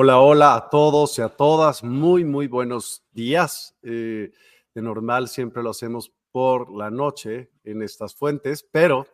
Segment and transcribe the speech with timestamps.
[0.00, 1.82] Hola, hola a todos y a todas.
[1.82, 3.74] Muy, muy buenos días.
[3.82, 4.30] Eh,
[4.72, 9.08] de normal siempre lo hacemos por la noche en estas fuentes, pero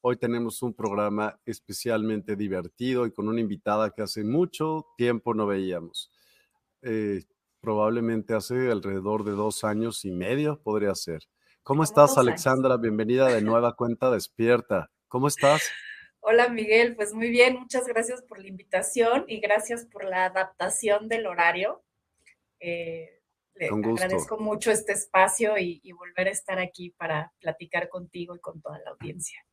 [0.00, 5.46] Hoy tenemos un programa especialmente divertido y con una invitada que hace mucho tiempo no
[5.46, 6.10] veíamos.
[6.80, 7.24] Eh,
[7.60, 11.24] probablemente hace alrededor de dos años y medio podría ser.
[11.62, 12.78] ¿Cómo estás, Alexandra?
[12.78, 14.90] Bienvenida de nueva cuenta Despierta.
[15.06, 15.62] ¿Cómo estás?
[16.26, 16.96] Hola, Miguel.
[16.96, 17.58] Pues muy bien.
[17.58, 21.84] Muchas gracias por la invitación y gracias por la adaptación del horario.
[22.60, 23.20] Eh,
[23.54, 28.62] le agradezco mucho este espacio y volver a estar aquí para platicar contigo y con
[28.62, 29.44] toda la audiencia.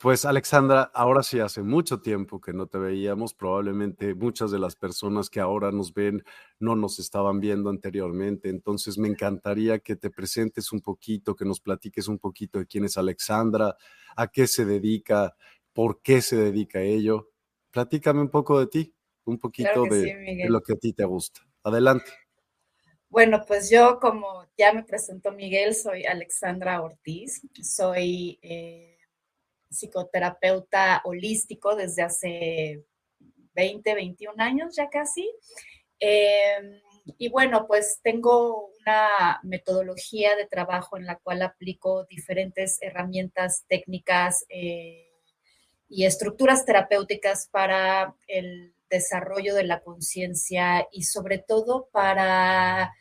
[0.00, 4.76] Pues Alexandra, ahora sí hace mucho tiempo que no te veíamos, probablemente muchas de las
[4.76, 6.22] personas que ahora nos ven
[6.60, 11.58] no nos estaban viendo anteriormente, entonces me encantaría que te presentes un poquito, que nos
[11.58, 13.76] platiques un poquito de quién es Alexandra,
[14.14, 15.34] a qué se dedica,
[15.72, 17.32] por qué se dedica a ello.
[17.72, 18.94] Platícame un poco de ti,
[19.24, 21.40] un poquito de, lo que a ti te gusta.
[21.64, 22.12] Adelante.
[23.08, 28.38] Bueno, pues yo, como ya me presentó Miguel, soy Alexandra Ortiz, soy...
[28.42, 28.97] Eh,
[29.70, 32.84] psicoterapeuta holístico desde hace
[33.54, 35.30] 20, 21 años ya casi.
[36.00, 36.80] Em,
[37.16, 44.44] y bueno, pues tengo una metodología de trabajo en la cual aplico diferentes herramientas técnicas
[44.48, 45.10] eh,
[45.88, 52.94] y estructuras terapéuticas para el desarrollo de la conciencia y sobre todo para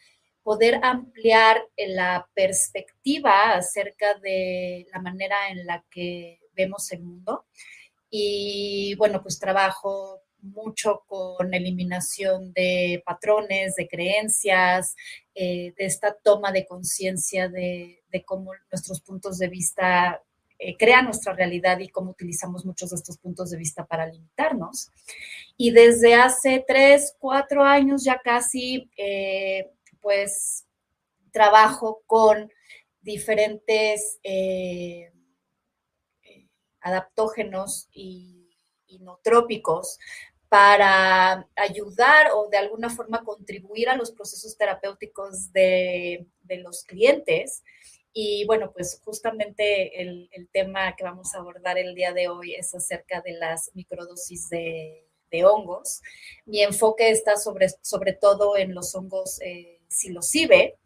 [0.43, 7.45] poder ampliar la perspectiva acerca de la manera en la que vemos el mundo.
[8.09, 14.95] Y bueno, pues trabajo mucho con eliminación de patrones, de creencias,
[15.33, 20.23] eh, de esta toma de conciencia de, cómo nuestros puntos de vista
[20.57, 24.89] eh, crean nuestra realidad y cómo utilizamos muchos de estos puntos de vista para limitarnos.
[25.55, 29.69] Y desde hace tres, cuatro años ya casi, eh,
[30.01, 30.65] pues
[31.31, 32.51] trabajo con
[33.01, 34.19] diferentes
[36.87, 38.37] adaptógenos y,
[38.89, 39.99] inotrópicos
[40.49, 47.63] para ayudar o de alguna forma contribuir a los procesos terapéuticos de, los clientes.
[48.13, 52.73] Y bueno, pues justamente el, tema que vamos a abordar el día de hoy es
[52.73, 55.03] acerca de las microdosis de,
[55.43, 56.01] hongos.
[56.45, 60.77] Mi enfoque está sobre, sobre todo en los hongos eh, psilocibe.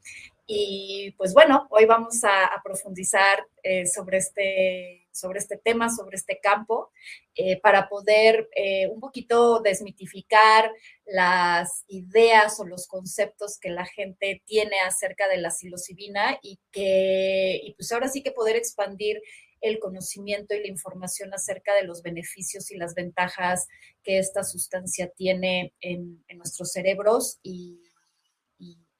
[0.48, 6.40] Y pues bueno, hoy vamos a, profundizar eh, sobre este sobre este tema, sobre este
[6.42, 6.92] campo,
[7.36, 10.72] eh, para poder eh, un poquito desmitificar
[11.06, 17.60] las ideas o los conceptos que la gente tiene acerca de la psilocibina y que,
[17.64, 19.22] y pues ahora sí que poder expandir
[19.62, 23.68] el conocimiento y la información acerca de los beneficios y las ventajas
[24.04, 27.80] que esta sustancia tiene en, nuestros cerebros y,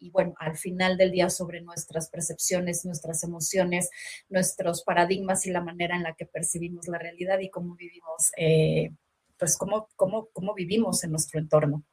[0.10, 3.90] bueno, al final del día sobre nuestras percepciones, nuestras emociones,
[4.30, 8.92] nuestros paradigmas y la manera en la que percibimos la realidad y cómo vivimos, eh,
[9.38, 11.84] pues cómo, cómo, cómo vivimos en nuestro entorno.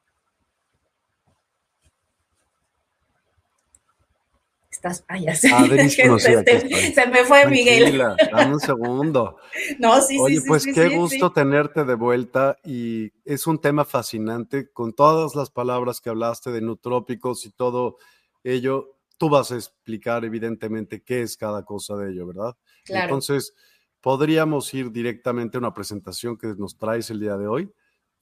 [4.79, 5.49] Estás, ah, ya sé.
[5.89, 7.97] se, me fue Miguel.
[7.97, 9.37] Dame un segundo.
[9.77, 14.71] No, sí, Oye, sí, pues qué gusto tenerte de vuelta y es un tema fascinante
[14.71, 17.97] con todas las palabras que hablaste de nutrópicos y todo
[18.41, 18.95] ello.
[19.17, 22.55] Tú vas a explicar evidentemente qué es cada cosa de ello, ¿verdad?
[22.85, 23.05] Claro.
[23.05, 23.53] Entonces,
[23.99, 27.73] podríamos ir directamente a una presentación que nos traes el día de hoy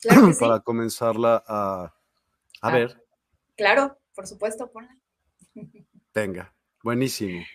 [0.40, 1.92] para comenzarla a, a
[2.62, 3.04] ah, ver.
[3.56, 4.98] Claro, por supuesto, ponla.
[6.18, 7.46] Venga, buenísimo.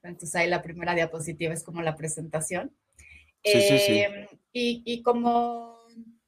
[0.00, 2.72] Entonces ahí la primera diapositiva es como la presentación.
[3.42, 3.98] Sí, sí, sí.
[3.98, 5.76] Em, y, como,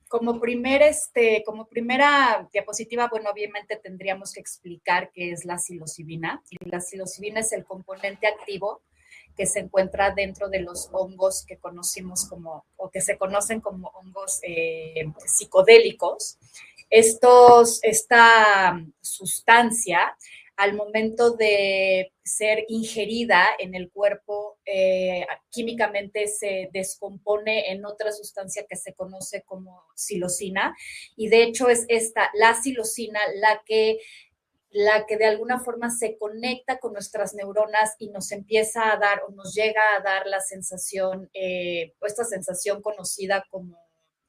[0.08, 6.42] como, primer, este, como primera diapositiva, bueno, obviamente tendríamos que explicar qué es la psilocibina.
[6.50, 8.82] Y la psilocibina es el componente activo
[9.36, 13.90] que se encuentra dentro de los hongos que conocimos como, o que se conocen como
[13.90, 16.38] hongos eh, psicodélicos.
[16.90, 20.16] Estos, esta sustancia
[20.58, 28.66] al momento de ser ingerida en el cuerpo, eh, químicamente se descompone en otra sustancia
[28.68, 30.76] que se conoce como psilocina.
[31.16, 34.00] Y de hecho es esta, la psilocina, la que
[34.70, 39.22] la que de alguna forma se conecta con nuestras neuronas y nos empieza a dar
[39.26, 43.87] o nos llega a dar la sensación, eh, esta sensación conocida como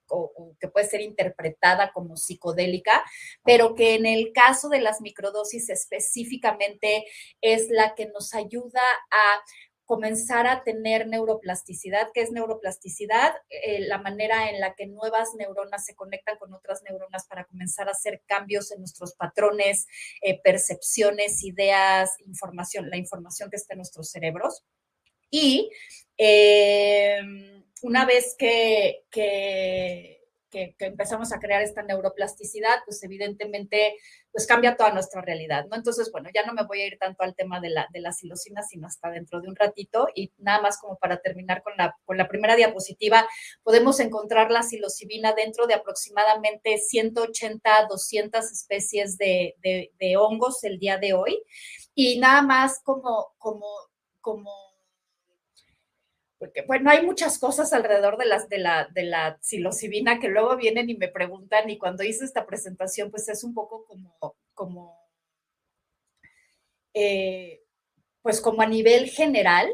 [0.09, 3.03] o, que puede ser interpretada como psicodélica,
[3.43, 7.05] pero que en el caso de las microdosis específicamente
[7.41, 9.41] es la que nos ayuda a
[9.89, 12.11] comenzar a tener neuroplasticidad.
[12.13, 13.33] ¿Qué es neuroplasticidad?
[13.49, 17.87] Eh, la manera en la que nuevas neuronas se conectan con otras neuronas para comenzar
[17.87, 19.87] a hacer cambios en nuestros patrones,
[20.21, 24.63] eh, percepciones, ideas, información, la información que está en nuestros cerebros.
[25.31, 25.71] Y
[26.19, 29.05] eh, una vez que,
[30.79, 33.95] empezamos a crear esta neuroplasticidad, pues evidentemente
[34.31, 35.75] pues cambia toda nuestra realidad, ¿no?
[35.75, 38.11] Entonces, bueno, ya no me voy a ir tanto al tema de la, de la
[38.11, 40.07] silocina, sino hasta dentro de un ratito.
[40.15, 43.27] Y nada más como para terminar con la, con la primera diapositiva,
[43.63, 50.97] podemos encontrar la psilocibina dentro de aproximadamente 180, 200 especies de, de hongos el día
[50.97, 51.43] de hoy.
[51.93, 53.67] Y nada más como, como,
[54.21, 54.68] como
[56.39, 60.55] porque bueno, hay muchas cosas alrededor de, las, de, la, de la psilocibina que luego
[60.55, 64.17] vienen y me preguntan y cuando hice esta presentación pues es un poco como,
[64.53, 64.97] como
[66.93, 67.61] eh,
[68.21, 69.69] pues como a nivel general,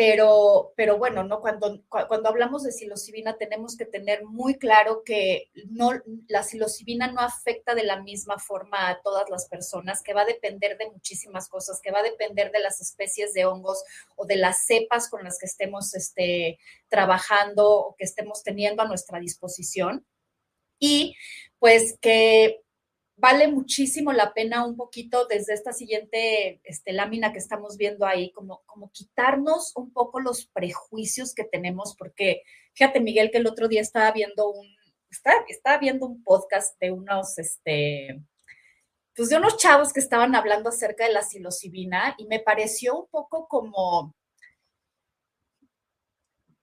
[0.00, 1.42] pero, pero bueno, ¿no?
[1.42, 5.90] Cuando, cuando hablamos de psilocibina tenemos que tener muy claro que no,
[6.26, 10.24] la psilocibina no afecta de la misma forma a todas las personas, que va a
[10.24, 13.84] depender de muchísimas cosas, que va a depender de las especies de hongos
[14.16, 16.58] o de las cepas con las que estemos este,
[16.88, 20.06] trabajando o que estemos teniendo a nuestra disposición.
[20.78, 21.14] Y
[21.58, 22.62] pues que
[23.20, 28.32] vale muchísimo la pena un poquito desde esta siguiente este, lámina que estamos viendo ahí,
[28.32, 33.68] como, como quitarnos un poco los prejuicios que tenemos, porque fíjate, Miguel, que el otro
[33.68, 34.66] día estaba viendo un,
[35.48, 38.22] estaba, viendo un podcast de unos, este,
[39.14, 43.08] pues de unos chavos que estaban hablando acerca de la psilocibina y me pareció un
[43.08, 44.14] poco como,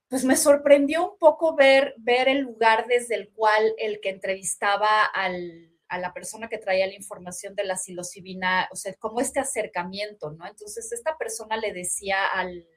[0.10, 5.06] pues me sorprendió un poco ver, ver el lugar desde el cual el que entrevistaba
[5.06, 9.40] al a la persona que traía la información de la psilocibina, o sea, como este
[9.40, 10.48] acercamiento, ¿no?
[10.48, 12.68] Entonces, esta persona le decía al,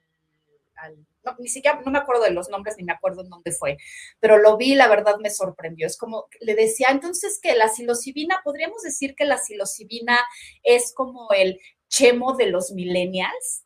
[1.24, 3.76] no, ni siquiera, no me acuerdo de los nombres ni me acuerdo en dónde fue,
[4.20, 5.86] pero lo vi la verdad me sorprendió.
[5.86, 10.18] Es como, le decía, entonces que la psilocibina, podríamos decir que la psilocibina
[10.62, 13.64] es como el chemo de los millennials.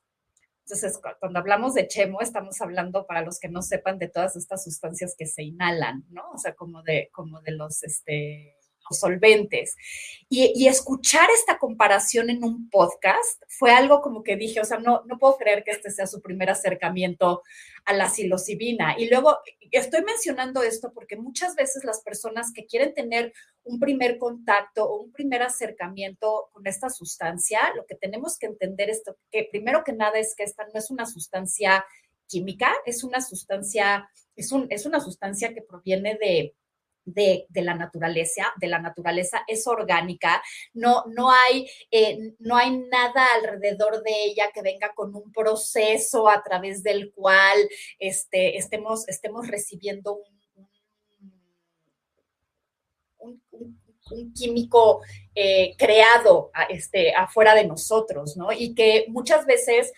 [0.66, 4.64] Entonces, cuando hablamos de chemo, estamos hablando, para los que no sepan, de todas estas
[4.64, 6.22] sustancias que se inhalan, ¿no?
[6.32, 8.56] O sea, como de, como de los, este,
[8.92, 9.76] solventes.
[10.28, 15.02] Y, escuchar esta comparación en un podcast fue algo como que dije, o sea, no,
[15.06, 17.42] no puedo creer que este sea su primer acercamiento
[17.84, 18.98] a la psilocibina.
[18.98, 19.38] Y luego
[19.70, 23.32] estoy mencionando esto porque muchas veces las personas que quieren tener
[23.64, 28.90] un primer contacto o un primer acercamiento con esta sustancia, lo que tenemos que entender
[28.90, 31.84] es que primero que nada es que esta no es una sustancia
[32.26, 36.54] química, es una sustancia, es, un, es una sustancia que proviene de
[37.04, 40.42] de, la naturaleza, de la naturaleza es orgánica,
[40.72, 46.28] no, no, hay, eh, no hay nada alrededor de ella que venga con un proceso
[46.28, 47.58] a través del cual
[47.98, 50.20] este, estemos, estemos recibiendo
[53.18, 53.44] un,
[54.34, 55.00] químico
[55.34, 58.52] eh, creado este, afuera de nosotros, ¿no?
[58.52, 59.92] Y que muchas veces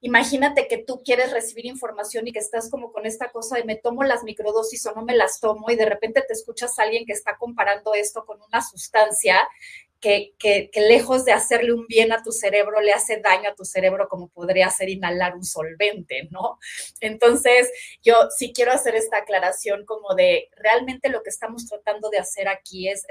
[0.00, 3.76] imagínate que tú quieres recibir información y que estás como con esta cosa de me
[3.76, 7.06] tomo las microdosis o no me las tomo y de repente te escuchas a alguien
[7.06, 9.38] que está comparando esto con una sustancia
[10.00, 13.64] que, que, lejos de hacerle un bien a tu cerebro, le hace daño a tu
[13.64, 16.58] cerebro como podría ser inhalar un solvente, ¿no?
[17.00, 17.70] Entonces,
[18.02, 22.46] yo sí quiero hacer esta aclaración como de realmente lo que estamos tratando de hacer
[22.46, 23.06] aquí es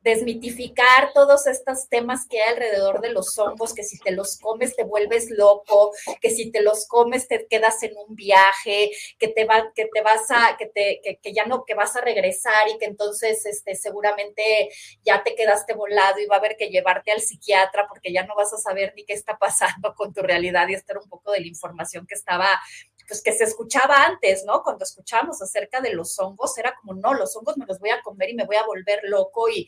[0.00, 4.76] desmitificar todos estos temas que hay alrededor de los hongos, que si te los comes
[4.76, 9.44] te vuelves loco, que si te los comes te quedas en un viaje, que te
[9.44, 12.78] va, que te vas a, que te, que, ya no, que vas a regresar y
[12.78, 14.70] que entonces este, seguramente
[15.04, 18.34] ya te quedaste volado y va a haber que llevarte al psiquiatra porque ya no
[18.36, 21.32] vas a saber ni qué está pasando con tu realidad y esta era un poco
[21.32, 22.60] de la información que estaba
[23.08, 24.62] pues que se escuchaba antes, ¿no?
[24.62, 28.02] Cuando escuchábamos acerca de los hongos, era como, no, los hongos me los voy a
[28.02, 29.66] comer y me voy a volver loco y,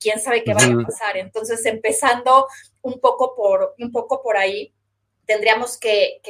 [0.00, 1.18] quién sabe qué va a pasar.
[1.18, 2.46] Entonces, empezando
[2.80, 4.74] un poco por, un poco por ahí,
[5.26, 6.22] tendríamos que,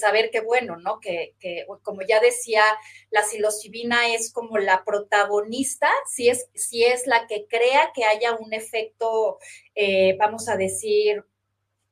[0.00, 0.98] saber que, bueno, ¿no?
[0.98, 1.34] Que,
[1.82, 2.62] como ya decía,
[3.10, 8.34] la psilocibina es como la protagonista, si es, si es la que crea que haya
[8.34, 9.38] un efecto,
[9.74, 11.22] eh, vamos a decir,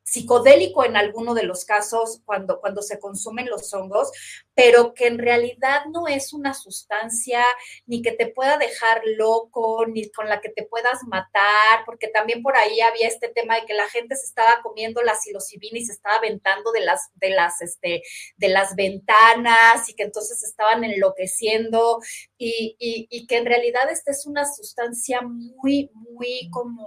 [0.06, 4.12] psicodélico en alguno de los casos cuando, cuando se consumen los hongos,
[4.54, 7.44] pero que en realidad no es una sustancia
[7.86, 12.40] ni que te pueda dejar loco, ni con la que te puedas matar, porque también
[12.42, 15.84] por ahí había este tema de que la gente se estaba comiendo la psilocibina y
[15.84, 18.02] se estaba aventando de las, de las, este,
[18.36, 21.98] de las ventanas y que entonces estaban enloqueciendo
[22.38, 26.86] y, y que en realidad esta es una sustancia muy, muy como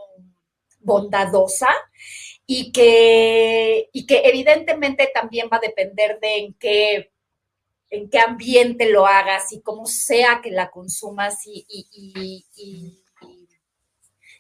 [0.80, 1.68] bondadosa
[2.52, 7.12] y que, y que evidentemente también va a depender de en qué,
[7.92, 12.44] en qué ambiente lo hagas y cómo sea que la consumas y, y,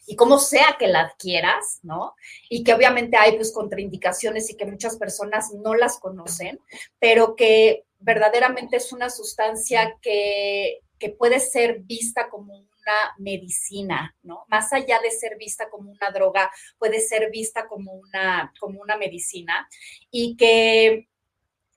[0.07, 2.15] y, cómo sea que la adquieras, ¿no?
[2.49, 6.59] Y que obviamente hay pues contraindicaciones y que muchas personas no las conocen,
[6.97, 12.65] pero que verdaderamente es una sustancia que, que puede ser vista como
[13.17, 14.45] medicina, ¿no?
[14.47, 18.97] Más allá de ser vista como una droga, puede ser vista como una, como una
[18.97, 19.67] medicina
[20.11, 21.09] y que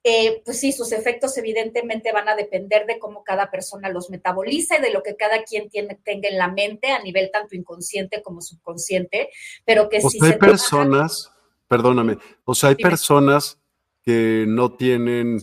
[0.04, 4.78] eh, pues sí, sus efectos evidentemente van a depender de cómo cada persona los metaboliza
[4.78, 8.20] y de lo que cada quien tiene, tenga en la mente a nivel tanto inconsciente
[8.20, 9.28] como subconsciente,
[9.64, 11.32] pero que si hay personas,
[11.68, 13.60] perdóname, o sea, hay personas
[14.02, 15.40] que no tienen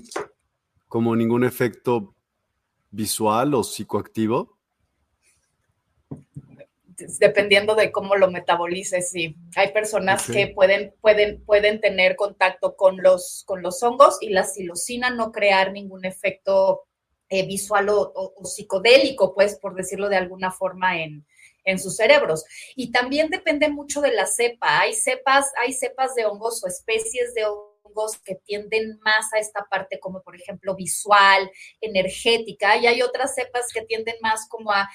[0.89, 2.13] como ningún efecto
[2.91, 4.58] visual o psicoactivo
[7.19, 9.35] dependiendo de cómo lo metabolices, sí.
[9.55, 14.43] Hay personas que pueden, pueden, pueden tener contacto con los, con los hongos y la
[14.43, 16.83] psilocina no crear ningún efecto
[17.29, 21.25] eh, visual o, psicodélico, pues, por decirlo de alguna forma, en,
[21.63, 22.43] en sus cerebros.
[22.75, 24.81] Y también depende mucho de la cepa.
[24.81, 27.68] Hay cepas, hay cepas de hongos o especies de hongos
[28.23, 31.49] que tienden más a esta parte como por ejemplo visual,
[31.81, 34.89] energética, y hay otras cepas que tienden más como a,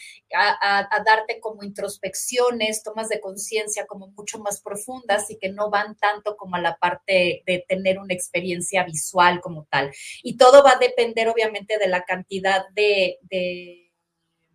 [1.04, 6.36] darte como introspecciones, tomas de conciencia como mucho más profundas y que no van tanto
[6.36, 9.92] como a la parte de tener una experiencia visual como tal.
[10.22, 13.18] Y todo va a depender obviamente de la cantidad de,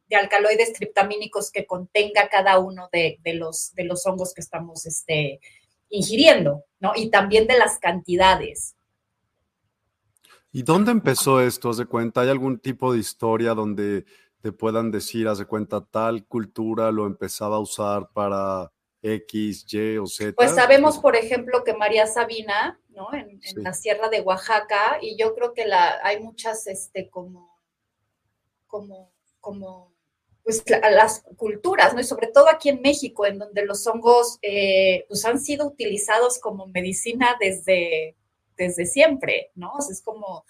[0.10, 5.40] de alcaloides triptamínicos que contenga cada uno de, los, de los hongos que estamos este,
[5.90, 6.94] ingiriendo, ¿no?
[6.96, 8.76] Y también de las cantidades.
[10.52, 11.70] ¿Y dónde empezó esto?
[11.70, 12.22] ¿Haz de cuenta?
[12.22, 14.06] ¿Hay algún tipo de historia donde
[14.42, 19.98] te puedan decir, haz de cuenta, tal cultura lo empezaba a usar para X, Y
[19.98, 20.34] o Z?
[20.36, 23.14] Pues sabemos, por ejemplo, que María Sabina, ¿no?
[23.14, 27.60] En, la sierra de Oaxaca, y yo creo que la, hay muchas, este, como,
[28.66, 29.94] como, como
[30.50, 32.02] pues, las culturas, ¿no?
[32.02, 36.40] Y sobre todo aquí en México, en donde los hongos eh, pues han sido utilizados
[36.40, 38.16] como medicina desde,
[38.58, 39.74] desde siempre, ¿no?
[39.78, 40.46] es como,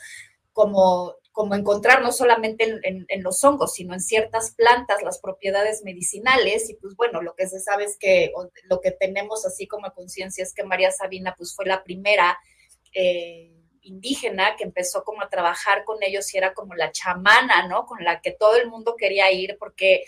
[0.53, 6.69] como, como encontrar no solamente en, los hongos, sino en ciertas plantas las propiedades medicinales.
[6.69, 8.31] Y pues bueno, lo que se sabe es que
[8.69, 12.37] lo que tenemos así como conciencia es que María Sabina pues fue la primera.
[12.93, 17.85] Eh, indígena que empezó como a trabajar con ellos y era como la chamana, ¿no?
[17.85, 20.03] Con la que todo el mundo quería ir porque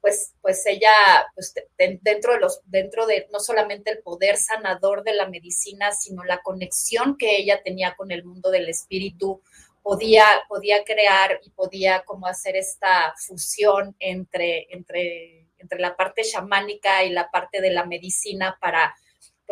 [0.00, 0.92] pues, pues ella,
[1.34, 1.54] pues
[2.02, 6.42] dentro de los, dentro de no solamente el poder sanador de la medicina, sino la
[6.42, 9.40] conexión que ella tenía con el mundo del espíritu,
[9.82, 17.02] podía, podía crear y podía como hacer esta fusión entre, entre, entre la parte chamánica
[17.04, 18.94] y la parte de la medicina para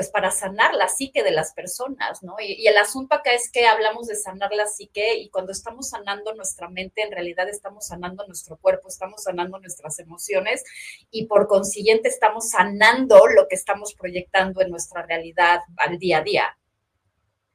[0.02, 2.35] pues para sanar la psique de las personas, ¿no?
[2.40, 6.35] Y, el asunto acá es que hablamos de sanar la psique y cuando estamos sanando
[6.35, 10.64] nuestra mente, en realidad estamos sanando nuestro cuerpo, estamos sanando nuestras emociones
[11.12, 16.23] y por consiguiente estamos sanando lo que estamos proyectando en nuestra realidad al día a
[16.23, 16.59] día.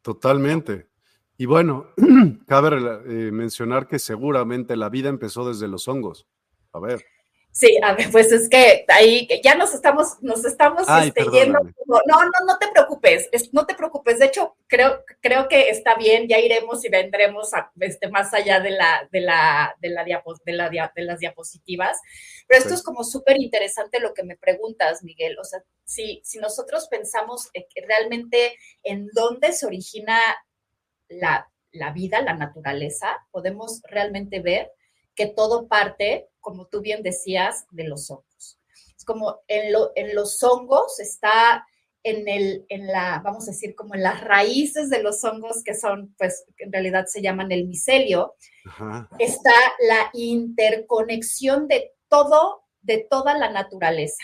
[0.01, 0.87] Totalmente.
[1.37, 1.87] Y bueno,
[2.47, 6.27] cabe eh, mencionar que seguramente la vida empezó desde los hongos.
[6.71, 7.03] A ver.
[7.57, 11.57] Sí, a ver, pues es que ahí ya nos estamos, nos estamos este, yendo.
[11.87, 14.19] no, no, no te preocupes, no te preocupes.
[14.19, 17.49] De hecho, creo, creo que está bien, ya iremos y vendremos
[17.79, 21.99] este, más allá de la, de la, de la, de, la de las diapositivas.
[22.47, 25.39] Pero esto es como súper interesante lo que me preguntas, Miguel.
[25.39, 27.49] O sea, si, si nosotros pensamos
[27.87, 30.19] realmente en dónde se origina
[31.07, 34.71] la, la vida, la naturaleza, podemos realmente ver
[35.15, 38.57] que todo parte, como tú bien decías, de los hongos.
[38.95, 41.67] Es como en, en los hongos está
[42.03, 45.75] en, el, en la, vamos a decir, como en las raíces de los hongos que
[45.75, 48.35] son, pues, en realidad se llaman el micelio,
[49.19, 49.51] está
[49.89, 54.23] la interconexión de todo, de toda la naturaleza.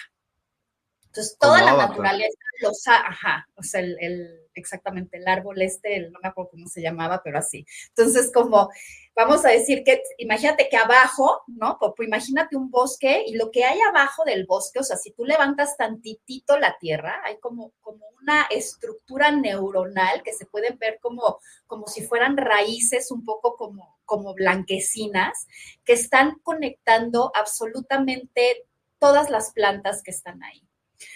[1.14, 6.30] Entonces, toda la naturaleza los ajá, o sea, el, exactamente el árbol este, no me
[6.30, 7.68] acuerdo cómo se llamaba, pero así.
[7.90, 8.72] Entonces, como
[9.16, 11.78] vamos a decir que, imagínate que abajo, ¿no?
[11.80, 15.24] Pues, imagínate un bosque y lo que hay abajo del bosque, o sea, si tú
[15.24, 21.38] levantas tantitito la tierra, hay como, como una estructura neuronal que se pueden ver como,
[21.68, 25.46] como si fueran raíces un poco como, como blanquecinas,
[25.86, 28.66] que están conectando absolutamente
[28.98, 30.68] todas las plantas que están ahí.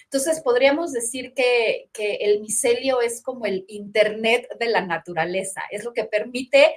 [0.10, 5.84] Entonces, podríamos decir que, que, el micelio es como el Internet de la naturaleza, es
[5.84, 6.76] lo que permite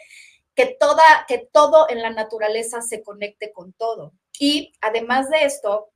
[0.56, 4.14] que, toda, que todo en la naturaleza se conecte con todo.
[4.38, 5.90] Y además de esto,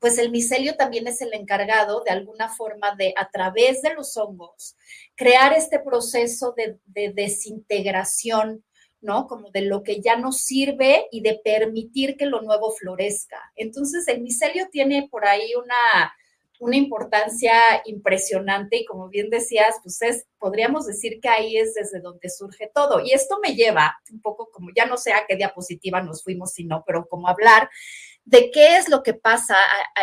[0.00, 4.16] pues el micelio también es el encargado de alguna forma de, a través de los
[4.16, 4.76] hongos,
[5.14, 8.64] crear este proceso de, de desintegración
[9.02, 9.26] ¿no?
[9.26, 13.38] Como de lo que ya no sirve y de permitir que lo nuevo florezca.
[13.56, 16.12] Entonces, el micelio tiene por ahí una,
[16.60, 17.54] una importancia
[17.86, 22.70] impresionante y como bien decías, pues es, podríamos decir que ahí es desde donde surge
[22.72, 23.00] todo.
[23.00, 26.52] Y esto me lleva un poco como, ya no sé a qué diapositiva nos fuimos,
[26.52, 27.70] sino, pero como hablar
[28.24, 29.56] de qué es lo que pasa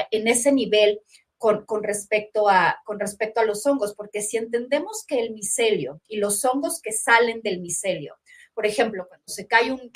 [0.09, 0.99] en ese nivel
[1.37, 6.01] con, con, respecto a, con respecto a los hongos, porque si entendemos que el micelio
[6.07, 8.15] y los hongos que salen del micelio,
[8.55, 9.91] por ejemplo, cuando se cae un,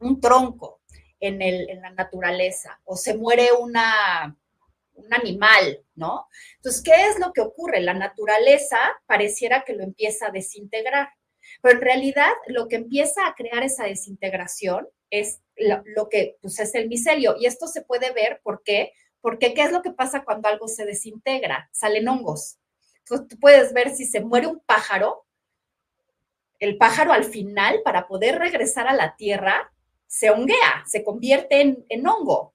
[0.00, 0.80] un tronco
[1.20, 4.34] en, el, en la naturaleza o se muere una
[4.98, 6.26] un animal, ¿no?
[6.56, 7.80] Entonces, ¿qué es lo que ocurre?
[7.80, 11.08] La naturaleza pareciera que lo empieza a desintegrar,
[11.62, 16.74] pero en realidad lo que empieza a crear esa desintegración es lo, que pues, es
[16.74, 17.36] el micelio.
[17.38, 18.92] Y esto se puede ver, ¿por qué?
[19.20, 21.68] Porque ¿qué es lo que pasa cuando algo se desintegra?
[21.72, 22.58] Salen hongos.
[22.98, 25.26] Entonces, tú puedes ver si se muere un pájaro,
[26.58, 29.72] el pájaro al final, para poder regresar a la tierra,
[30.06, 32.54] se honguea, se convierte en hongo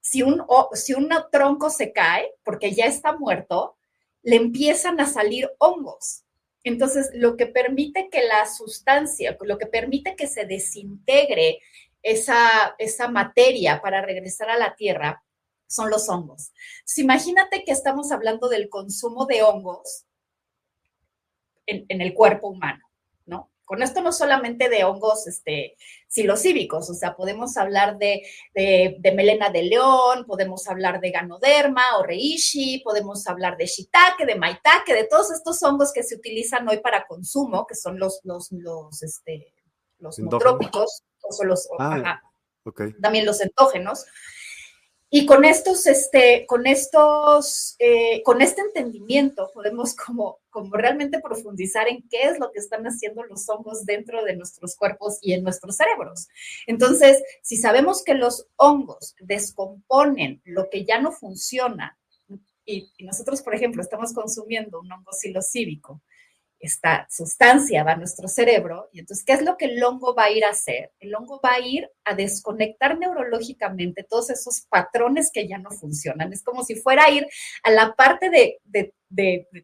[0.00, 3.76] si un, si un tronco se cae, porque ya está muerto,
[4.22, 6.24] le empiezan a salir hongos.
[6.62, 11.60] Entonces, lo que permite que la sustancia, lo que permite que se desintegre
[12.02, 15.22] esa, esa materia para regresar a la tierra,
[15.66, 16.52] son los hongos.
[16.96, 20.04] imagínate que estamos hablando del consumo de hongos
[21.66, 22.89] en el cuerpo humano.
[23.70, 25.76] Con esto no solamente de hongos este,
[26.08, 28.20] psilocíbicos, o sea, podemos hablar de,
[29.14, 34.92] melena de león, podemos hablar de ganoderma o reishi, podemos hablar de shiitake, de maitake,
[34.92, 39.04] de todos estos hongos que se utilizan hoy para consumo, que son los, los, los,
[39.04, 39.54] este,
[40.00, 42.20] los trópicos, o los, ah,
[43.00, 44.04] también los entógenos.
[45.12, 51.88] Y con estos, este, con estos, eh, con este entendimiento podemos como, como realmente profundizar
[51.88, 55.42] en qué es lo que están haciendo los hongos dentro de nuestros cuerpos y en
[55.42, 56.28] nuestros cerebros.
[56.68, 61.98] Entonces, si sabemos que los hongos descomponen lo que ya no funciona,
[62.64, 66.02] y, nosotros, por ejemplo, estamos consumiendo un hongo psilocíbico,
[66.60, 68.88] esta sustancia va a nuestro cerebro.
[68.92, 70.92] Y entonces, ¿qué es lo que el hongo va a ir a hacer?
[71.00, 76.32] El hongo va a ir a desconectar neurológicamente todos esos patrones que ya no funcionan.
[76.32, 77.26] Es como si fuera a ir
[77.62, 78.94] a la parte de, de,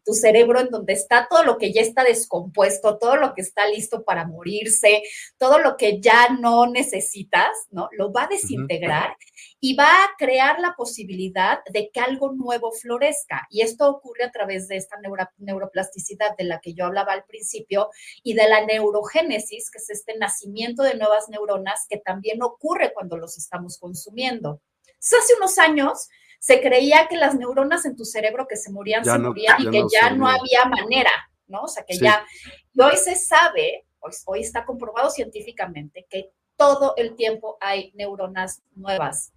[0.03, 3.67] tu cerebro en donde está todo lo que ya está descompuesto, todo lo que está
[3.67, 5.03] listo para morirse,
[5.37, 7.87] todo lo que ya no necesitas, ¿no?
[7.93, 9.15] Lo va a desintegrar
[9.59, 13.47] y va a crear la posibilidad de que algo nuevo florezca.
[13.49, 14.97] Y esto ocurre a través de esta
[15.37, 17.89] neuroplasticidad de la que yo hablaba al principio
[18.23, 23.17] y de la neurogénesis, que es este nacimiento de nuevas neuronas que también ocurre cuando
[23.17, 24.61] los estamos consumiendo.
[24.99, 29.17] hace unos años se creía que las neuronas en tu cerebro que se morían, se
[29.17, 31.11] morían y que ya no había manera,
[31.47, 31.63] ¿no?
[31.63, 32.25] O sea, que ya,
[32.73, 38.61] y hoy se sabe, hoy, hoy está comprobado científicamente que todo el tiempo hay neuronas
[38.75, 39.31] nuevas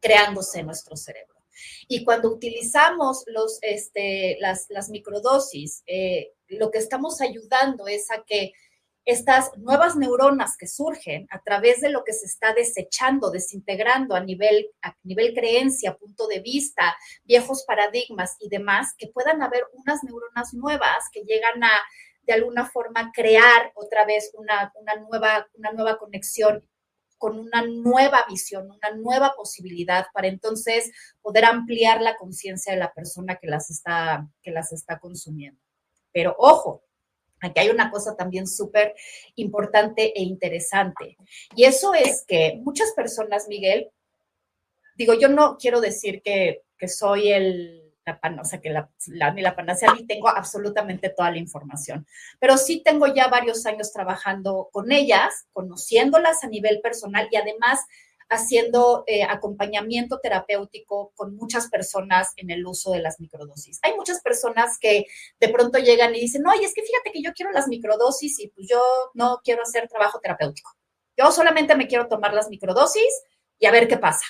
[0.00, 1.32] creándose en nuestro cerebro.
[1.88, 8.22] Y cuando utilizamos los, este, las, las microdosis, eh, lo que estamos ayudando es a
[8.24, 8.52] que
[9.04, 14.20] estas nuevas neuronas que surgen a través de lo que se está desechando, desintegrando a
[14.20, 20.04] nivel, a nivel creencia, punto de vista, viejos paradigmas y demás, que puedan haber unas
[20.04, 21.72] neuronas nuevas que llegan a,
[22.22, 26.64] de alguna forma, crear otra vez una, una, nueva, una nueva conexión
[27.18, 32.92] con una nueva visión, una nueva posibilidad para entonces poder ampliar la conciencia de la
[32.92, 35.60] persona que las está, que las está consumiendo.
[36.12, 36.82] Pero ojo,
[37.42, 38.94] aquí hay una cosa también súper
[39.34, 41.16] importante e interesante.
[41.54, 43.90] Y eso es que muchas personas, Miguel,
[44.96, 49.54] digo, yo no quiero decir que, que soy el la sea, que la, la, la
[49.56, 52.06] panacea ni tengo absolutamente toda la información,
[52.40, 57.80] pero sí tengo ya varios años trabajando con ellas, conociéndolas a nivel personal y además
[58.32, 63.78] haciendo eh, acompañamiento terapéutico con muchas personas en el uso de las microdosis.
[63.82, 65.06] Hay muchas personas que
[65.38, 68.48] de pronto llegan y dicen, oye, es que fíjate que yo quiero las microdosis y
[68.48, 68.80] pues yo
[69.14, 70.70] no quiero hacer trabajo terapéutico.
[71.16, 73.22] Yo solamente me quiero tomar las microdosis
[73.58, 74.24] y a ver qué pasa.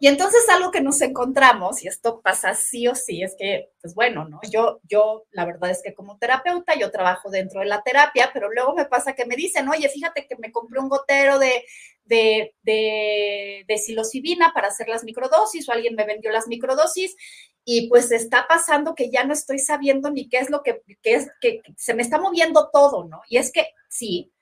[0.00, 3.94] Y entonces algo que nos encontramos, y esto pasa sí o sí, es que, pues
[3.94, 4.38] bueno, ¿no?
[4.48, 8.48] Yo, yo, la verdad es que como terapeuta, yo trabajo dentro de la terapia, pero
[8.48, 11.64] luego me pasa que me dicen, oye, fíjate que me compré un gotero de,
[12.04, 17.16] de, de, psilocibina para hacer las microdosis, o alguien me vendió las microdosis,
[17.64, 21.14] y pues está pasando que ya no estoy sabiendo ni qué es lo que, que
[21.14, 23.22] es, que se me está moviendo todo, ¿no?
[23.28, 24.32] Y es que sí,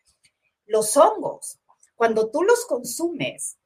[0.67, 1.61] los hongos,
[1.95, 3.57] cuando tú los consumes,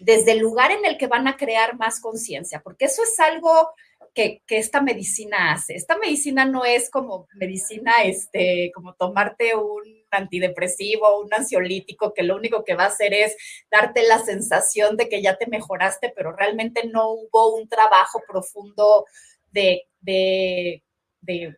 [0.00, 3.70] desde el lugar en el que van a crear más conciencia, porque eso es algo
[4.14, 5.74] que, esta medicina hace.
[5.74, 12.36] Esta medicina no es como medicina, este, como tomarte un antidepresivo, un ansiolítico, que lo
[12.36, 13.36] único que va a hacer es
[13.70, 19.04] darte la sensación de que ya te mejoraste, pero realmente no hubo un trabajo profundo
[19.50, 20.82] de, de,
[21.20, 21.56] de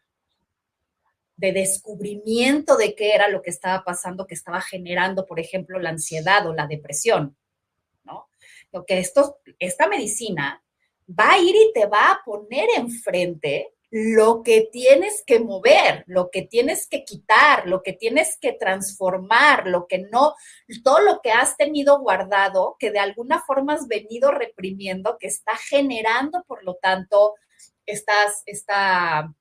[1.38, 5.90] de descubrimiento de qué era lo que estaba pasando, que estaba generando, por ejemplo, la
[5.90, 7.37] ansiedad o la depresión
[8.85, 10.62] que esto, esta medicina
[11.09, 16.31] va a ir y te va a poner enfrente lo que tienes que mover, lo
[16.31, 20.35] que tienes que quitar, lo que tienes que transformar, lo que no,
[20.83, 25.57] todo lo que has tenido guardado, que de alguna forma has venido reprimiendo, que está
[25.57, 27.37] generando, por lo tanto,
[27.87, 29.33] estas, esta,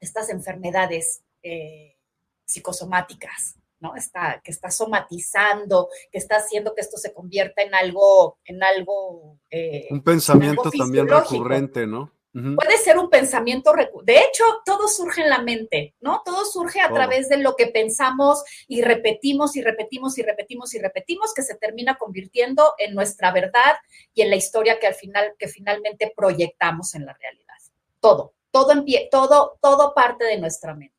[0.00, 1.96] estas enfermedades eh,
[2.44, 3.54] psicosomáticas.
[3.80, 3.94] ¿No?
[3.94, 9.38] Está, que está somatizando, que está haciendo que esto se convierta en algo, en algo.
[9.50, 12.12] Eh, un pensamiento también recurrente, ¿no?
[12.54, 14.12] Puede ser un pensamiento recurrente.
[14.12, 16.20] De hecho, todo surge en la mente, ¿no?
[16.22, 20.78] Todo surge a través de lo que pensamos y repetimos y repetimos y repetimos y
[20.78, 23.76] repetimos, que se termina convirtiendo en nuestra verdad
[24.12, 27.54] y en la historia que al final, que finalmente proyectamos en la realidad.
[28.00, 30.95] Todo, todo, en pie, todo, todo parte de nuestra mente.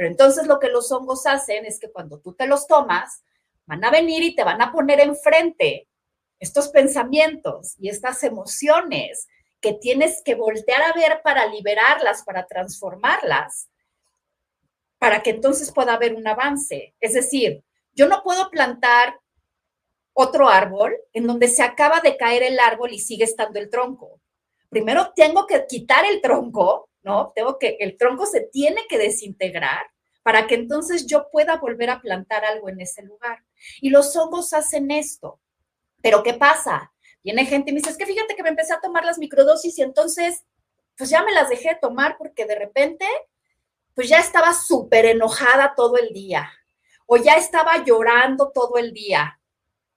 [0.00, 3.22] Pero entonces lo que los hongos hacen es que cuando tú te los tomas,
[3.66, 5.90] van a venir y te van a poner enfrente
[6.38, 9.28] estos pensamientos y estas emociones
[9.60, 13.68] que tienes que voltear a ver para liberarlas, para transformarlas,
[14.98, 16.94] para que entonces pueda haber un avance.
[16.98, 19.20] Es decir, yo no puedo plantar
[20.14, 24.18] otro árbol en donde se acaba de caer el árbol y sigue estando el tronco.
[24.70, 27.32] Primero tengo que quitar el tronco ¿no?
[27.34, 29.86] Tengo que, el tronco se tiene que desintegrar
[30.22, 33.42] para que entonces yo pueda volver a plantar algo en ese lugar.
[33.80, 35.40] Y los hongos hacen esto.
[36.02, 36.92] Pero ¿qué pasa?
[37.22, 39.78] Viene gente y me dice, es que fíjate que me empecé a tomar las microdosis
[39.78, 40.44] y entonces,
[40.96, 43.06] pues ya me las dejé de tomar porque de repente,
[43.94, 46.50] pues ya estaba súper enojada todo el día
[47.06, 49.36] o ya estaba llorando todo el día.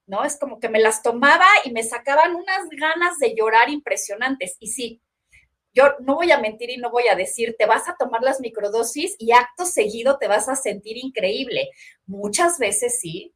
[0.05, 0.25] ¿No?
[0.25, 4.57] Es como que me las tomaba y me sacaban unas ganas de llorar impresionantes.
[4.59, 5.01] Y sí,
[5.73, 8.39] yo no voy a mentir y no voy a decir, te vas a tomar las
[8.39, 11.69] microdosis y acto seguido te vas a sentir increíble.
[12.05, 13.33] Muchas veces sí,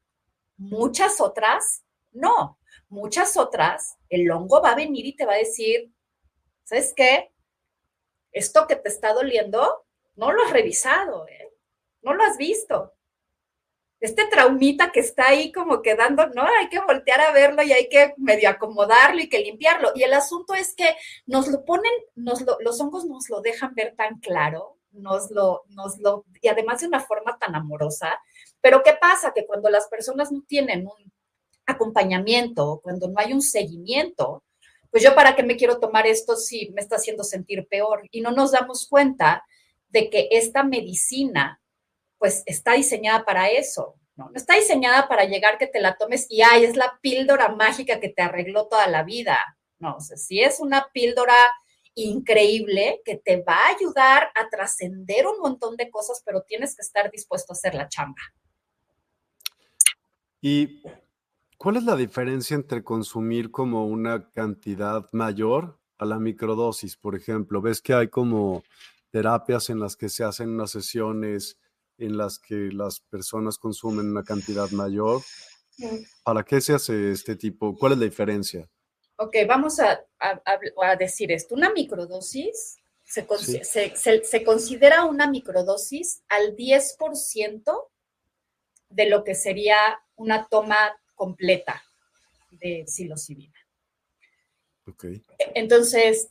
[0.58, 2.58] muchas otras no.
[2.90, 5.92] Muchas otras, el hongo va a venir y te va a decir,
[6.64, 7.32] ¿sabes qué?
[8.38, 11.52] esto que te está doliendo, no lo has revisado, ¿eh?
[12.02, 12.94] no lo has visto.
[14.00, 17.90] Este traumita que está ahí como quedando, no, hay que voltear a verlo y hay
[17.90, 19.92] que medio acomodarlo y que limpiarlo.
[19.96, 23.96] Y el asunto es que nos lo ponen, nos los hongos nos lo dejan ver
[23.96, 28.20] tan claro, nos lo, nos lo, y además de una forma tan amorosa.
[28.62, 29.34] Pero ¿qué pasa?
[29.34, 31.12] Que cuando las personas no tienen un
[31.66, 34.44] acompañamiento, cuando no hay un seguimiento,
[34.92, 38.04] pues yo para qué me quiero tomar esto si me está haciendo sentir peor.
[38.12, 39.46] Y no nos damos cuenta
[39.90, 41.62] de que esta medicina,
[42.18, 44.32] pues está diseñada para eso, ¿no?
[44.34, 48.10] Está diseñada para llegar que te la tomes y, ay, es la píldora mágica que
[48.10, 49.38] te arregló toda la vida.
[49.80, 51.36] No, o sea, si es una píldora
[51.94, 56.82] increíble que te va a ayudar a trascender un montón de cosas, pero tienes que
[56.82, 58.22] estar dispuesto a hacer la chamba.
[60.42, 60.82] Y
[61.58, 66.98] ¿Cuál es la diferencia entre consumir como una cantidad mayor a la microdosis?
[66.98, 68.64] Por ejemplo, ves que hay como
[69.10, 71.58] terapias en las que se hacen unas sesiones
[71.98, 75.22] en las que las personas consumen una cantidad mayor.
[76.24, 77.76] ¿Para qué se hace este tipo?
[77.78, 78.70] ¿Cuál es la diferencia?
[79.18, 80.06] Ok, vamos a,
[80.98, 81.56] decir esto.
[81.56, 87.88] Una microdosis se, se considera una microdosis al 10%
[88.90, 89.78] de lo que sería
[90.16, 91.84] una toma completa
[92.52, 93.58] de psilocibina.
[94.86, 95.22] Okay.
[95.54, 96.30] Entonces,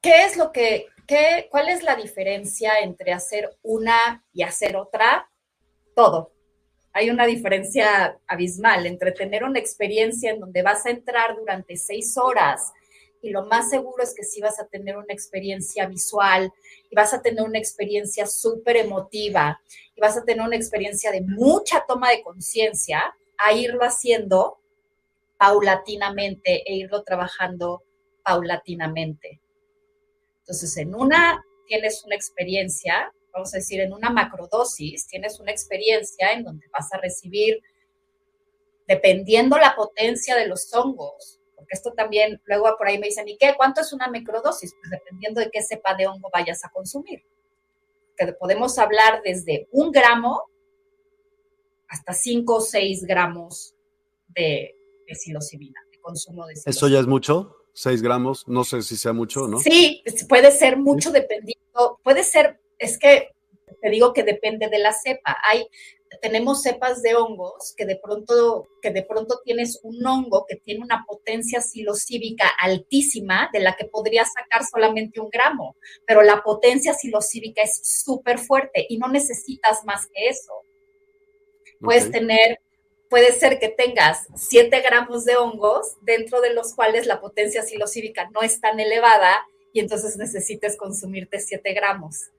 [0.00, 5.28] ¿qué es lo que, qué, cuál es la diferencia entre hacer una y hacer otra?
[5.96, 6.32] Todo.
[6.92, 12.16] Hay una diferencia abismal entre tener una experiencia en donde vas a entrar durante seis
[12.16, 12.72] horas
[13.20, 16.52] y lo más seguro es que sí vas a tener una experiencia visual
[16.88, 19.60] y vas a tener una experiencia súper emotiva
[19.96, 24.60] y vas a tener una experiencia de mucha toma de conciencia a irlo haciendo
[25.36, 27.82] paulatinamente e irlo trabajando
[28.22, 29.40] paulatinamente.
[30.48, 36.32] Entonces, en una tienes una experiencia, vamos a decir, en una macrodosis, tienes una experiencia
[36.32, 37.60] en donde vas a recibir,
[38.86, 43.36] dependiendo la potencia de los hongos, porque esto también, luego por ahí me dicen, ¿y
[43.36, 43.52] qué?
[43.58, 44.74] ¿Cuánto es una macrodosis?
[44.80, 47.22] Pues dependiendo de qué cepa de hongo vayas a consumir.
[48.16, 50.44] Que podemos hablar desde un gramo
[51.88, 53.74] hasta 5 o 6 gramos
[54.28, 54.74] de,
[55.06, 56.70] de psilocibina, de consumo de psilocibina.
[56.70, 57.57] ¿Eso ya es mucho?
[57.78, 59.60] 6 gramos, no sé si sea mucho o no.
[59.60, 63.28] Sí, puede ser mucho dependiendo, puede ser, es que
[63.80, 65.36] te digo que depende de la cepa.
[65.48, 65.68] Hay,
[66.20, 70.82] tenemos cepas de hongos que de pronto, que de pronto tienes un hongo que tiene
[70.82, 76.94] una potencia psilocíbica altísima de la que podrías sacar solamente un gramo, pero la potencia
[76.94, 80.52] psilocíbica es súper fuerte y no necesitas más que eso.
[81.78, 82.58] Puedes tener,
[83.08, 88.30] puede ser que tengas 7 gramos de hongos, dentro de los cuales la potencia psilocíbica
[88.30, 92.30] no es tan elevada y entonces necesites consumirte 7 gramos.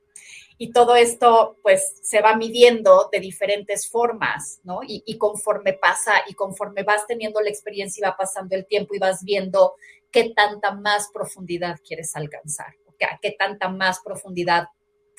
[0.61, 4.81] Y todo esto, pues, se va midiendo de diferentes formas, ¿no?
[4.85, 8.99] Y, conforme pasa y conforme vas teniendo la experiencia y va pasando el tiempo y
[8.99, 9.75] vas viendo
[10.11, 12.75] qué tanta más profundidad quieres alcanzar,
[13.09, 14.67] a qué tanta más profundidad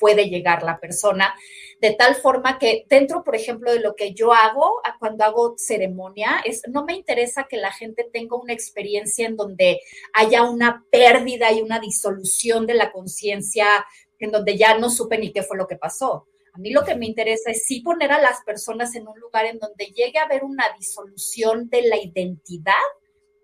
[0.01, 1.33] puede llegar la persona,
[1.79, 6.41] de tal forma que dentro, por ejemplo, de lo que yo hago cuando hago ceremonia,
[6.43, 9.79] es, no me interesa que la gente tenga una experiencia en donde
[10.13, 13.85] haya una pérdida y una disolución de la conciencia,
[14.19, 16.27] en donde ya no supe ni qué fue lo que pasó.
[16.53, 19.45] A mí lo que me interesa es sí poner a las personas en un lugar
[19.45, 22.73] en donde llegue a haber una disolución de la identidad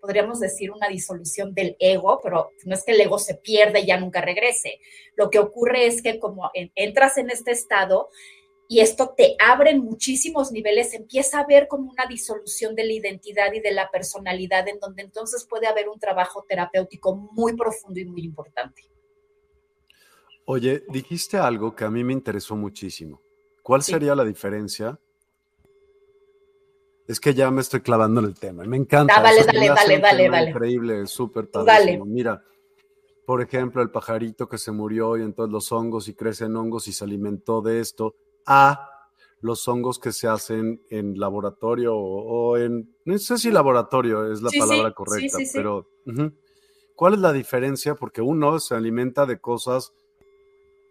[0.00, 3.86] podríamos decir, una disolución del ego, pero no es que el ego se pierda y
[3.86, 4.80] ya nunca regrese.
[5.16, 8.08] Lo que ocurre es que como entras en este estado
[8.70, 12.92] y esto te abre en muchísimos niveles, empieza a ver como una disolución de la
[12.92, 17.98] identidad y de la personalidad, en donde entonces puede haber un trabajo terapéutico muy profundo
[17.98, 18.82] y muy importante.
[20.44, 23.22] Oye, dijiste algo que a mí me interesó muchísimo.
[23.62, 24.98] ¿Cuál sería la diferencia
[27.08, 28.64] es que ya me estoy clavando en el tema.
[28.64, 29.14] Me encanta.
[29.16, 30.50] Ah, dale, dale, dale, dale, dale.
[30.50, 31.98] Increíble, súper padre.
[32.04, 32.44] Mira,
[33.24, 36.92] por ejemplo, el pajarito que se murió y entonces los hongos y crecen hongos y
[36.92, 38.14] se alimentó de esto,
[38.46, 38.90] a
[39.40, 44.50] los hongos que se hacen en laboratorio o, en, no sé si laboratorio es la
[44.58, 45.88] palabra correcta, pero
[46.94, 47.94] ¿cuál es la diferencia?
[47.94, 49.94] Porque uno se alimenta de cosas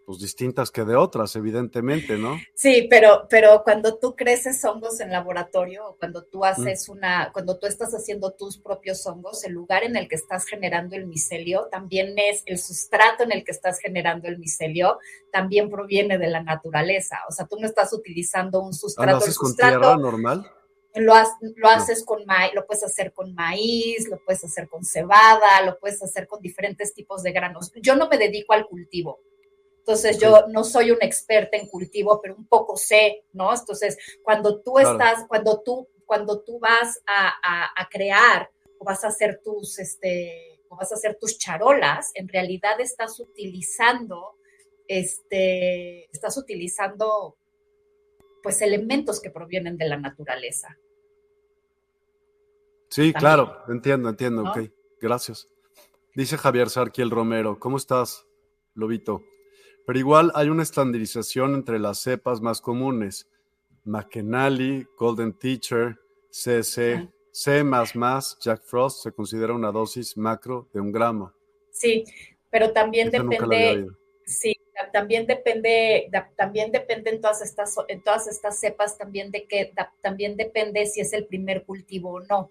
[0.08, 2.38] pues distintas que de otras, evidentemente, ¿no?
[2.54, 7.58] Sí, pero, pero cuando tú creces hongos en laboratorio o cuando tú haces una, cuando
[7.58, 11.68] tú estás haciendo tus propios hongos, el lugar en el que estás generando el micelio
[11.70, 14.98] también es el sustrato en el que estás generando el micelio,
[15.30, 17.18] también proviene de la naturaleza.
[17.28, 19.18] O sea, tú no estás utilizando un sustrato.
[19.18, 20.50] ¿Haces con tierra normal?
[20.94, 21.12] Lo,
[21.56, 25.78] lo haces con maíz, lo puedes hacer con maíz, lo puedes hacer con cebada, lo
[25.78, 27.70] puedes hacer con diferentes tipos de granos.
[27.82, 29.20] Yo no me dedico al cultivo.
[29.88, 33.54] Entonces, yo no soy una experta en cultivo, pero un poco sé, ¿no?
[33.54, 39.08] Entonces, cuando tú estás, cuando tú, cuando tú vas a, a, crear o vas a
[39.08, 44.36] hacer tus, este, o vas a hacer tus charolas, en realidad estás utilizando,
[44.88, 47.38] este, estás utilizando
[48.42, 50.76] pues elementos que provienen de la naturaleza.
[52.90, 54.70] Sí, claro, entiendo, entiendo, ok,
[55.00, 55.48] gracias.
[56.14, 58.26] Dice Javier Sarquiel Romero, ¿cómo estás,
[58.74, 59.22] Lobito?
[59.88, 63.26] Pero igual hay una estandarización entre las cepas más comunes,
[63.84, 65.96] McKenally, Golden Teacher,
[66.28, 67.64] CC, C++,
[68.42, 71.32] Jack Frost se considera una dosis macro de un gramo.
[71.70, 72.04] Sí,
[72.50, 73.86] pero también depende,
[74.26, 74.54] sí,
[74.92, 79.72] también depende, también depende en todas estas, en todas estas cepas también de que
[80.02, 82.50] también depende si es el primer cultivo o no.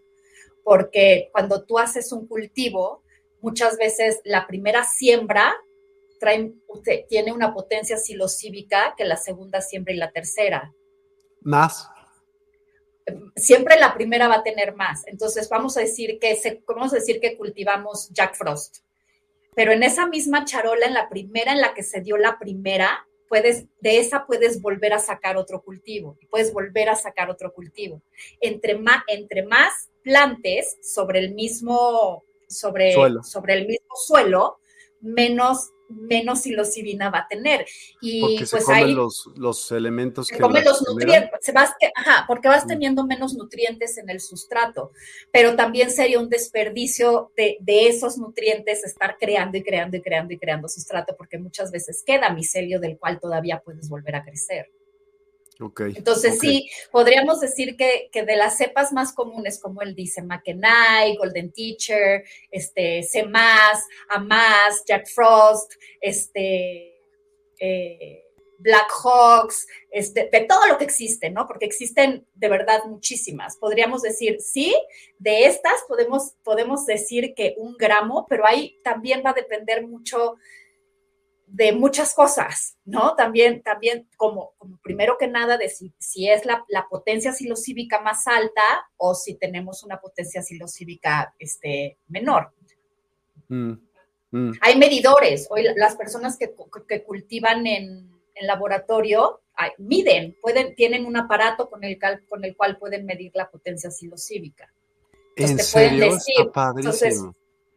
[0.63, 3.03] Porque cuando tú haces un cultivo,
[3.41, 5.55] muchas veces la primera siembra
[6.19, 6.53] trae,
[7.07, 10.73] tiene una potencia silocívica que la segunda siembra y la tercera.
[11.41, 11.89] Más.
[13.35, 15.07] Siempre la primera va a tener más.
[15.07, 18.79] Entonces vamos a decir que vamos a decir que cultivamos Jack Frost
[19.57, 23.07] pero en esa misma charola, en la primera en la que se dio la primera,
[23.27, 28.03] puedes, de esa puedes volver a sacar otro cultivo, puedes volver a sacar otro cultivo.
[28.39, 34.59] Entre más, entre más plantes sobre el mismo, sobre, sobre el mismo suelo,
[35.01, 37.65] menos menos psilocibina va a tener.
[38.01, 40.39] Y porque se pues comen los, los, elementos que.
[40.39, 42.67] comen los nutrientes, se vas, ajá, porque vas mm.
[42.67, 44.91] teniendo menos nutrientes en el sustrato,
[45.31, 50.33] pero también sería un desperdicio de, de, esos nutrientes estar creando y creando y creando
[50.33, 54.71] y creando sustrato, porque muchas veces queda micelio del cual todavía puedes volver a crecer.
[55.95, 61.51] Entonces sí, podríamos decir que, de las cepas más comunes, como él dice, McKenai, Golden
[61.51, 63.25] Teacher, este, C+,
[64.09, 66.93] Amas, Jack Frost, este,
[67.59, 68.23] eh,
[68.59, 71.47] Black Hawks, este, de todo lo que existe, ¿no?
[71.47, 73.57] Porque existen de verdad muchísimas.
[73.57, 74.75] Podríamos decir, sí,
[75.19, 80.37] de estas podemos, podemos decir que un gramo, pero ahí también va a depender mucho
[81.47, 83.15] de muchas cosas, ¿no?
[83.15, 88.01] También, también como, como primero que nada, de si, si es la, la, potencia silocívica
[88.01, 88.61] más alta
[88.97, 92.51] o si tenemos una potencia silocívica este, menor.
[93.47, 93.73] Mm,
[94.31, 94.51] mm.
[94.61, 95.47] Hay medidores.
[95.49, 96.53] Hoy las personas que,
[96.87, 99.41] que cultivan en, en laboratorio
[99.77, 101.97] miden, pueden, tienen un aparato con el,
[102.29, 104.71] con el cual pueden medir la potencia silocívica.
[105.35, 106.15] ¿En serio?
[106.15, 107.23] Está entonces,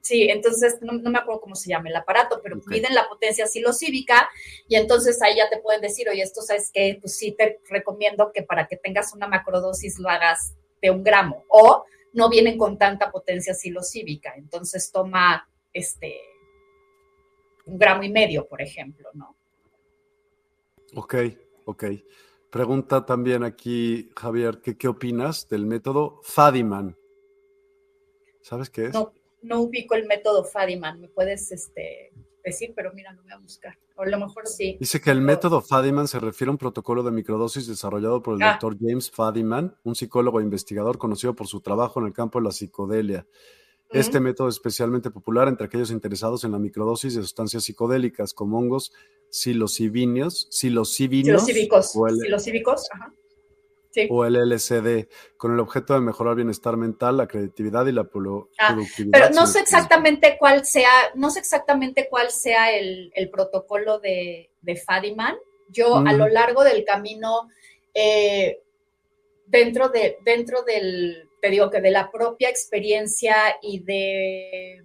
[0.00, 4.28] Sí, entonces no, me acuerdo cómo se llama el aparato, pero miden la potencia silocívica
[4.66, 8.32] y entonces ahí ya te pueden decir, oye, esto sabes que, pues sí te recomiendo
[8.32, 12.78] que para que tengas una macrodosis lo hagas de un gramo o no vienen con
[12.78, 16.20] tanta potencia silocívica, entonces toma este
[17.66, 19.36] un gramo y medio, por ejemplo, ¿no?
[20.94, 21.14] Ok,
[21.66, 21.84] ok.
[22.50, 26.96] Pregunta también aquí, Javier, ¿qué, qué opinas del método Fadiman?
[28.40, 28.94] ¿Sabes qué es?
[28.94, 32.12] No, no ubico el método Fadiman, me puedes este,
[32.44, 33.78] decir, pero mira, lo voy a buscar.
[33.96, 34.76] O a lo mejor sí.
[34.80, 38.42] Dice que el método Fadiman se refiere a un protocolo de microdosis desarrollado por el
[38.42, 38.52] ah.
[38.52, 42.44] doctor James Fadiman, un psicólogo e investigador conocido por su trabajo en el campo de
[42.44, 43.26] la psicodelia.
[43.92, 48.56] Este método es especialmente popular entre aquellos interesados en la microdosis de sustancias psicodélicas como
[48.56, 48.92] hongos
[49.30, 53.12] psilocibinios, psilocibinios, psilocíbicos, ajá
[54.08, 58.08] o el LCD, con el objeto de mejorar bienestar mental, la creatividad y la ah,
[58.10, 59.10] productividad.
[59.12, 64.76] pero no sé exactamente cuál sea, no sé exactamente cuál sea el, protocolo de, de,
[64.76, 65.36] Fadiman.
[65.68, 67.48] Yo a lo largo del camino,
[67.94, 68.60] eh,
[69.46, 74.82] dentro, de, dentro del, te digo que de la propia experiencia y de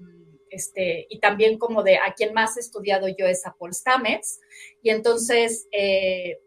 [0.56, 4.40] este, y también como de a quien más he estudiado yo es a Paul Stamets,
[4.82, 6.40] y entonces eh,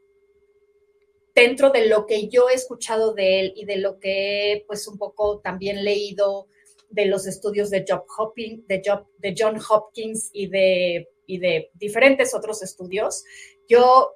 [1.39, 4.89] dentro de lo que yo he escuchado de él y de lo que he pues
[4.89, 6.49] un poco también leído
[6.91, 11.71] de los estudios de, Job Hopkins, de, Job, de John Hopkins y de, y de
[11.75, 13.25] diferentes otros estudios,
[13.69, 14.15] yo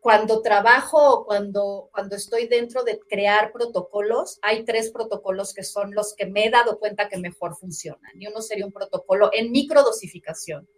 [0.00, 6.14] cuando trabajo cuando, cuando estoy dentro de crear protocolos, hay tres protocolos que son los
[6.14, 8.20] que me he dado cuenta que mejor funcionan.
[8.20, 10.68] Y uno sería un protocolo en microdosificación,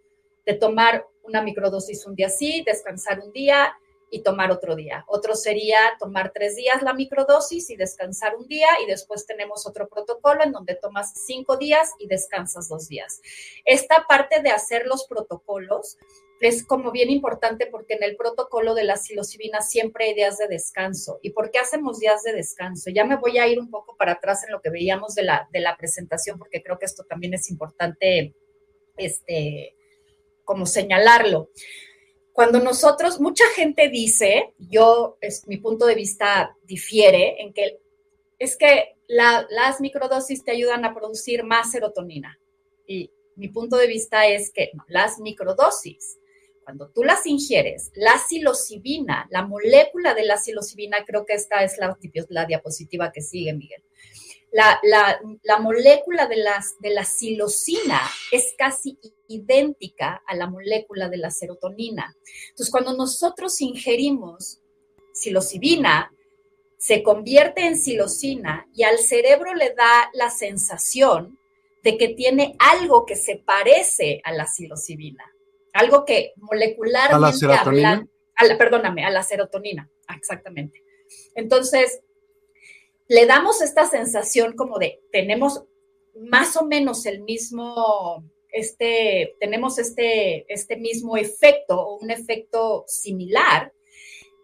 [0.47, 3.71] de tomar una microdosis un día sí, descansar un día
[4.09, 5.03] y tomar otro día.
[5.07, 9.87] Otro sería tomar tres días la microdosis y descansar un día y después tenemos otro
[9.87, 13.21] protocolo en donde tomas cinco días y descansas dos días.
[13.65, 15.97] Esta parte de hacer los protocolos
[16.41, 20.47] es como bien importante porque en el protocolo de la psilocibina siempre hay días de
[20.47, 21.19] descanso.
[21.21, 22.89] ¿Y por qué hacemos días de descanso?
[22.91, 25.47] Ya me voy a ir un poco para atrás en lo que veíamos de la,
[25.51, 28.35] de la presentación porque creo que esto también es importante
[28.97, 29.75] este,
[30.43, 31.49] como señalarlo.
[32.35, 37.79] Cuando nosotros, mucha gente dice, yo, es, mi punto de vista difiere en que
[38.37, 42.37] es que las microdosis te ayudan a producir más serotonina.
[42.85, 46.17] Y mi punto de vista es que las microdosis,
[46.65, 51.77] cuando tú las ingieres, la psilocibina, la molécula de la psilocibina, creo que esta es
[51.77, 53.81] la, la diapositiva que sigue, Miguel.
[54.55, 54.79] La,
[55.43, 57.99] la, molécula de, las, de la psilocina
[58.31, 58.97] es casi
[59.27, 62.15] idéntica a la molécula de la serotonina.
[62.51, 64.61] Entonces, cuando nosotros ingerimos
[65.11, 66.09] psilocibina,
[66.77, 71.37] se convierte en psilocina y al cerebro le da la sensación
[71.83, 75.23] de que tiene algo que se parece a la psilocibina,
[75.73, 78.07] algo que molecularmente ¿A la serotonina?
[78.57, 80.81] perdóname, a la serotonina, exactamente.
[81.35, 82.01] Entonces,
[83.07, 85.63] le damos esta sensación como de tenemos
[86.15, 88.23] más o menos el mismo
[88.55, 93.73] este, tenemos este, este mismo efecto o un efecto similar.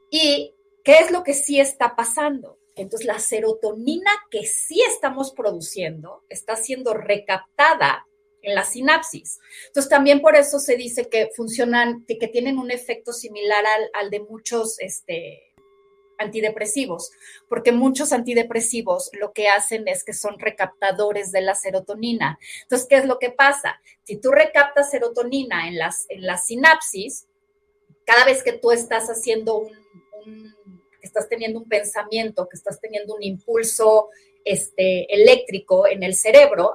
[0.10, 0.54] ¿Y
[0.84, 2.60] qué es lo que sí está pasando?
[2.76, 8.06] Entonces, la serotonina que sí estamos produciendo está siendo recaptada
[8.42, 9.40] en la sinapsis.
[9.68, 14.10] Entonces, también por eso se dice que funcionan, que tienen un efecto similar al, al
[14.10, 15.51] de muchos este,
[16.22, 17.12] antidepresivos,
[17.50, 22.40] porque muchos antidepresivos lo que hacen es que son recaptadores de la serotonina.
[22.64, 23.80] Entonces, ¿qué es lo que pasa?
[24.04, 27.28] Si tú recaptas serotonina en las, en la sinapsis,
[28.06, 30.56] cada vez que tú estás haciendo un,
[31.02, 34.10] estás teniendo un pensamiento, que estás teniendo un impulso
[34.46, 36.74] este, eléctrico en el cerebro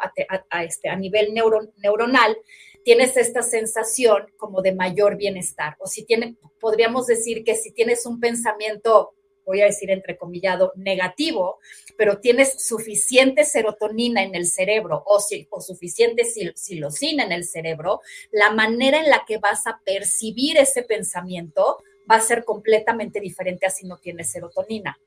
[0.51, 2.36] a, este, a nivel neuronal,
[2.84, 5.76] tienes esta sensación como de mayor bienestar.
[5.80, 9.16] O si tiene, podríamos decir que si tienes un pensamiento
[9.47, 11.61] voy a decir entrecomillado, negativo,
[11.97, 15.18] pero tienes suficiente serotonina en el cerebro o,
[15.51, 16.24] o suficiente
[16.55, 18.01] silocina en el cerebro,
[18.32, 21.78] la manera en la que vas a percibir ese pensamiento
[22.11, 24.99] va a ser completamente diferente a si no tienes serotonina.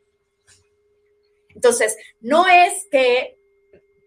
[1.54, 3.39] Entonces, no es que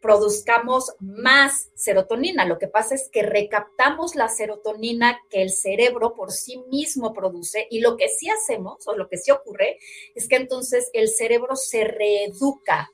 [0.03, 2.45] produzcamos más serotonina.
[2.45, 7.69] Lo que pasa es que recaptamos la serotonina que el cerebro por sí mismo produce
[7.71, 9.79] y lo que sí hacemos o lo que sí ocurre
[10.17, 12.91] es que entonces el cerebro se reeduca.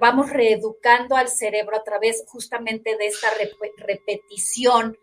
[0.00, 3.28] Vamos reeducando al cerebro a través justamente de esta
[3.78, 4.96] repetición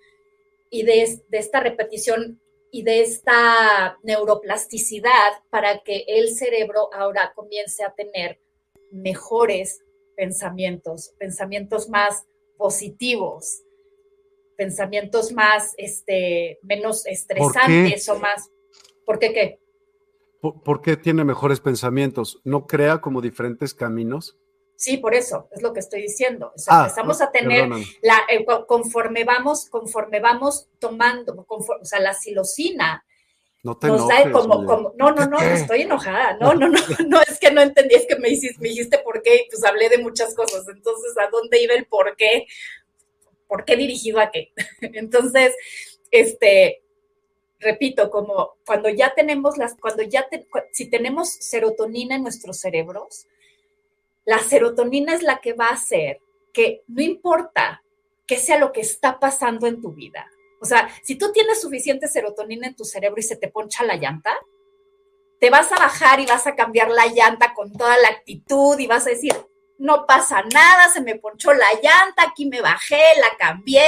[0.70, 2.40] y de, esta repetición
[2.72, 8.40] y de esta neuroplasticidad para que el cerebro ahora comience a tener
[8.92, 9.85] mejores
[10.16, 12.26] pensamientos, pensamientos más
[12.58, 13.64] positivos,
[14.58, 18.50] pensamientos más, este, menos estresantes o más.
[19.06, 19.60] ¿Por qué qué?
[20.42, 22.40] ¿Por, qué tiene mejores pensamientos?
[22.44, 24.38] ¿No crea como diferentes caminos?
[24.76, 26.52] Sí, por eso, es lo que estoy diciendo.
[26.68, 27.70] Ah, empezamos a tener,
[28.02, 33.05] la, eh, conforme vamos, conforme vamos tomando, o sea, la silocina
[33.66, 36.38] no te enojes, como, como, no, no, no, estoy enojada.
[36.40, 39.24] No, no, no, no, es que no entendí, es que me dijiste, me dijiste por
[39.24, 40.68] qué y pues hablé de muchas cosas.
[40.68, 42.46] Entonces, ¿a dónde iba el por qué?
[43.48, 44.52] ¿Por qué dirigido a qué?
[44.82, 45.56] Entonces,
[46.12, 46.84] este,
[47.60, 50.28] repito, como cuando ya tenemos las, cuando ya,
[50.72, 53.26] si tenemos serotonina en nuestros cerebros,
[54.26, 56.20] la serotonina es la que va a hacer
[56.54, 57.82] que no importa
[58.28, 60.28] qué sea lo que está pasando en tu vida,
[60.66, 63.98] o sea, si tú tienes suficiente serotonina en tu cerebro y se te poncha la
[63.98, 64.36] llanta,
[65.40, 68.88] te vas a bajar y vas a cambiar la llanta con toda la actitud y
[68.88, 69.32] vas a decir,
[69.78, 73.86] no pasa nada, se me ponchó la llanta, aquí me bajé, la cambié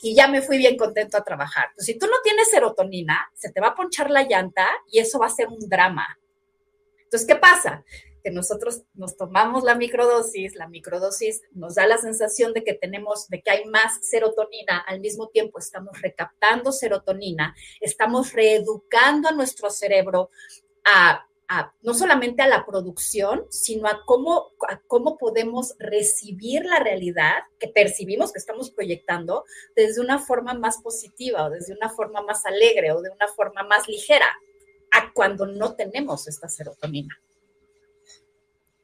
[0.00, 1.66] y ya me fui bien contento a trabajar.
[1.74, 5.18] Pues si tú no tienes serotonina, se te va a ponchar la llanta y eso
[5.18, 6.18] va a ser un drama.
[7.02, 7.84] Entonces, ¿qué pasa?
[8.30, 13.42] Nosotros nos tomamos la microdosis, la microdosis nos da la sensación de que tenemos, de
[13.42, 20.30] que hay más serotonina, al mismo tiempo estamos recaptando serotonina, estamos reeducando a nuestro cerebro
[20.84, 21.22] a,
[21.82, 27.68] no solamente a la producción, sino a cómo, a cómo podemos recibir la realidad que
[27.68, 29.44] percibimos, que estamos proyectando,
[29.76, 33.62] desde una forma más positiva o desde una forma más alegre o de una forma
[33.62, 34.26] más ligera,
[34.90, 37.16] a cuando no tenemos esta serotonina.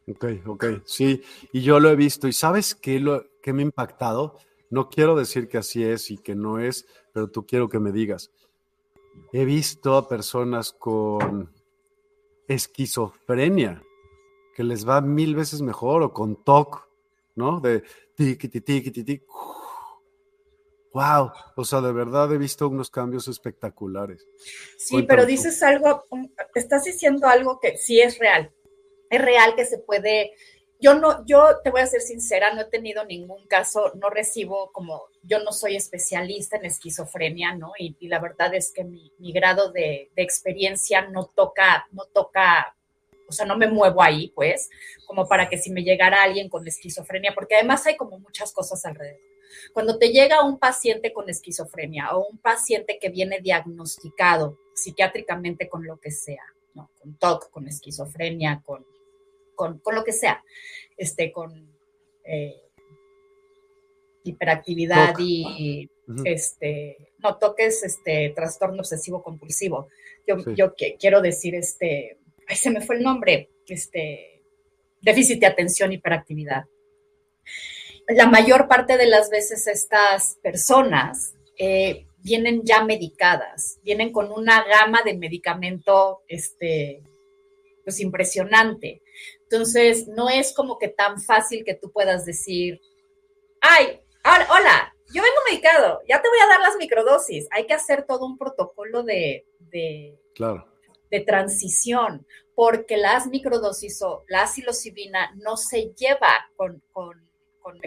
[0.08, 1.22] Ok, ok, sí,
[1.52, 2.26] y yo lo he visto.
[2.26, 4.36] ¿Y sabes qué, lo, qué me ha impactado?
[4.70, 7.92] No quiero decir que así es y que no es, pero tú quiero que me
[7.92, 8.32] digas.
[9.32, 11.52] He visto a personas con
[12.48, 13.82] esquizofrenia,
[14.54, 16.88] que les va mil veces mejor, o con TOC,
[17.36, 17.60] ¿no?
[17.60, 17.82] De
[18.16, 19.22] tiki tiki tiki
[20.92, 24.26] Wow, o sea, de verdad he visto unos cambios espectaculares.
[24.76, 26.04] Sí, pero dices algo,
[26.54, 28.52] estás diciendo algo que sí es real.
[29.12, 30.32] Es real que se puede
[30.82, 34.72] yo no, yo te voy a ser sincera, no he tenido ningún caso, no recibo
[34.72, 37.72] como, yo no soy especialista en esquizofrenia, ¿no?
[37.78, 42.76] Y, la verdad es que mi, grado de, experiencia no toca, no toca,
[43.28, 44.70] o sea, no me muevo ahí, pues,
[45.06, 48.84] como para que si me llegara alguien con esquizofrenia, porque además hay como muchas cosas
[48.84, 49.20] alrededor.
[49.72, 55.86] Cuando te llega un paciente con esquizofrenia o un paciente que viene diagnosticado psiquiátricamente con
[55.86, 56.42] lo que sea,
[56.74, 56.90] ¿no?
[56.98, 58.84] Con TOC, con esquizofrenia, con
[59.82, 60.42] con, lo que sea,
[60.96, 61.72] este, con
[62.24, 62.62] eh,
[64.24, 65.88] hiperactividad y
[66.24, 69.88] este, no toques este trastorno obsesivo compulsivo.
[70.26, 74.42] Yo, yo quiero decir, este, ay, se me fue el nombre, este,
[75.00, 76.64] déficit de atención, hiperactividad.
[78.08, 84.64] La mayor parte de las veces estas personas eh, vienen ya medicadas, vienen con una
[84.64, 87.02] gama de medicamento, este,
[87.84, 89.02] pues impresionante.
[89.52, 92.80] Entonces, no es como que tan fácil que tú puedas decir,
[93.60, 97.48] ay, hola, yo vengo medicado, ya te voy a dar las microdosis.
[97.50, 100.18] Hay que hacer todo un protocolo de, de,
[101.10, 107.22] de transición, porque las microdosis o la psilocibina no se lleva con, con,
[107.60, 107.78] con,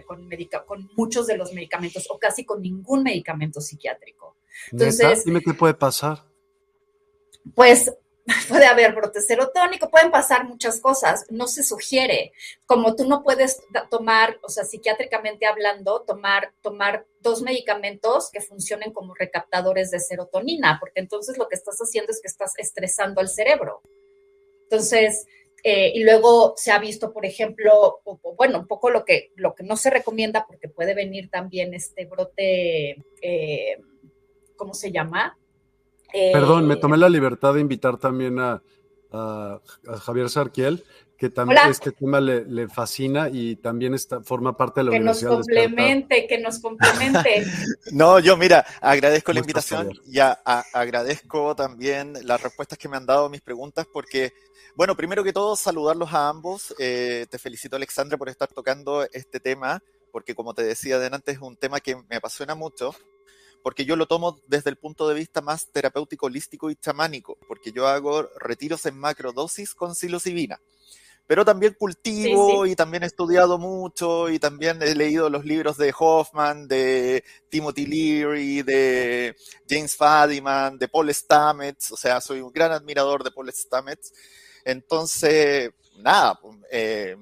[0.68, 4.38] con, muchos de los medicamentos o casi con ningún medicamento psiquiátrico.
[4.72, 6.26] Entonces, dime qué puede pasar.
[7.55, 7.91] Pues
[8.49, 12.32] puede haber brote serotónico, pueden pasar muchas cosas, no se sugiere,
[12.65, 13.61] como tú no puedes
[13.91, 20.78] tomar, o sea, psiquiátricamente hablando, tomar, tomar dos medicamentos que funcionen como recaptadores de serotonina,
[20.80, 23.82] porque entonces lo que estás haciendo es que estás estresando al cerebro.
[24.63, 25.28] Entonces,
[25.63, 28.01] eh, y luego se ha visto, por ejemplo,
[28.38, 32.05] bueno, un poco lo que, lo que no se recomienda, porque puede venir también este
[32.05, 33.78] brote, eh,
[34.55, 35.38] ¿cómo se llama?
[36.34, 38.61] Perdón, me tomé la libertad de invitar también a,
[40.01, 40.84] Javier Sarquiel,
[41.18, 45.30] que también este tema le, fascina y también está, forma parte de la que Universidad.
[45.30, 47.45] Que nos complemente, que nos complemente.
[47.93, 53.26] no, yo mira, agradezco la invitación y agradezco también las respuestas que me han dado
[53.26, 54.34] a mis preguntas porque,
[54.76, 56.76] bueno, primero que todo, saludarlos a ambos.
[56.78, 61.39] Eh, te felicito, Alexandra, por estar tocando este tema, porque como te decía adelante, es
[61.39, 62.93] un tema que me apasiona mucho
[63.66, 67.72] porque yo lo tomo desde el punto de vista más terapéutico, holístico y chamánico, porque
[67.72, 70.61] yo hago retiros en macrodosis con psilocibina.
[71.26, 75.91] Pero también cultivo y también he estudiado mucho y también he leído los libros de
[75.97, 79.36] Hoffman, de Timothy Leary, de
[79.68, 84.13] James Fadiman, de Paul Stamets, o sea, soy un gran admirador de Paul Stamets.
[84.63, 86.39] Entonces, nada,
[86.70, 87.16] eh,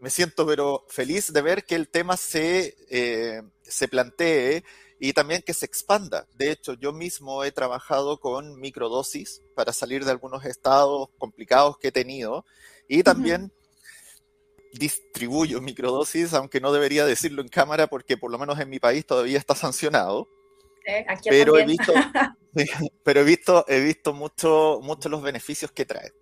[0.00, 4.64] me siento pero feliz de ver que el tema se, eh, se plantee
[5.02, 6.26] y también que se expanda.
[6.34, 11.88] De hecho, yo mismo he trabajado con microdosis para salir de algunos estados complicados que
[11.88, 12.44] he tenido
[12.86, 13.50] y también
[14.74, 19.06] distribuyo microdosis, aunque no debería decirlo en cámara porque por lo menos en mi país
[19.06, 20.28] todavía está sancionado.
[20.86, 21.94] Eh, pero, he visto,
[23.02, 26.12] pero he visto, he visto mucho, mucho los beneficios que trae.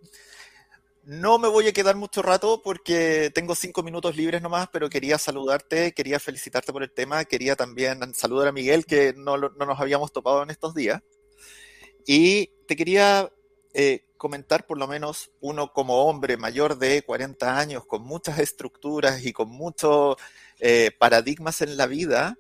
[1.11, 5.17] No me voy a quedar mucho rato porque tengo cinco minutos libres nomás, pero quería
[5.17, 10.13] saludarte, quería felicitarte por el tema, quería también saludar a Miguel, que no, nos habíamos
[10.13, 11.01] topado en estos días.
[12.07, 13.33] Y te quería
[13.73, 19.25] eh, comentar, por lo menos uno como hombre mayor de 40 años, con muchas estructuras
[19.25, 20.17] y con muchos
[20.61, 22.37] eh, paradigmas en la vida,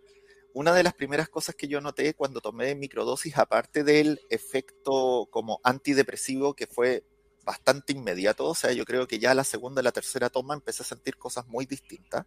[0.53, 5.59] una de las primeras cosas que yo noté cuando tomé microdosis, aparte del efecto como
[5.65, 7.03] antidepresivo que fue
[7.49, 10.83] bastante inmediato, o sea, yo creo que ya la segunda y la tercera toma empecé
[10.83, 12.27] a sentir cosas muy distintas.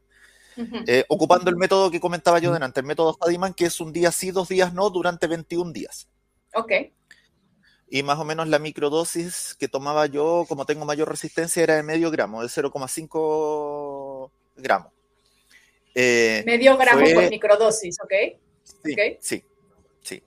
[0.88, 4.12] Eh, ocupando el método que comentaba yo delante, el método Fadiman, que es un día
[4.12, 6.10] sí, dos días no, durante 21 días.
[6.56, 6.72] Ok.
[7.88, 11.84] Y más o menos la microdosis que tomaba yo, como tengo mayor resistencia, era de
[11.84, 14.92] medio gramo, de 0,5 gramos.
[15.94, 18.14] Eh, medio gramo por microdosis, ¿ok?
[18.64, 19.44] Sí, sí,
[20.02, 20.24] sí.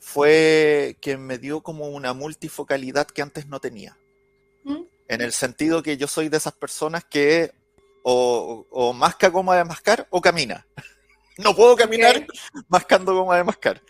[0.00, 3.96] Fue que me dio como una multifocalidad que antes no tenía.
[5.12, 7.52] En el sentido que yo soy de esas personas que
[8.02, 10.66] o, o masca goma de mascar o camina.
[11.36, 12.26] No puedo caminar
[12.68, 13.82] mascando goma de mascar.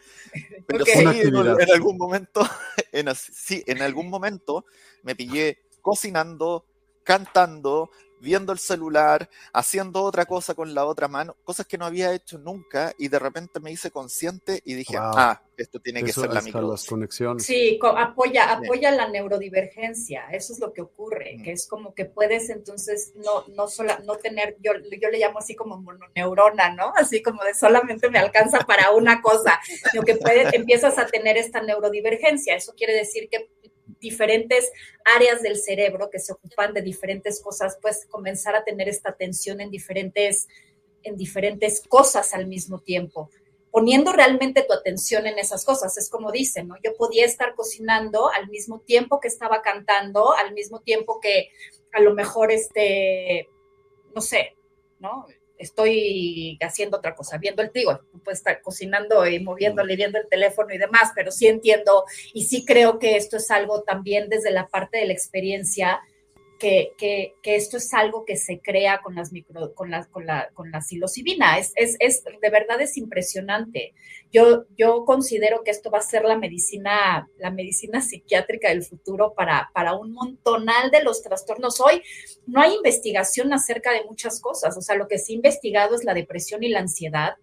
[0.66, 2.40] Pero sí, en, algún momento,
[2.92, 4.64] en, sí, en algún momento
[5.04, 6.66] me pillé cocinando,
[7.04, 7.90] cantando,
[8.22, 12.38] viendo el celular, haciendo otra cosa con la otra mano, cosas que no había hecho
[12.38, 16.40] nunca y de repente me hice consciente y dije, ah, esto tiene que ser la
[16.40, 16.88] microdosis.
[16.88, 17.44] conexiones.
[17.44, 22.48] Sí, apoya, apoya la neurodivergencia, eso es lo que ocurre, que es como que puedes
[22.48, 26.92] entonces no, no, sola, no tener, yo, yo le llamo así como mononeurona, ¿no?
[26.96, 29.60] Así como de solamente me alcanza para una cosa,
[29.90, 33.50] sino que puedes, empiezas a tener esta neurodivergencia, eso quiere decir que
[34.02, 34.70] diferentes
[35.16, 39.62] áreas del cerebro que se ocupan de diferentes cosas, pues comenzar a tener esta atención
[39.62, 40.48] en diferentes,
[41.02, 43.30] en diferentes cosas al mismo tiempo
[43.72, 45.96] poniendo realmente tu atención en esas cosas.
[45.96, 46.76] Es como dicen, ¿no?
[46.84, 51.48] Yo podía estar cocinando al mismo tiempo que estaba cantando, al mismo tiempo que
[51.92, 53.48] a lo mejor, este,
[54.14, 54.54] no sé,
[55.00, 55.26] ¿no?
[55.62, 60.74] Estoy haciendo otra cosa, viendo el trigo, puede estar cocinando y moviéndole, viendo el teléfono
[60.74, 62.04] y demás, pero sí entiendo
[62.34, 66.00] y sí creo que esto es algo también desde la parte de la experiencia
[66.62, 70.70] que, esto es algo que se crea con las micro, con la, con la, con
[70.70, 71.58] la psilocibina.
[71.58, 73.94] Es, es, de verdad es impresionante.
[74.30, 79.34] Yo, yo considero que esto va a ser la medicina, la medicina psiquiátrica del futuro
[79.34, 81.80] para, para un montonal de los trastornos.
[81.80, 82.02] Hoy
[82.46, 84.76] no hay investigación acerca de muchas cosas.
[84.76, 87.34] O sea, lo que se ha investigado es la depresión y la ansiedad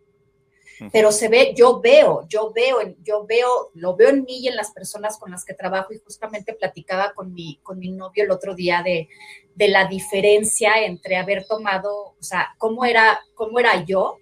[0.92, 4.56] pero se ve, yo veo, yo veo, yo veo, lo veo en mí y en
[4.56, 8.32] las personas con las que trabajo y justamente platicaba con mi, con mi novio el
[8.32, 9.10] otro día de,
[9.56, 14.18] de la diferencia entre haber tomado, o sea, cómo era, cómo era yo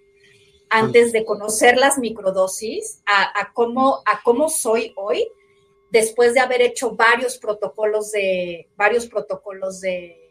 [0.70, 5.26] antes de conocer las microdosis a, a, cómo, a cómo soy hoy
[5.90, 10.27] después de haber hecho varios protocolos de, varios protocolos de,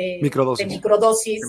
[0.00, 1.40] de microdosis,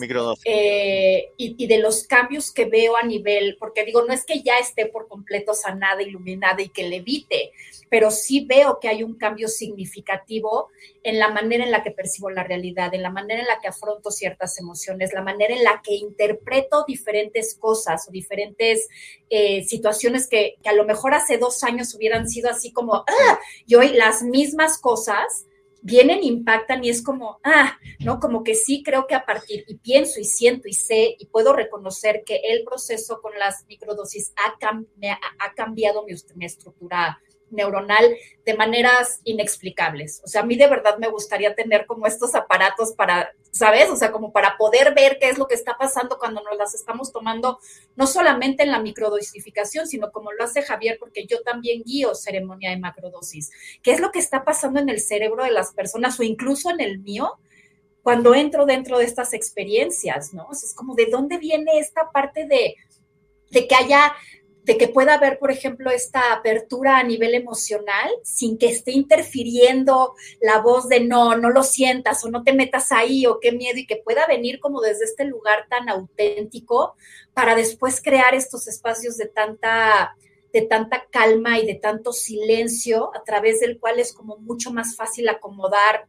[0.45, 4.57] eh, y, de los cambios que veo a nivel, porque digo, no es que ya
[4.57, 7.51] esté por completo sanada, iluminada y que levite,
[7.89, 10.69] pero sí veo que hay un cambio significativo
[11.03, 13.69] en la manera en la que percibo la realidad, en la manera en la que
[13.69, 18.89] afronto ciertas emociones, la manera en la que interpreto diferentes cosas o diferentes
[19.29, 23.39] eh, situaciones que, que, a lo mejor hace dos años hubieran sido así como, ah,
[23.65, 25.45] y hoy las mismas cosas
[25.81, 28.19] vienen, impactan y es como, ah, ¿no?
[28.19, 31.53] Como que sí creo que a partir, y pienso y siento y sé y puedo
[31.53, 34.57] reconocer que el proceso con las microdosis ha,
[35.39, 37.19] ha cambiado mi, mi estructura
[37.51, 40.21] neuronal de maneras inexplicables.
[40.23, 43.89] O sea, a mí de verdad me gustaría tener como estos aparatos para, ¿sabes?
[43.89, 46.73] O sea, como para poder ver qué es lo que está pasando cuando nos las
[46.73, 47.59] estamos tomando,
[47.95, 52.71] no solamente en la microdosificación, sino como lo hace Javier, porque yo también guío ceremonia
[52.71, 53.51] de macrodosis.
[53.83, 56.81] ¿Qué es lo que está pasando en el cerebro de las personas o incluso en
[56.81, 57.39] el mío?
[58.01, 60.47] Cuando entro dentro de estas experiencias, ¿no?
[60.51, 62.75] es como de dónde viene esta parte de,
[63.51, 64.15] de que haya
[64.63, 70.13] de que pueda haber, por ejemplo, esta apertura a nivel emocional sin que esté interfiriendo
[70.39, 73.79] la voz de no, no lo sientas o no te metas ahí o qué miedo
[73.79, 76.95] y que pueda venir como desde este lugar tan auténtico
[77.33, 80.15] para después crear estos espacios de tanta
[80.53, 84.97] de tanta calma y de tanto silencio a través del cual es como mucho más
[84.97, 86.07] fácil acomodar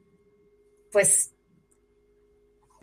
[0.91, 1.32] pues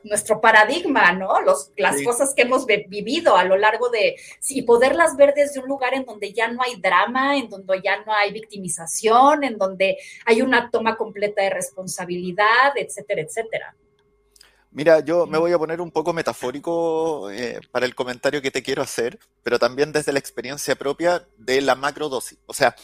[0.04, 1.42] nuestro paradigma, ¿no?
[1.42, 4.16] Los, las cosas que hemos vivido a lo largo de,
[4.50, 8.04] y poderlas ver desde un lugar en donde ya no hay drama, en donde ya
[8.04, 13.76] no hay victimización, en donde hay una toma completa de responsabilidad, etcétera, etcétera.
[14.72, 18.62] Mira, yo me voy a poner un poco metafórico eh, para el comentario que te
[18.62, 22.38] quiero hacer, pero también desde la experiencia propia de la macrodosis.
[22.46, 22.76] O sea,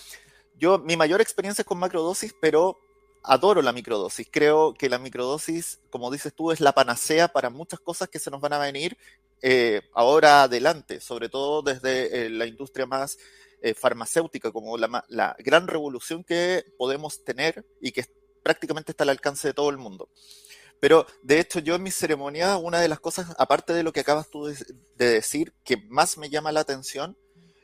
[0.58, 2.80] yo, mi mayor experiencia es con macrodosis, pero
[3.28, 4.28] adoro la microdosis.
[4.32, 8.32] Creo que la microdosis, como dices tú, es la panacea para muchas cosas que se
[8.32, 8.98] nos van a venir
[9.42, 13.18] eh, ahora adelante, sobre todo desde eh, la industria más
[13.62, 18.06] eh, farmacéutica, como la, la, gran revolución que podemos tener y que
[18.44, 20.10] prácticamente está al alcance de todo el mundo.
[20.80, 24.02] Pero de hecho yo en mi ceremonia, una de las cosas, aparte de lo que
[24.02, 24.56] acabas tú de,
[24.96, 27.18] de decir, que más me llama la atención,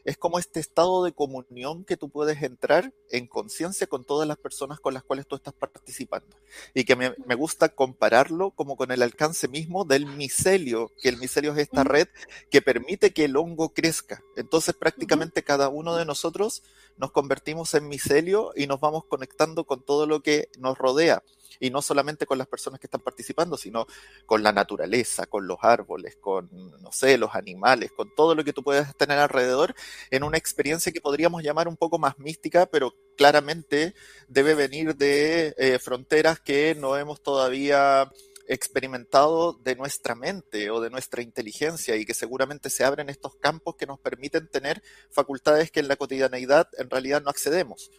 [0.05, 4.37] es como este estado de comunión que tú puedes entrar en conciencia con todas las
[4.37, 6.35] personas con las cuales tú estás participando.
[6.73, 11.53] Y que me, gusta compararlo como con el alcance mismo del micelio, que el micelio
[11.53, 12.07] es esta red
[12.49, 14.21] que permite que el hongo crezca.
[14.35, 16.63] Entonces prácticamente cada uno de nosotros
[16.97, 21.23] nos convertimos en micelio y nos vamos conectando con todo lo que nos rodea
[21.59, 23.85] y no solamente con las personas que están participando, sino
[24.25, 26.49] con la naturaleza, con los árboles, con,
[26.81, 29.75] no sé, los animales, con todo lo que tú puedas tener alrededor,
[30.09, 33.93] en una experiencia que podríamos llamar un poco más mística, pero claramente
[34.27, 38.09] debe venir de eh, fronteras que no hemos todavía
[38.47, 43.75] experimentado de nuestra mente o de nuestra inteligencia y que seguramente se abren estos campos
[43.75, 47.91] que nos permiten tener facultades que en la cotidianeidad en realidad no accedemos.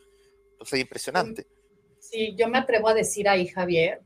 [0.53, 1.47] Entonces es impresionante.
[2.37, 4.01] Yo me atrevo a decir ahí, Javier,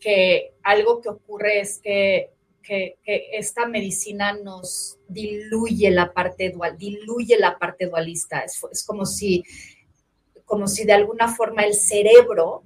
[0.00, 2.30] que algo que ocurre es que,
[2.62, 2.96] que,
[3.32, 8.40] esta medicina nos diluye la parte dual, diluye la parte dualista.
[8.40, 9.44] Es, es como si
[10.44, 12.64] como si de alguna forma el cerebro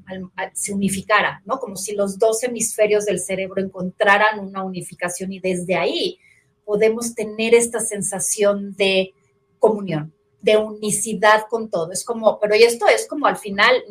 [0.52, 1.58] se unificara, ¿no?
[1.58, 6.18] Como si los dos hemisferios del cerebro encontraran una unificación y desde ahí
[6.64, 9.14] podemos tener esta sensación de
[9.58, 11.92] comunión, de unicidad con todo.
[11.92, 13.82] Es como, pero esto es como al final,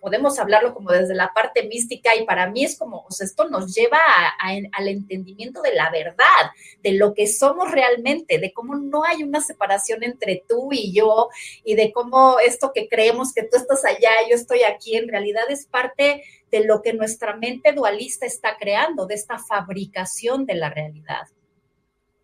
[0.00, 3.48] podemos hablarlo como desde la parte mística y para mí es como, o sea, esto
[3.48, 3.98] nos lleva
[4.38, 6.50] al entendimiento de la verdad,
[6.82, 11.28] de lo que somos realmente, de cómo no hay una separación entre tú y yo
[11.64, 15.44] y de cómo esto que creemos que tú estás allá, yo estoy aquí, en realidad
[15.48, 20.70] es parte de lo que nuestra mente dualista está creando, de esta fabricación de la
[20.70, 21.26] realidad.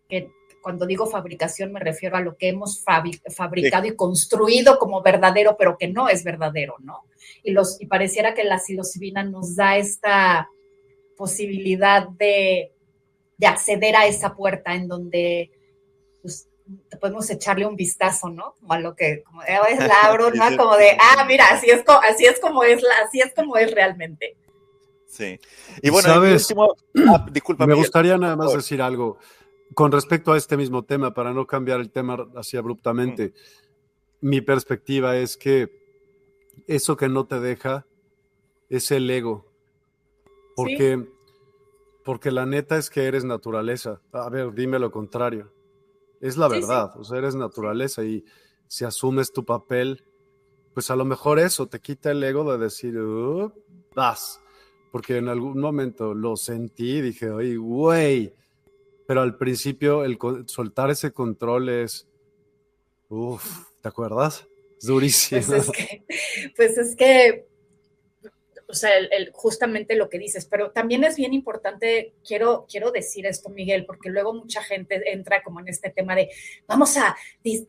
[0.07, 0.29] Que
[0.63, 5.77] cuando digo fabricación me refiero a lo que hemos fabricado y construido como verdadero, pero
[5.77, 7.03] que no es verdadero, ¿no?
[7.43, 10.49] Y, los, y pareciera que la psilocibina nos da esta
[11.17, 12.71] posibilidad de,
[13.45, 15.51] acceder a esa puerta en donde
[16.21, 16.47] pues,
[17.01, 18.55] podemos echarle un vistazo, ¿no?
[18.57, 20.17] Como a lo que, como de, oh, es la
[20.49, 20.57] ¿no?
[20.57, 24.37] Como de, ah, mira, así es, así es como es, así es como es realmente.
[25.07, 25.37] Sí.
[25.81, 26.47] Y bueno, ¿Sabes?
[27.05, 27.67] Ah, disculpa.
[27.67, 29.19] Me gustaría nada más decir algo
[29.73, 33.33] con respecto a este mismo tema, para no cambiar el tema así abruptamente,
[34.21, 35.83] mi perspectiva es que
[36.67, 37.85] eso que no te deja
[38.69, 39.45] es el ego.
[40.55, 41.07] Porque,
[42.03, 44.01] porque la neta es que eres naturaleza.
[44.11, 45.51] A ver, dime lo contrario.
[46.21, 48.23] Es la verdad, o sea, eres naturaleza y
[48.67, 50.05] si asumes tu papel,
[50.73, 52.97] pues a lo mejor eso te quita el ego de decir,
[53.93, 54.39] vas.
[54.91, 58.33] Porque en algún momento lo sentí y dije, oye, güey,
[59.07, 62.07] pero al principio el soltar ese control es,
[63.09, 64.47] uff, ¿te acuerdas?
[64.77, 65.41] Es durísimo.
[65.45, 66.05] Pues es que,
[66.55, 67.47] pues es que
[68.67, 73.25] o sea, el, justamente lo que dices, pero también es bien importante, quiero, quiero decir
[73.25, 76.29] esto, Miguel, porque luego mucha gente entra como en este tema de
[76.67, 77.15] vamos a,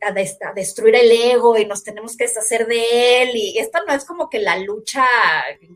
[0.01, 4.05] a, destruir el ego y nos tenemos que deshacer de él, y esto no es
[4.05, 5.05] como que la lucha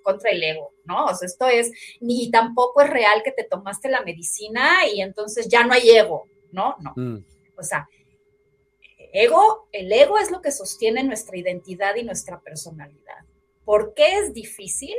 [0.03, 1.05] contra el ego, ¿no?
[1.05, 5.47] O sea, esto es, ni tampoco es real que te tomaste la medicina y entonces
[5.47, 6.75] ya no hay ego, ¿no?
[6.79, 6.93] No.
[6.95, 7.25] Mm.
[7.57, 7.87] O sea,
[9.13, 13.25] ego, el ego es lo que sostiene nuestra identidad y nuestra personalidad.
[13.69, 14.95] ¿Por qué es difícil?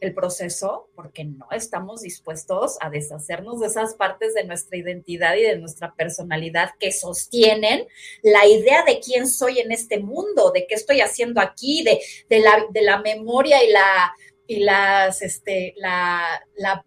[0.00, 5.42] el proceso porque no estamos dispuestos a deshacernos de esas partes de nuestra identidad y
[5.42, 7.86] de nuestra personalidad que sostienen
[8.22, 12.40] la idea de quién soy en este mundo, de qué estoy haciendo aquí, de, de,
[12.40, 14.12] la, de la, memoria y la
[14.46, 16.84] y las este la, la,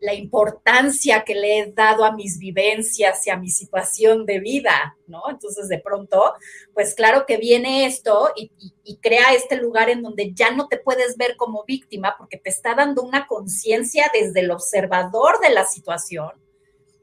[0.00, 4.96] la importancia que le he dado a mis vivencias y a mi situación de vida,
[5.06, 5.22] ¿no?
[5.28, 6.34] Entonces, de pronto,
[6.74, 8.50] pues claro que viene esto y,
[9.02, 12.74] crea este lugar en donde ya no te puedes ver como víctima porque te está
[12.74, 16.30] dando una conciencia desde el observador de la situación.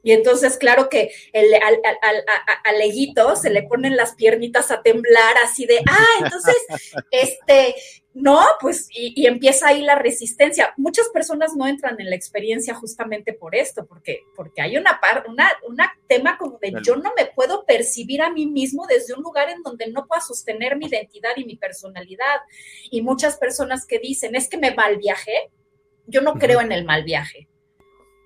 [0.04, 1.82] Y entonces, claro que el, al,
[2.64, 6.56] al, se le ponen las piernitas a temblar así de, ah, entonces,
[7.12, 7.76] este,
[8.20, 10.74] no, pues, y, empieza ahí la resistencia.
[10.76, 15.30] Muchas personas no entran en la experiencia justamente por esto, porque, porque hay una parte,
[15.30, 19.22] una, una tema como de yo no me puedo percibir a mí mismo desde un
[19.22, 22.42] lugar en donde no pueda sostener mi identidad y mi personalidad.
[22.90, 25.52] Y muchas personas que dicen, es que me mal viaje,
[26.08, 27.48] yo no creo en el mal viaje.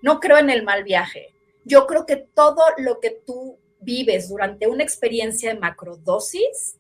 [0.01, 1.35] No creo en el mal viaje.
[1.65, 6.77] Yo creo que todo lo que tú vives durante una experiencia de macrodosis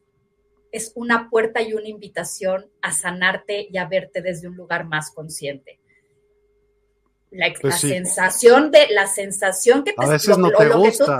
[0.71, 5.11] es una puerta y una invitación a sanarte y a verte desde un lugar más
[5.11, 5.79] consciente.
[7.29, 11.17] La, pues sensación de la sensación que te, a veces no te gusta.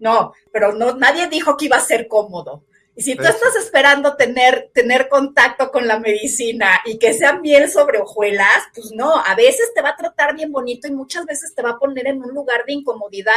[0.00, 2.64] no, pero no nadie dijo que iba a ser cómodo.
[2.94, 7.70] Y si tú estás esperando tener, tener contacto con la medicina y que sean bien
[7.70, 11.54] sobre hojuelas, pues no, a veces te va a tratar bien bonito y muchas veces
[11.54, 13.32] te va a poner en un lugar de incomodidad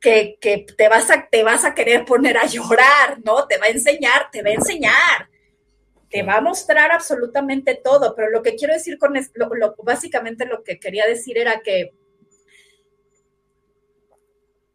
[0.00, 0.38] que,
[0.76, 3.46] te, vas a, te vas a querer poner a llorar, ¿no?
[3.46, 5.28] Te va a enseñar, te va a enseñar,
[6.08, 10.46] te va a mostrar absolutamente todo, pero lo que quiero decir con esto, lo, básicamente
[10.46, 11.92] lo que quería decir era que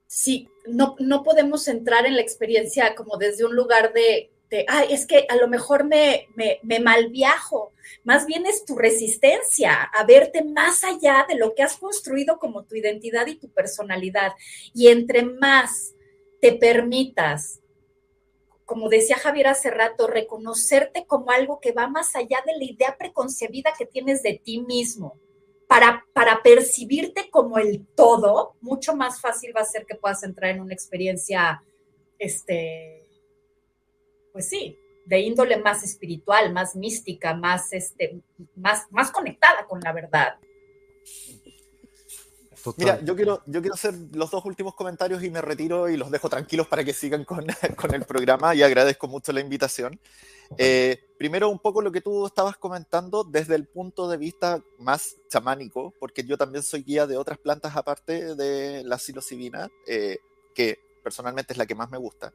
[0.05, 4.32] si no, no podemos entrar en la experiencia como desde un lugar de,
[4.67, 7.73] ay, es que a lo mejor me, me, me malviajo,
[8.03, 12.63] más bien es tu resistencia a verte más allá de lo que has construido como
[12.63, 14.33] tu identidad y tu personalidad.
[14.73, 15.93] Y entre más
[16.41, 17.61] te permitas,
[18.65, 22.95] como decía Javier hace rato, reconocerte como algo que va más allá de la idea
[22.97, 25.19] preconcebida que tienes de ti mismo.
[25.67, 30.51] Para, para percibirte como el todo, mucho más fácil va a ser que puedas entrar
[30.51, 31.63] en una experiencia,
[32.19, 33.05] este,
[34.36, 38.19] pues sí, de índole más espiritual, más mística, más, este,
[38.57, 40.36] más, más conectada con la verdad.
[42.75, 46.11] Mira, yo quiero, yo quiero hacer los dos últimos comentarios y me retiro y los
[46.11, 47.45] dejo tranquilos para que sigan con,
[47.77, 50.01] con el programa y agradezco mucho la invitación.
[50.57, 55.15] Eh, primero, un poco lo que tú estabas comentando desde el punto de vista más
[55.29, 60.17] chamánico, porque yo también soy guía de otras plantas aparte de la psilocibina, eh,
[60.53, 62.33] que personalmente es la que más me gusta.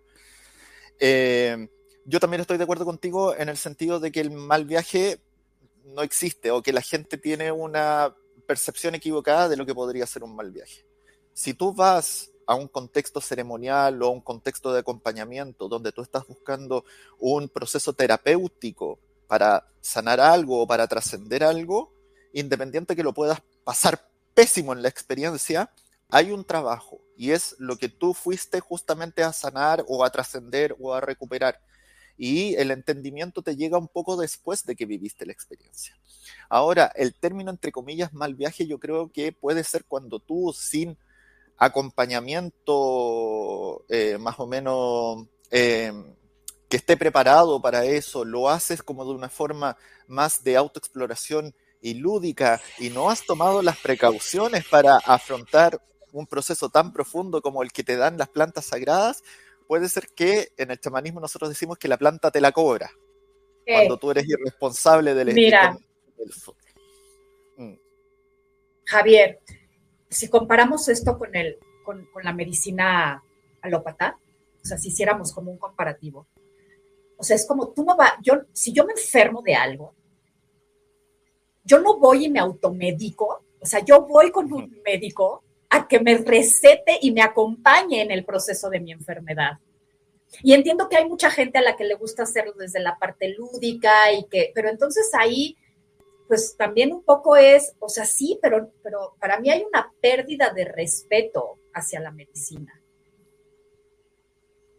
[0.99, 1.69] Eh,
[2.05, 5.21] yo también estoy de acuerdo contigo en el sentido de que el mal viaje
[5.85, 8.15] no existe o que la gente tiene una
[8.47, 10.85] percepción equivocada de lo que podría ser un mal viaje.
[11.33, 16.03] Si tú vas a un contexto ceremonial o a un contexto de acompañamiento donde tú
[16.03, 16.85] estás buscando
[17.19, 18.99] un proceso terapéutico
[19.29, 21.93] para sanar algo o para trascender algo,
[22.33, 25.71] independiente que lo puedas pasar pésimo en la experiencia,
[26.09, 30.75] hay un trabajo y es lo que tú fuiste justamente a sanar o a trascender
[30.81, 31.61] o a recuperar.
[32.23, 35.97] Y el entendimiento te llega un poco después de que viviste la experiencia.
[36.51, 40.99] Ahora, el término entre comillas mal viaje yo creo que puede ser cuando tú sin
[41.57, 46.15] acompañamiento eh, más o menos em,
[46.69, 51.95] que esté preparado para eso, lo haces como de una forma más de autoexploración y
[51.95, 57.73] lúdica y no has tomado las precauciones para afrontar un proceso tan profundo como el
[57.73, 59.23] que te dan las plantas sagradas,
[59.71, 62.91] puede ser que en el chamanismo nosotros decimos que la planta te la cobra.
[63.65, 65.79] Cuando tú eres irresponsable del Mira,
[67.57, 67.75] mm.
[68.85, 69.39] Javier,
[70.09, 73.23] si comparamos esto con, el, con, la medicina
[73.63, 74.19] alópata,
[74.61, 76.27] o sea, si hiciéramos como un comparativo,
[77.17, 79.95] o sea, es como tú no vas, yo, si yo me enfermo de algo,
[81.63, 86.01] yo no voy y me automedico, o sea, yo voy con un médico a que
[86.01, 89.53] me recete y me acompañe en el proceso de mi enfermedad.
[90.43, 93.29] Y entiendo que hay mucha gente a la que le gusta hacerlo desde la parte
[93.31, 95.57] lúdica y que, pero entonces ahí
[96.31, 100.51] pues también un poco es, o sea, sí, pero, pero para mí hay una pérdida
[100.51, 102.81] de respeto hacia la medicina.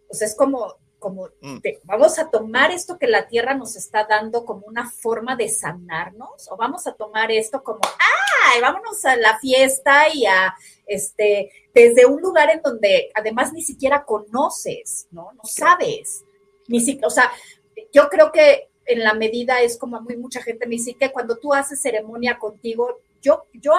[0.10, 1.58] O sea, es como, como mm.
[1.84, 6.50] vamos a tomar esto que la tierra nos está dando como una forma de sanarnos,
[6.50, 7.82] o vamos a tomar esto como,
[8.52, 8.62] ¡ay!
[8.62, 10.54] Vámonos a la fiesta y a,
[10.86, 15.32] este, desde un lugar en donde además ni siquiera conoces, ¿no?
[15.34, 16.24] No sabes.
[16.68, 17.32] Ni siquiera, o sea,
[17.94, 21.38] yo creo que en la medida es como muy mucha gente me dice que cuando
[21.38, 23.74] tú haces ceremonia contigo, yo, yo,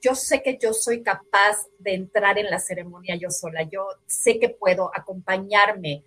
[0.00, 4.38] yo sé que yo soy capaz de entrar en la ceremonia yo sola, yo sé
[4.38, 6.04] que puedo acompañarme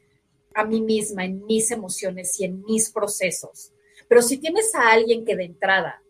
[0.53, 3.72] a mí misma en mis emociones y en mis procesos.
[4.07, 6.01] Pero si tienes a alguien que de entrada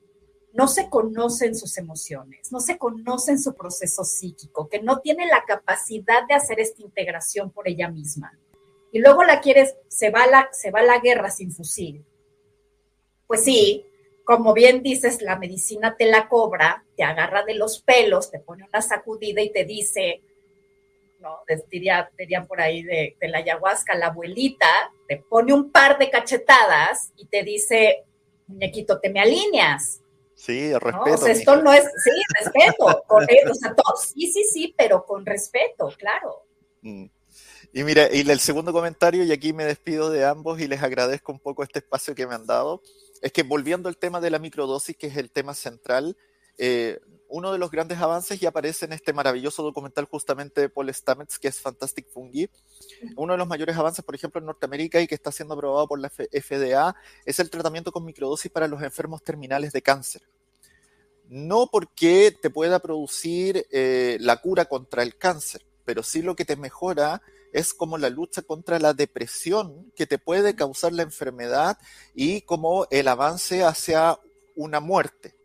[0.54, 5.00] no se conoce en sus emociones, no se conoce en su proceso psíquico, que no
[5.00, 8.38] tiene la capacidad de hacer esta integración por ella misma,
[8.92, 12.06] y luego la quieres, se va la, se va la guerra sin fusil,
[13.28, 13.86] pues sí,
[14.26, 18.66] como bien dices, la medicina te la cobra, te agarra de los pelos, te pone
[18.66, 20.22] una sacudida y te dice,
[21.20, 21.40] ¿no?
[21.70, 24.68] Diría, dirían por ahí de, la ayahuasca, la abuelita,
[25.08, 28.04] te pone un par de cachetadas y te dice,
[28.48, 30.01] muñequito, te me alineas.
[30.42, 31.14] Sí, respeto.
[31.14, 33.04] O sea, esto no es, sí, respeto.
[33.06, 36.48] Con, o sea, todo, sí, sí, sí, pero con respeto, claro.
[36.82, 37.06] Mm.
[37.74, 41.32] Y mira, y el segundo comentario, y aquí me despido de ambos y les agradezco
[41.32, 42.82] un poco este espacio que me han dado
[43.22, 46.18] es que volviendo al tema de la microdosis, que es el tema central,
[46.58, 47.00] eh,
[47.32, 51.40] uno de los grandes avances ya aparece en este maravilloso documental justamente de Paul Stamets,
[51.40, 52.50] que es Fantastic Fungi.
[53.16, 56.00] Uno de los mayores avances, por ejemplo, en Norteamérica y que está siendo aprobado por
[56.00, 56.94] la FDA,
[57.26, 60.24] es el tratamiento con microdosis para los enfermos terminales de cáncer.
[61.30, 66.44] No porque te pueda producir eh, la cura contra el cáncer, pero sí lo que
[66.44, 67.22] te mejora
[67.54, 71.78] es como la lucha contra la depresión que te puede causar la enfermedad
[72.14, 74.20] y como el avance hacia
[74.58, 75.41] una muerte.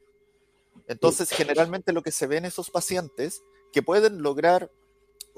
[0.89, 4.71] Entonces, generalmente lo que se ve en esos pacientes que pueden lograr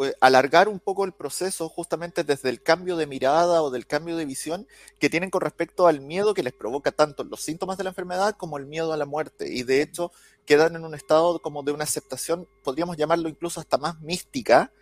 [0.01, 4.16] eh, alargar un poco el proceso justamente desde el cambio de mirada o del cambio
[4.16, 4.68] de visión
[5.01, 8.36] que tienen con respecto al miedo que les provoca tanto los síntomas de la enfermedad
[8.36, 9.53] como el miedo a la muerte.
[9.53, 10.12] Y de hecho
[10.46, 14.72] quedan en un estado como de una aceptación, podríamos llamarlo incluso hasta más mística,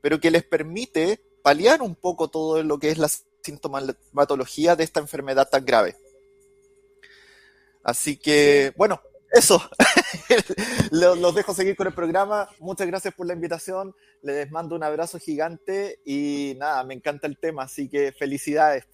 [0.00, 3.10] pero que les permite paliar un poco todo lo que es la
[3.42, 5.96] sintomatología de esta enfermedad tan grave.
[7.82, 9.02] Así que, bueno,
[9.34, 9.60] eso.
[10.90, 12.48] los dejo seguir con el programa.
[12.60, 13.94] Muchas gracias por la invitación.
[14.22, 18.86] Les mando un abrazo gigante y nada, me encanta el tema, así que felicidades.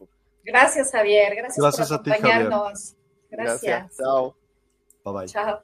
[0.44, 1.34] Gracias, Javier.
[1.36, 2.94] Gracias, por acompañarnos.
[3.30, 3.62] gracias.
[3.62, 3.96] gracias.
[3.96, 4.34] Chao.
[5.04, 5.26] Bye bye.
[5.26, 5.62] Chao.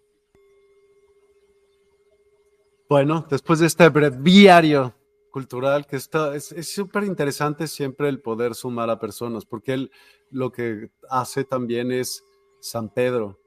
[2.89, 4.95] Bueno, después de este breviario
[5.33, 9.91] cultural que está, es súper interesante siempre el poder sumar a personas, porque él
[10.31, 12.25] lo que hace también es
[12.61, 13.39] San Pedro.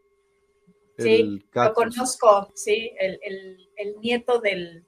[1.00, 4.86] Sí, lo conozco, sí, el, nieto del,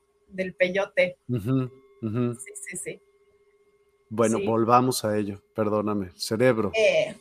[0.58, 1.18] peyote.
[1.28, 3.02] Sí, sí, sí.
[4.10, 6.72] Bueno, volvamos a ello, perdóname, cerebro.
[6.76, 7.16] Eh,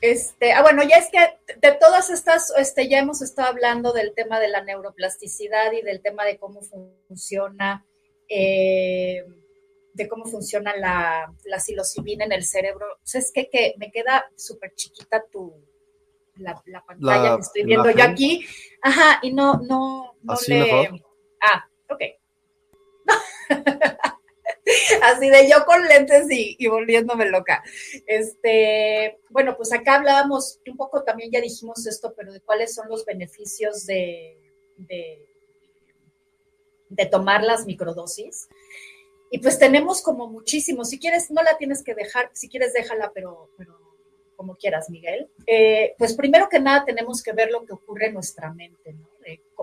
[0.00, 1.18] este, ah, bueno, ya es que
[1.60, 6.02] de todas estas, este, ya hemos estado hablando del tema de la neuroplasticidad y del
[6.02, 7.86] tema de cómo funciona,
[8.28, 9.24] eh,
[9.92, 12.86] de cómo funciona la, la psilocibina en el cerebro.
[12.94, 15.54] O sea, es que, que me queda súper chiquita tu,
[16.36, 18.46] la, pantalla que estoy viendo yo aquí.
[18.82, 21.02] Ajá, y no, no, no le...
[21.40, 22.02] Ah, ok.
[25.02, 27.62] Así de yo con lentes y, volviéndome loca.
[28.06, 32.88] Este, bueno, pues acá hablábamos un poco también, ya dijimos esto, pero de cuáles son
[32.88, 34.38] los beneficios de,
[34.78, 35.28] de,
[37.10, 38.48] tomar las microdosis.
[39.30, 40.88] Y pues tenemos como muchísimos.
[40.90, 43.83] Si quieres, no la tienes que dejar, si quieres, déjala, pero, pero
[44.44, 45.30] como quieras, Miguel.
[45.46, 48.92] Eh, pues primero que nada tenemos que ver lo que ocurre en nuestra mente.
[48.92, 49.08] ¿no?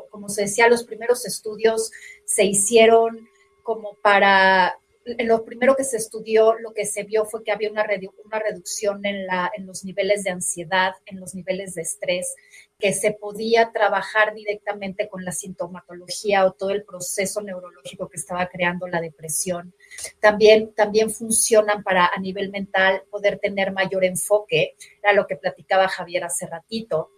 [0.09, 1.91] como se decía, los primeros estudios
[2.25, 3.29] se hicieron
[3.61, 4.75] como para
[5.19, 7.85] lo primero que se estudió, lo que se vio fue que había una,
[8.25, 12.35] una reducción en, la, en los niveles de ansiedad, en los niveles de estrés,
[12.81, 18.47] que se podía trabajar directamente con la sintomatología o todo el proceso neurológico que estaba
[18.47, 19.73] creando la depresión.
[20.19, 25.87] También, también funcionan para a nivel mental poder tener mayor enfoque, era lo que platicaba
[25.87, 27.11] Javier hace ratito.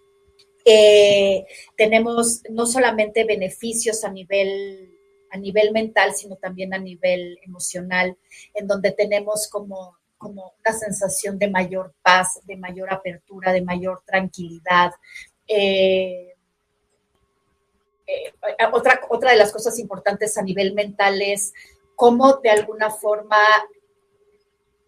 [0.65, 1.45] Eh,
[1.77, 4.89] tenemos no solamente beneficios a nivel
[5.33, 8.15] a nivel mental, sino también a nivel emocional,
[8.53, 14.03] en donde tenemos como, como una sensación de mayor paz, de mayor apertura, de mayor
[14.05, 14.91] tranquilidad.
[15.55, 16.33] Eh,
[18.07, 18.33] eh,
[18.71, 21.53] otra, otra de las cosas importantes a nivel mental es
[21.95, 23.37] cómo de alguna forma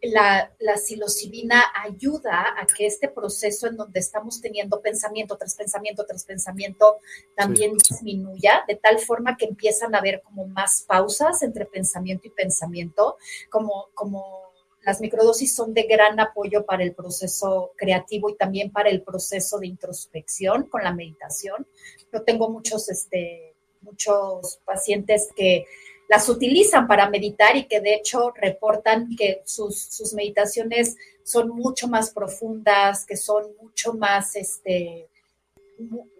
[0.01, 6.05] la, la psilocibina ayuda a que este proceso en donde estamos teniendo pensamiento tras pensamiento
[6.05, 6.97] tras pensamiento
[7.35, 12.31] también disminuya, de tal forma que empiezan a haber como más pausas entre pensamiento y
[12.31, 13.17] pensamiento,
[13.49, 14.44] como, como
[14.85, 19.57] las microdosis son de gran apoyo para el proceso creativo y también para el proceso
[19.57, 21.67] de introspección con la meditación.
[22.13, 25.65] Yo tengo muchos, este, muchos pacientes que
[26.07, 32.11] las utilizan para meditar y que de hecho reportan que sus, meditaciones son mucho más
[32.11, 35.09] profundas, que son mucho más, este,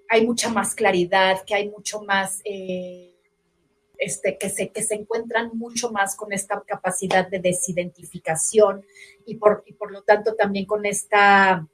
[0.09, 3.14] hay mucha más claridad, que hay mucho más, eh,
[3.97, 8.85] este, que, se, que se encuentran mucho más con esta capacidad de desidentificación
[9.25, 11.67] y por, y por lo tanto también con esta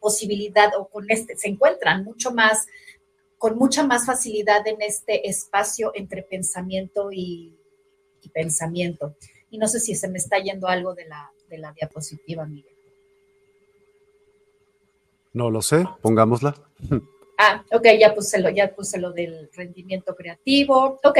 [0.00, 2.66] posibilidad o con este, se encuentran mucho más
[3.44, 7.54] con mucha más facilidad en este espacio entre pensamiento y,
[8.32, 9.16] pensamiento.
[9.50, 12.74] Y no sé si se me está yendo algo de la, de la diapositiva, Miguel.
[15.34, 16.54] No lo sé, pongámosla.
[17.38, 21.00] Ah, ok, ya puse lo, ya puse lo del rendimiento creativo.
[21.02, 21.18] Ok.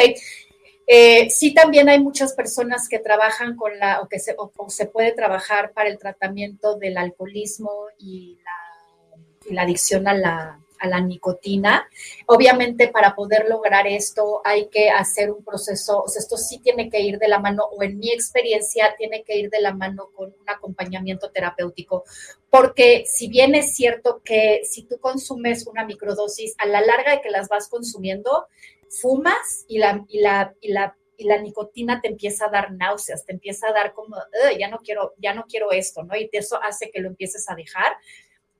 [0.86, 4.86] Eh, sí, también hay muchas personas que trabajan con la, o que se, o se
[4.86, 10.89] puede trabajar para el tratamiento del alcoholismo y la, y la adicción a la, a
[10.89, 11.89] la nicotina.
[12.27, 17.18] Obviamente para poder lograr esto hay que hacer un proceso, esto sí tiene que ir
[17.18, 20.49] de la mano, o en mi experiencia tiene que ir de la mano con un
[20.49, 22.05] acompañamiento terapéutico,
[22.51, 27.20] porque si bien es cierto que si tú consumes una microdosis, a la larga de
[27.20, 28.47] que las vas consumiendo,
[28.89, 33.25] fumas y la, y la, y la y la nicotina te empieza a dar náuseas,
[33.25, 34.16] te empieza a dar como,
[34.59, 36.16] ya no quiero, ya no quiero esto, ¿no?
[36.16, 37.93] Y eso hace que lo empieces a dejar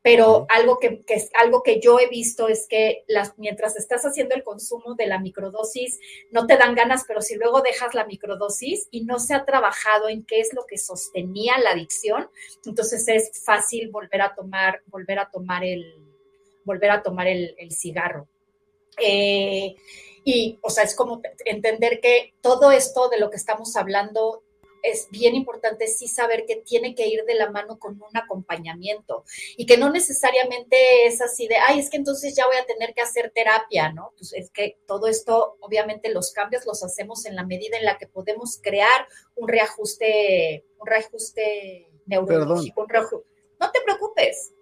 [0.05, 4.35] pero algo que, es algo que yo he visto es que las, mientras estás haciendo
[4.35, 5.99] el consumo de la microdosis,
[6.31, 10.11] no te dan ganas, pero si luego dejas la microdosis y no se ha trabajado
[10.11, 12.29] en qué es lo que sostenía la adicción,
[12.67, 15.95] entonces es fácil volver a tomar, volver a tomar el,
[16.65, 18.29] volver a tomar el, cigarro.
[19.01, 19.75] Eh,
[20.23, 24.44] y, o sea, es como entender que todo esto de lo que estamos hablando
[24.85, 29.25] es bien importante sí saber que tiene que ir de la mano con un acompañamiento
[29.57, 32.93] y que no necesariamente es así de, ay, es que entonces ya voy a tener
[32.95, 34.13] que hacer terapia, ¿no?
[34.17, 37.97] Pues es que todo esto, obviamente los cambios los hacemos en la medida en la
[37.97, 42.87] que podemos crear un reajuste, un reajuste neurológico.
[43.59, 44.53] no te preocupes,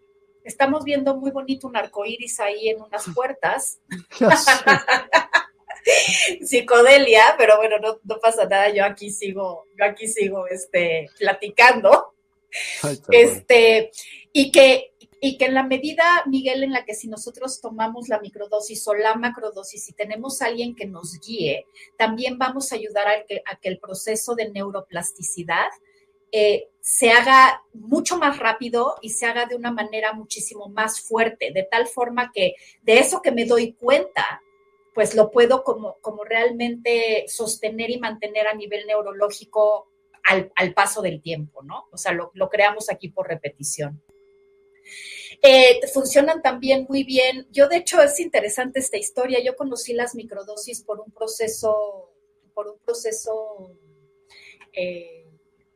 [0.45, 3.81] estamos viendo muy bonito un arco iris ahí en unas puertas.
[6.45, 12.15] psicodelia, pero bueno, no, pasa nada, yo aquí sigo, yo aquí sigo este, platicando.
[13.11, 13.91] este,
[14.33, 18.21] y que, y que en la medida, Miguel, en la que si nosotros tomamos la
[18.21, 21.67] microdosis o la macrodosis y tenemos a alguien que nos guíe,
[21.97, 25.69] también vamos a ayudar a que, a que el proceso de neuroplasticidad
[26.35, 31.53] eh, se haga mucho más rápido y se haga de una manera muchísimo más fuerte,
[31.53, 34.41] de tal forma que de eso que me doy cuenta,
[34.95, 39.93] pues lo puedo como, como realmente sostener y mantener a nivel neurológico
[40.25, 41.87] al, paso del tiempo, ¿no?
[41.91, 44.03] O sea, lo, creamos aquí por repetición.
[45.43, 47.47] Eh, funcionan también muy bien.
[47.51, 49.41] Yo, de hecho, es interesante esta historia.
[49.43, 52.13] Yo conocí las microdosis por un proceso,
[52.55, 53.77] por un proceso
[54.73, 55.27] eh,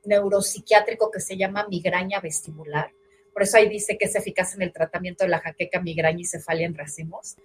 [0.04, 2.92] neuropsiquiátrico que se llama migraña vestibular.
[3.32, 6.24] Por eso ahí dice que es eficaz en el tratamiento de la jaqueca, migraña y
[6.24, 7.36] cefalia en racimos.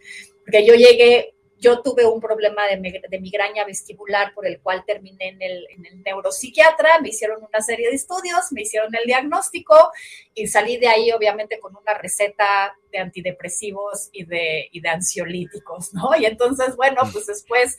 [0.46, 5.42] Porque yo llegué yo tuve un problema de, migraña vestibular por el cual terminé en
[5.42, 5.68] el,
[6.04, 9.92] neuropsiquiatra, me hicieron una serie de estudios, me hicieron el diagnóstico
[10.34, 16.16] y salí de ahí obviamente con una receta de antidepresivos y de, ansiolíticos, ¿no?
[16.18, 17.78] Y entonces, bueno, pues después,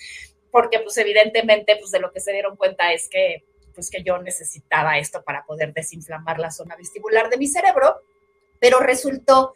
[0.53, 4.19] porque pues evidentemente pues de lo que se dieron cuenta es que pues que yo
[4.19, 8.03] necesitaba esto para poder desinflamar la zona vestibular de mi cerebro,
[8.61, 9.55] pero resultó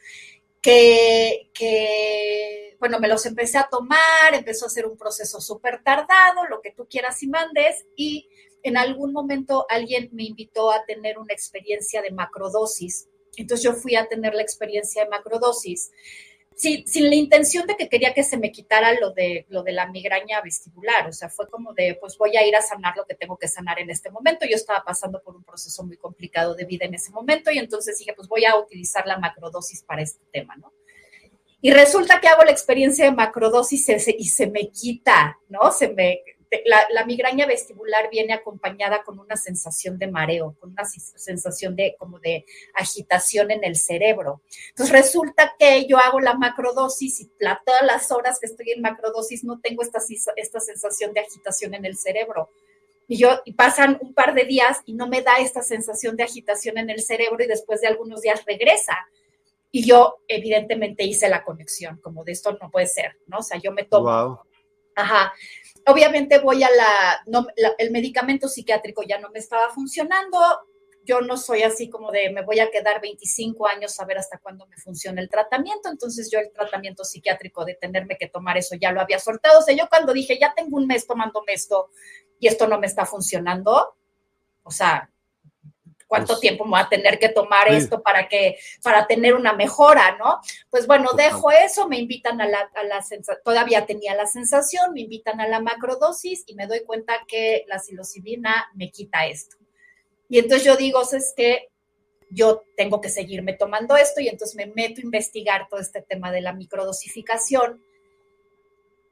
[0.66, 6.61] que, bueno, me los empecé a tomar, empezó a ser un proceso súper tardado, lo
[6.61, 8.29] que tú quieras y mandes, y
[8.62, 13.09] en algún momento alguien me invitó a tener una experiencia de macrodosis.
[13.37, 15.91] Entonces yo fui a tener la experiencia de macrodosis
[16.57, 19.91] sin la intención de que quería que se me quitara lo de, lo de la
[19.91, 23.14] migraña vestibular, o sea, fue como de, pues voy a ir a sanar lo que
[23.14, 24.47] tengo que sanar en este momento.
[24.47, 27.99] Yo estaba pasando por un proceso muy complicado de vida en ese momento y entonces
[27.99, 30.72] dije, pues voy a utilizar la macrodosis para este tema, ¿no?
[31.61, 33.89] Y resulta que hago la experiencia de macrodosis
[34.19, 35.73] y se me quita, ¿no?
[35.73, 36.23] Se me,
[36.65, 42.19] la, migraña vestibular viene acompañada con una sensación de mareo, con una sensación de como
[42.19, 42.45] de
[42.75, 44.43] agitación en el cerebro.
[44.71, 47.31] Entonces resulta que yo hago la macrodosis y
[47.65, 50.01] todas las horas que estoy en macrodosis no tengo esta,
[50.37, 52.51] esta sensación de agitación en el cerebro.
[53.09, 56.25] Y yo y pasan un par de días y no me da esta sensación de
[56.25, 58.97] agitación en el cerebro y después de algunos días regresa.
[59.77, 63.41] Y yo evidentemente hice la conexión, como de esto no puede ser, ¿no?
[63.41, 64.41] O sea, yo me tomo.
[64.95, 65.35] Ajá.
[65.87, 67.45] Obviamente voy a la,
[67.77, 70.39] el medicamento psiquiátrico ya no me estaba funcionando,
[71.05, 74.39] yo no soy así como de me voy a quedar 25 años a ver hasta
[74.39, 78.77] cuándo me funciona el tratamiento, entonces yo el tratamiento psiquiátrico de tenerme que tomar eso
[78.81, 81.91] ya lo había soltado, o sea, yo cuando dije ya tengo un mes tomándome esto
[82.41, 83.95] y esto no me está funcionando,
[84.62, 85.11] o sea,
[86.07, 89.53] cuánto pues tiempo me va a tener que tomar esto para que, para tener una
[89.53, 90.41] mejora, ¿no?
[90.71, 93.05] Pues bueno, dejo eso, me invitan a la, a la
[93.45, 97.79] todavía tenía la sensación, me invitan a la macrodosis y me doy cuenta que la
[97.79, 99.57] psilocibina me quita esto.
[100.29, 101.69] Y entonces yo digo, es que
[102.31, 106.33] yo tengo que seguirme tomando esto y entonces me meto a investigar todo este tema
[106.33, 107.83] de la microdosificación.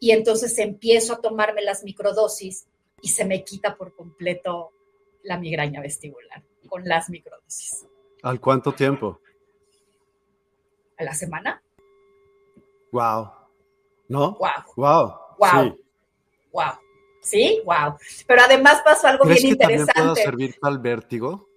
[0.01, 2.67] Y entonces empiezo a tomarme las microdosis
[3.01, 4.73] y se me quita por completo
[5.23, 7.87] la migraña vestibular con las microdosis.
[8.23, 9.21] ¿Al cuánto tiempo?
[10.97, 11.63] A la semana.
[12.91, 13.31] Wow.
[14.09, 14.39] ¿No?
[14.39, 14.51] Wow.
[14.77, 15.15] Wow.
[15.39, 15.51] Wow.
[15.51, 15.85] Sí.
[16.53, 16.73] Wow.
[17.21, 17.97] Sí, wow.
[18.27, 19.93] Pero además pasó algo bien que interesante.
[19.93, 21.49] También puede servir para el vértigo?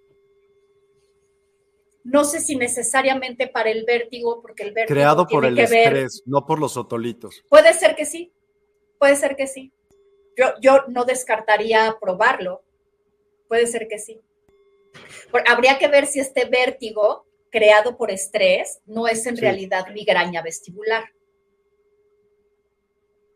[2.04, 4.96] No sé si necesariamente para el vértigo, porque el vértigo.
[4.96, 7.44] Creado por el estrés, no por los otolitos.
[7.50, 8.34] Puede ser que sí.
[8.98, 9.72] Puede ser que sí.
[10.36, 12.64] Yo, yo no descartaría probarlo.
[13.48, 14.22] Puede ser que sí
[15.48, 21.06] habría que ver si este vértigo creado por estrés no es en realidad migraña vestibular.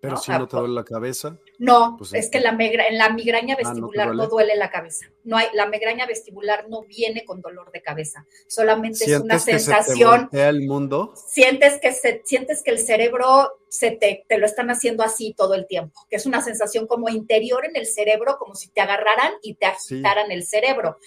[0.02, 1.38] Pero si no te duele la cabeza.
[1.60, 5.06] No, pues es que la en la migraña ah, vestibular no, duele la cabeza.
[5.24, 8.26] No hay, la migraña vestibular no viene con dolor de cabeza.
[8.48, 10.28] Solamente es una sensación.
[10.32, 11.14] Se el mundo.
[11.16, 15.54] Sientes que se, sientes que el cerebro se te, te lo están haciendo así todo
[15.54, 16.02] el tiempo.
[16.10, 19.68] Que es una sensación como interior en el cerebro, como si te agarraran y te
[19.68, 20.98] agitaran el cerebro.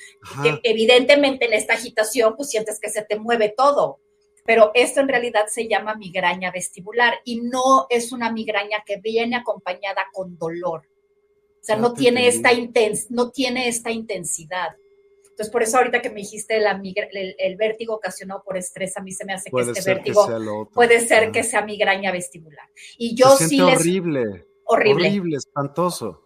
[0.62, 3.98] evidentemente en esta agitación, pues sientes que se te mueve todo
[4.44, 9.36] pero esto en realidad se llama migraña vestibular y no es una migraña que viene
[9.36, 10.82] acompañada con dolor.
[11.60, 14.76] O sea, no tiene, esta intens no tiene esta intensidad.
[15.22, 19.12] Entonces, por eso ahorita que me dijiste la el, vértigo ocasionado por estrés, a mí
[19.12, 22.68] se me hace que este vértigo puede ser que sea migraña vestibular.
[22.98, 23.80] Y yo sí les...
[23.80, 24.46] Horrible.
[24.66, 25.08] Horrible.
[25.08, 26.22] Horrible, espantoso.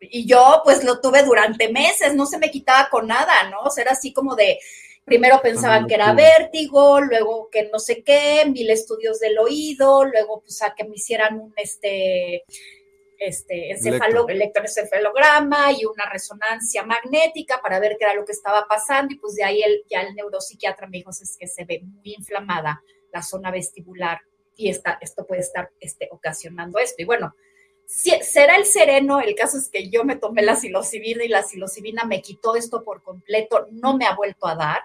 [0.00, 3.60] y yo pues lo tuve durante meses, no se me quitaba con nada, ¿no?
[3.60, 4.58] O sea, era así como de,
[5.06, 10.40] Primero pensaban que era vértigo, luego que no sé qué, mil estudios del oído, luego
[10.40, 12.44] pues a que me hicieran un este,
[13.16, 19.18] este electroencefalograma y una resonancia magnética para ver qué era lo que estaba pasando y
[19.18, 22.82] pues de ahí el, ya el neuropsiquiatra me dijo es que se ve muy inflamada
[23.12, 24.18] la zona vestibular
[24.56, 27.00] y esta, esto puede estar este, ocasionando esto.
[27.00, 27.36] Y bueno,
[27.86, 32.04] será el sereno, el caso es que yo me tomé la psilocibina y la psilocibina
[32.04, 34.80] me quitó esto por completo, no me ha vuelto a dar.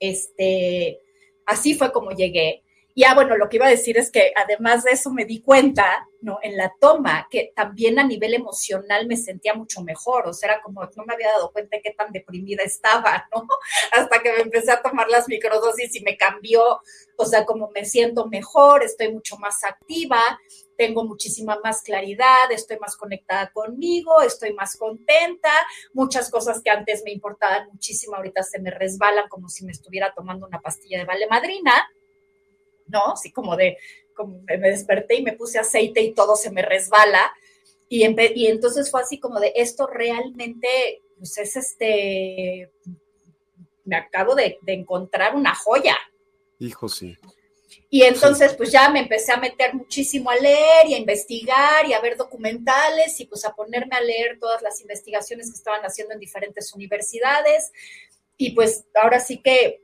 [0.00, 1.00] Este,
[1.46, 2.64] así fue como llegué.
[2.92, 5.40] Y ah, bueno, lo que iba a decir es que además de eso me di
[5.40, 6.38] cuenta, ¿no?
[6.42, 10.62] En la toma, que también a nivel emocional me sentía mucho mejor, o sea, era
[10.62, 13.46] como, no me había dado cuenta de qué tan deprimida estaba, ¿no?
[13.92, 16.80] Hasta que me empecé a tomar las microdosis y me cambió,
[17.16, 20.20] o sea, como me siento mejor, estoy mucho más activa,
[20.80, 25.52] tengo muchísima más claridad, estoy más conectada conmigo, estoy más contenta,
[25.92, 30.14] muchas cosas que antes me importaban muchísimo, ahorita se me resbalan como si me estuviera
[30.14, 31.86] tomando una pastilla de vale madrina
[32.90, 33.12] ¿no?
[33.12, 33.76] Así como de,
[34.14, 37.32] como me desperté y me puse aceite y todo se me resbala.
[37.88, 42.70] Y, y entonces fue así como de, esto realmente, pues es este,
[43.84, 45.96] me acabo de, encontrar una joya.
[46.58, 47.16] Hijo, sí.
[47.92, 51.92] Y entonces, pues ya me empecé a meter muchísimo a leer y a investigar y
[51.92, 56.14] a ver documentales y pues a ponerme a leer todas las investigaciones que estaban haciendo
[56.14, 57.72] en diferentes universidades.
[58.36, 59.80] Y pues ahora sí que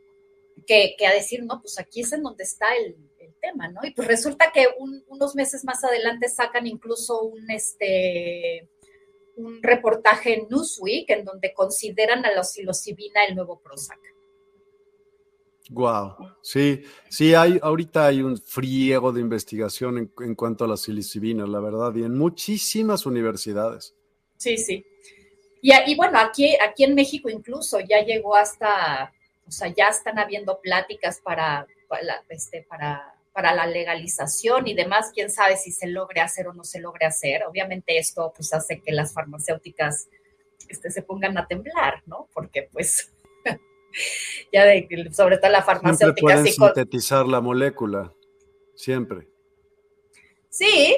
[0.66, 2.96] que, a decir, no, pues aquí es en donde está el,
[3.38, 3.80] tema, ¿no?
[3.84, 4.66] Y pues resulta que
[5.08, 8.66] unos meses más adelante sacan incluso un, este,
[9.36, 14.00] un reportaje en Newsweek en donde consideran a la psilocibina el nuevo Prozac.
[15.70, 20.76] Wow, sí, sí, hay, ahorita hay un friego de investigación en, en cuanto a la
[20.76, 23.94] psilocibina, la verdad, y en muchísimas universidades.
[24.36, 24.86] Sí, sí.
[25.60, 29.12] Y, y, bueno, aquí, aquí en México incluso ya llegó hasta
[29.46, 35.12] o sea, ya están habiendo pláticas para, para, este, para, para la legalización y demás,
[35.14, 37.44] quién sabe si se logre hacer o no se logre hacer.
[37.44, 40.08] Obviamente esto pues hace que las farmacéuticas
[40.68, 42.28] este, se pongan a temblar, ¿no?
[42.32, 43.12] Porque pues
[44.52, 46.42] ya de, sobre todo la farmacéutica...
[46.42, 48.12] Siempre pueden sintetizar la molécula,
[48.74, 49.28] siempre.
[50.48, 50.96] Sí,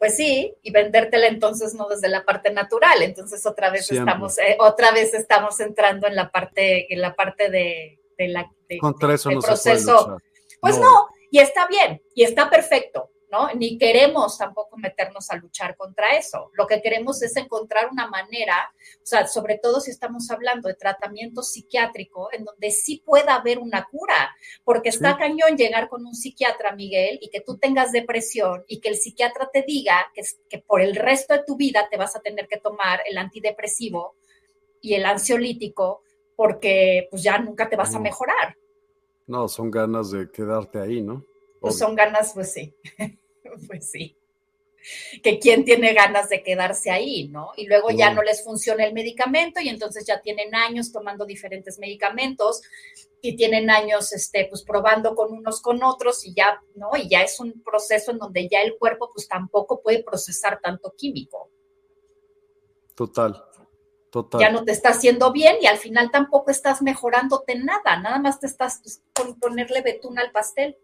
[0.00, 3.02] pues sí, y vendértela entonces no desde la parte natural.
[3.02, 7.50] Entonces otra vez estamos, eh, otra vez estamos entrando en la parte, en la parte
[7.50, 8.50] de, la
[8.80, 10.18] Contra eso no proceso.
[10.60, 13.10] pues no, y está bien, y está perfecto.
[13.30, 13.52] ¿No?
[13.54, 16.50] Ni queremos tampoco meternos a luchar contra eso.
[16.54, 20.74] Lo que queremos es encontrar una manera, o sea, sobre todo si estamos hablando de
[20.74, 24.34] tratamiento psiquiátrico, en donde sí pueda haber una cura,
[24.64, 28.88] porque está cañón llegar con un psiquiatra, Miguel, y que tú tengas depresión y que
[28.88, 32.20] el psiquiatra te diga que, que por el resto de tu vida te vas a
[32.20, 34.16] tener que tomar el antidepresivo
[34.80, 36.02] y el ansiolítico
[36.36, 38.56] porque pues ya nunca te vas a mejorar.
[39.26, 41.24] No, son ganas de quedarte ahí, ¿no?
[41.60, 42.74] Pues son ganas, pues sí.
[43.68, 44.16] pues sí.
[45.22, 47.52] Que quién tiene ganas de quedarse ahí, ¿no?
[47.56, 51.78] Y luego ya no les funciona el medicamento y entonces ya tienen años tomando diferentes
[51.78, 52.62] medicamentos
[53.20, 56.92] y tienen años, este, pues probando con unos con otros y ya, ¿no?
[56.96, 60.94] Y ya es un proceso en donde ya el cuerpo pues tampoco puede procesar tanto
[60.96, 61.50] químico.
[62.94, 63.44] Total.
[64.10, 64.40] Total.
[64.40, 68.40] Ya no te está haciendo bien y al final tampoco estás mejorándote nada, nada más
[68.40, 70.76] te estás pues, con ponerle betún al pastel.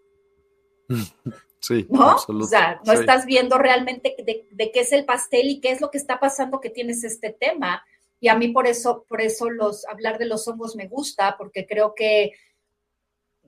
[1.60, 2.14] Sí, ¿no?
[2.14, 5.90] O sea, no estás viendo realmente de, qué es el pastel y qué es lo
[5.90, 7.84] que está pasando que tienes este tema.
[8.20, 11.66] Y a mí por eso, por eso los, hablar de los hongos me gusta, porque
[11.66, 12.32] creo que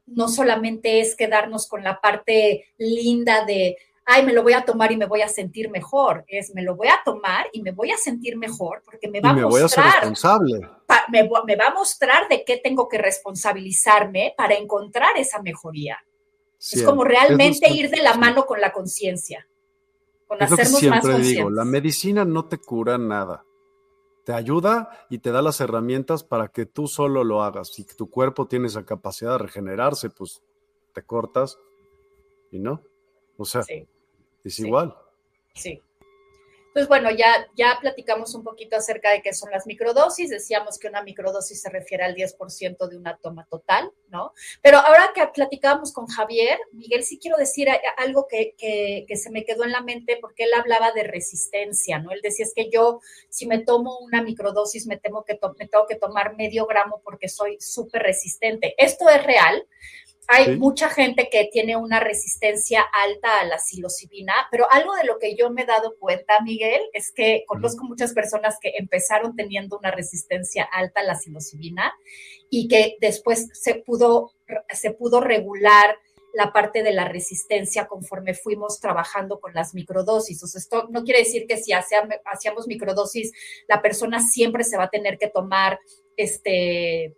[0.06, 4.90] no solamente es quedarnos con la parte linda de, ay, me lo voy a tomar
[4.90, 6.24] y me voy a sentir mejor.
[6.26, 9.30] Es, me lo voy a tomar y me voy a sentir mejor porque me va
[9.30, 9.50] a mostrar.
[9.50, 10.68] Voy a ser responsable.
[11.12, 16.02] me, me va a mostrar de qué tengo que responsabilizarme para encontrar esa mejoría
[16.58, 19.48] es como realmente ir de la mano con la conciencia,
[20.26, 23.44] con es hacernos lo que siempre digo, la medicina no te cura nada.
[24.24, 27.68] Te ayuda y te da las herramientas para que tú solo lo hagas.
[27.68, 30.42] Si tu cuerpo tiene esa capacidad de regenerarse, pues
[30.92, 31.58] te cortas
[32.50, 32.82] y no.
[33.38, 33.62] O sea,
[34.44, 34.94] es igual.
[35.54, 35.80] Sí.
[36.78, 40.30] Entonces, bueno, ya, ya platicamos un poquito acerca de qué son las microdosis.
[40.30, 44.32] Decíamos que una microdosis se refiere al 10% de una toma total, ¿no?
[44.62, 48.54] Pero ahora que platicábamos con Javier, Miguel, sí quiero decir algo que,
[49.12, 52.12] se me quedó en la mente porque él hablaba de resistencia, ¿no?
[52.12, 55.84] Él decía, es que yo, si me tomo una microdosis, me, temo que me tengo
[55.88, 58.76] que tomar medio gramo porque soy súper resistente.
[58.78, 59.66] Esto es real,
[60.30, 65.18] hay mucha gente que tiene una resistencia alta a la psilocibina, pero algo de lo
[65.18, 69.78] que yo me he dado cuenta, Miguel, es que conozco muchas personas que empezaron teniendo
[69.78, 71.94] una resistencia alta a la psilocibina
[72.50, 74.34] y que después se pudo,
[74.68, 75.96] se pudo regular
[76.34, 80.42] la parte de la resistencia conforme fuimos trabajando con las microdosis.
[80.42, 83.32] O sea, esto no quiere decir que si hacíamos microdosis,
[83.66, 85.80] la persona siempre se va a tener que tomar
[86.18, 87.16] este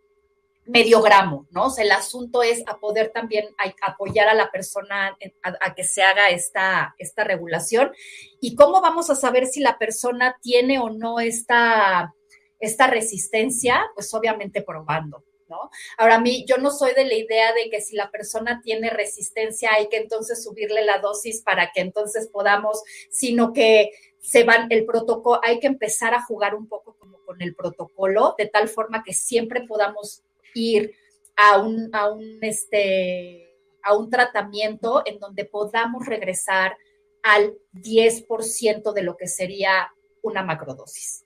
[0.70, 1.66] medio gramo, ¿no?
[1.66, 3.46] O sea, el asunto es a poder también
[3.82, 7.92] apoyar a la persona a, que se haga esta, esta regulación.
[8.40, 12.14] ¿Y cómo vamos a saber si la persona tiene o no esta,
[12.60, 13.90] esta resistencia?
[13.94, 15.24] Pues obviamente probando.
[15.48, 15.68] ¿No?
[15.98, 18.88] Ahora a mí, yo no soy de la idea de que si la persona tiene
[18.88, 23.90] resistencia hay que entonces subirle la dosis para que entonces podamos, sino que
[24.20, 28.36] se van el protocolo, hay que empezar a jugar un poco como con el protocolo,
[28.38, 30.22] de tal forma que siempre podamos
[30.54, 30.94] ir
[31.36, 36.76] a un, a un, este, a un tratamiento en donde podamos regresar
[37.22, 41.24] al 10% de lo que sería una macrodosis.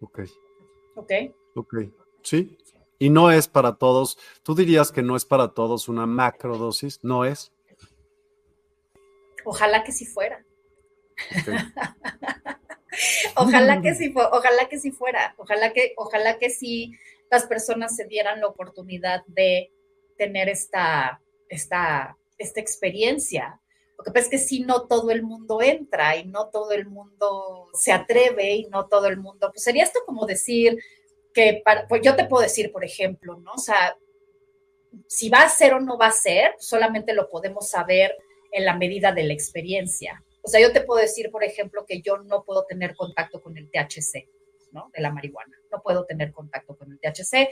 [0.00, 0.20] Ok.
[0.96, 1.12] Ok.
[1.56, 1.74] Ok.
[2.22, 2.58] Sí.
[2.98, 4.18] Y no es para todos.
[4.42, 7.02] ¿Tú dirías que no es para todos una macrodosis?
[7.02, 7.52] ¿No es?
[9.44, 10.44] Ojalá que sí fuera.
[13.36, 16.92] ojalá que sí, ojalá que sí fuera, ojalá que, ojalá que sí
[17.34, 19.72] las personas se dieran la oportunidad de
[20.16, 23.60] tener esta, esta, esta experiencia.
[23.98, 26.86] Lo que pasa es que si no todo el mundo entra y no todo el
[26.86, 30.78] mundo se atreve y no todo el mundo, pues sería esto como decir
[31.32, 33.52] que, pues yo te puedo decir, por ejemplo, ¿no?
[33.52, 33.96] O sea,
[35.08, 38.16] si va a ser o no va a ser, solamente lo podemos saber
[38.52, 40.22] en la medida de la experiencia.
[40.42, 43.56] O sea, yo te puedo decir, por ejemplo, que yo no puedo tener contacto con
[43.56, 44.28] el THC,
[44.74, 44.90] ¿no?
[44.92, 45.56] De la marihuana.
[45.72, 47.48] No puedo tener contacto con el THC.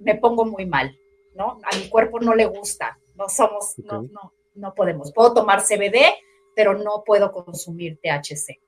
[0.00, 0.98] Me pongo muy mal,
[1.34, 1.60] ¿no?
[1.62, 2.98] A mi cuerpo no le gusta.
[3.14, 5.12] No somos, no, no, no podemos.
[5.12, 6.16] Puedo tomar CBD,
[6.54, 8.60] pero no puedo consumir THC.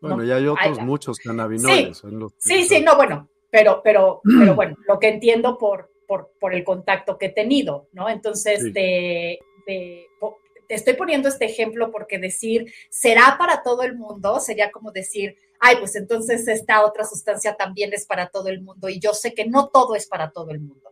[0.00, 2.02] Bueno, y hay otros muchos cannabinoides.
[2.38, 6.62] Sí, sí, no, bueno, pero, pero, pero bueno, lo que entiendo por, por, por el
[6.62, 8.08] contacto que he tenido, ¿no?
[8.08, 10.06] Entonces, de, de,
[10.68, 15.76] estoy poniendo este ejemplo porque decir será para todo el mundo sería como decir, ay,
[15.76, 19.46] pues entonces esta otra sustancia también es para todo el mundo y yo sé que
[19.46, 20.90] no todo es para todo el mundo.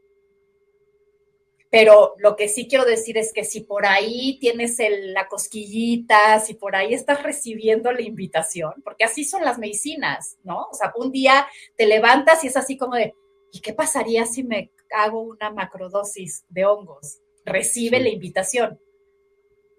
[1.71, 6.55] Pero lo que sí quiero decir es que si por ahí tienes la cosquillita, si
[6.55, 10.67] por ahí estás recibiendo la invitación, porque así son las medicinas, ¿no?
[10.71, 13.15] O sea, un día te levantas y es así como de,
[13.53, 17.21] ¿y qué pasaría si me hago una macrodosis de hongos?
[17.45, 18.81] Recibe la invitación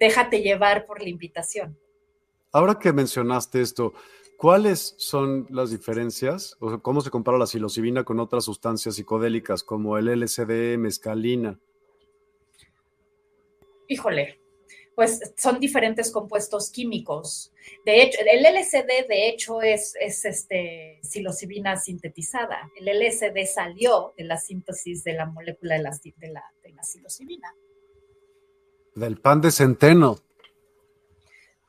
[0.01, 1.77] déjate llevar por la invitación.
[2.51, 3.93] Ahora que mencionaste esto,
[4.41, 6.57] ¿cuáles son las diferencias?
[6.59, 11.59] O ¿Cómo se compara la psilocibina con otras sustancias psicodélicas como el LSD, mescalina?
[13.87, 14.39] Híjole,
[14.95, 17.53] pues son diferentes compuestos químicos.
[17.85, 22.67] De hecho, el LSD de hecho es, es este, psilocibina sintetizada.
[22.79, 26.81] El LSD salió de la síntesis de la molécula de la, de la, de la
[26.81, 27.53] psilocibina.
[28.95, 30.17] Del pan de centeno.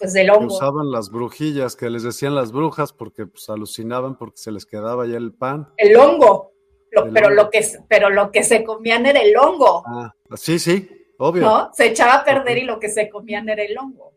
[0.03, 0.53] Pues del hongo.
[0.53, 5.07] Usaban las brujillas, que les decían las brujas porque pues, alucinaban porque se les quedaba
[5.07, 5.69] ya el pan.
[5.77, 6.51] El hongo.
[6.91, 9.85] pero, Lo que, pero lo que se comían era el hongo.
[9.87, 11.43] Ah, sí, sí, obvio.
[11.43, 11.71] ¿No?
[11.73, 14.13] Se echaba a perder y lo que se comían era el hongo.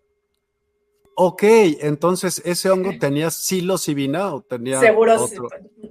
[1.17, 5.17] Ok, entonces, ¿ese hongo tenía psilocibina o tenía Seguro,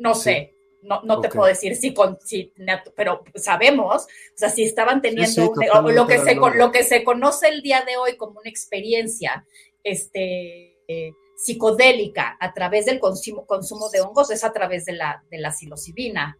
[0.01, 0.55] no sé
[0.85, 2.53] no, no te puedo decir si con, si,
[2.95, 5.53] pero sabemos, o sea, si estaban teniendo
[5.83, 9.47] lo, que se, lo que se conoce el día de hoy como una experiencia
[9.85, 10.74] este,
[11.36, 15.52] psicodélica a través del consumo, consumo de hongos es a través de la, de la
[15.52, 16.39] psilocibina.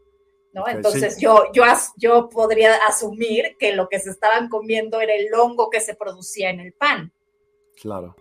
[0.52, 0.68] ¿no?
[0.68, 1.64] Entonces yo, yo,
[1.96, 6.50] yo podría asumir que lo que se estaban comiendo era el hongo que se producía
[6.50, 7.12] en el pan.
[7.80, 8.14] Claro,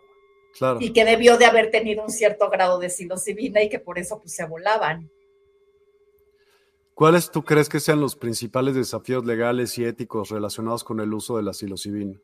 [0.58, 0.80] claro.
[0.82, 4.20] Y que debió de haber tenido un cierto grado de psilocibina y que por eso
[4.20, 5.12] pues, se volaban.
[6.96, 11.38] ¿Cuáles tú crees que sean los principales desafíos legales y éticos relacionados con el uso
[11.38, 12.20] de la psilocibina?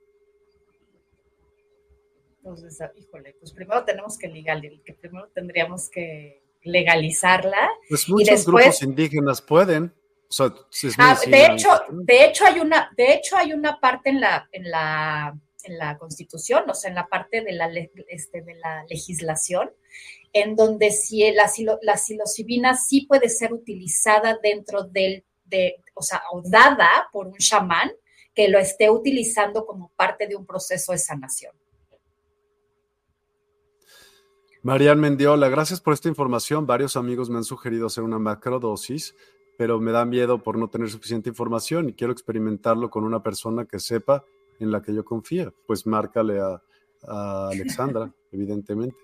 [2.96, 7.70] Híjole, pues primero tenemos que legal, que primero tendríamos que legalizarla.
[7.88, 9.94] Pues muchos grupos indígenas pueden.
[11.00, 14.70] Ah, de hecho, de hecho hay una, de hecho hay una parte en la, en
[14.70, 17.68] la, en la Constitución, o sea, en la parte de la,
[18.08, 19.72] este, de la legislación,
[20.32, 21.52] en donde si la,
[21.82, 27.38] la psilocibina sí puede ser utilizada dentro del, de, o sea, o dada por un
[27.38, 27.92] chamán
[28.36, 31.54] que lo esté utilizando como parte de un proceso de sanación.
[34.70, 36.68] Marian Mendiola, gracias por esta información.
[36.68, 39.16] Varios amigos me han sugerido hacer una macrodosis,
[39.58, 43.66] pero me da miedo por no tener suficiente información y quiero experimentarlo con una persona
[43.66, 44.24] que sepa
[44.60, 45.50] en la que yo confíe.
[45.66, 46.62] Pues márcale a,
[47.08, 48.96] a Alexandra, evidentemente.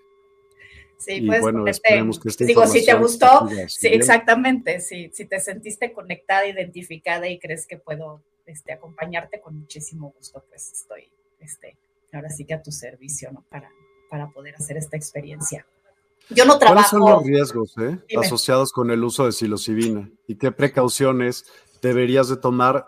[0.99, 7.27] Sí, pues bueno, digo, si te gustó, sí, exactamente, sí, si te sentiste conectada, identificada
[7.27, 11.09] y crees que puedo este, acompañarte con muchísimo gusto, pues estoy,
[11.39, 11.75] este,
[12.13, 13.43] ahora sí que a tu servicio, ¿no?
[13.49, 13.71] Para,
[14.09, 15.65] para poder hacer esta experiencia.
[16.29, 16.89] Yo no trabajo.
[16.89, 21.45] ¿Cuáles son los riesgos eh, asociados con el uso de psilocibina y qué precauciones
[21.81, 22.87] deberías de tomar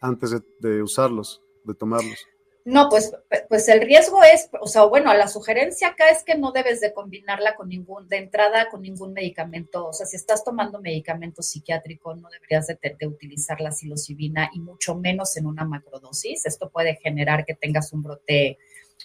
[0.00, 2.26] antes de usarlos, de tomarlos?
[2.64, 3.12] No, pues,
[3.48, 6.92] pues el riesgo es, o sea, bueno, la sugerencia acá es que no debes de
[6.92, 9.88] combinarla con ningún, de entrada con ningún medicamento.
[9.88, 14.94] O sea, si estás tomando medicamento psiquiátrico, no deberías de, utilizar la psilocibina y mucho
[14.94, 16.46] menos en una macrodosis.
[16.46, 18.58] Esto puede generar que tengas un brote,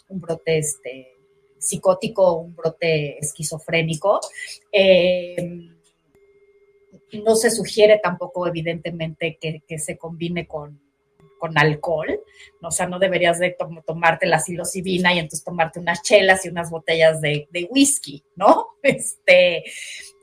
[0.09, 1.16] un brote este,
[1.59, 4.19] psicótico, un brote esquizofrénico.
[4.71, 5.71] Eh,
[7.23, 10.79] no se sugiere tampoco, evidentemente, que se combine con
[11.37, 12.19] con alcohol,
[12.61, 13.55] o sea, no deberías de
[13.85, 18.67] tomarte la psilocibina y entonces tomarte unas chelas y unas botellas de, whisky, ¿no?
[18.87, 19.63] Este,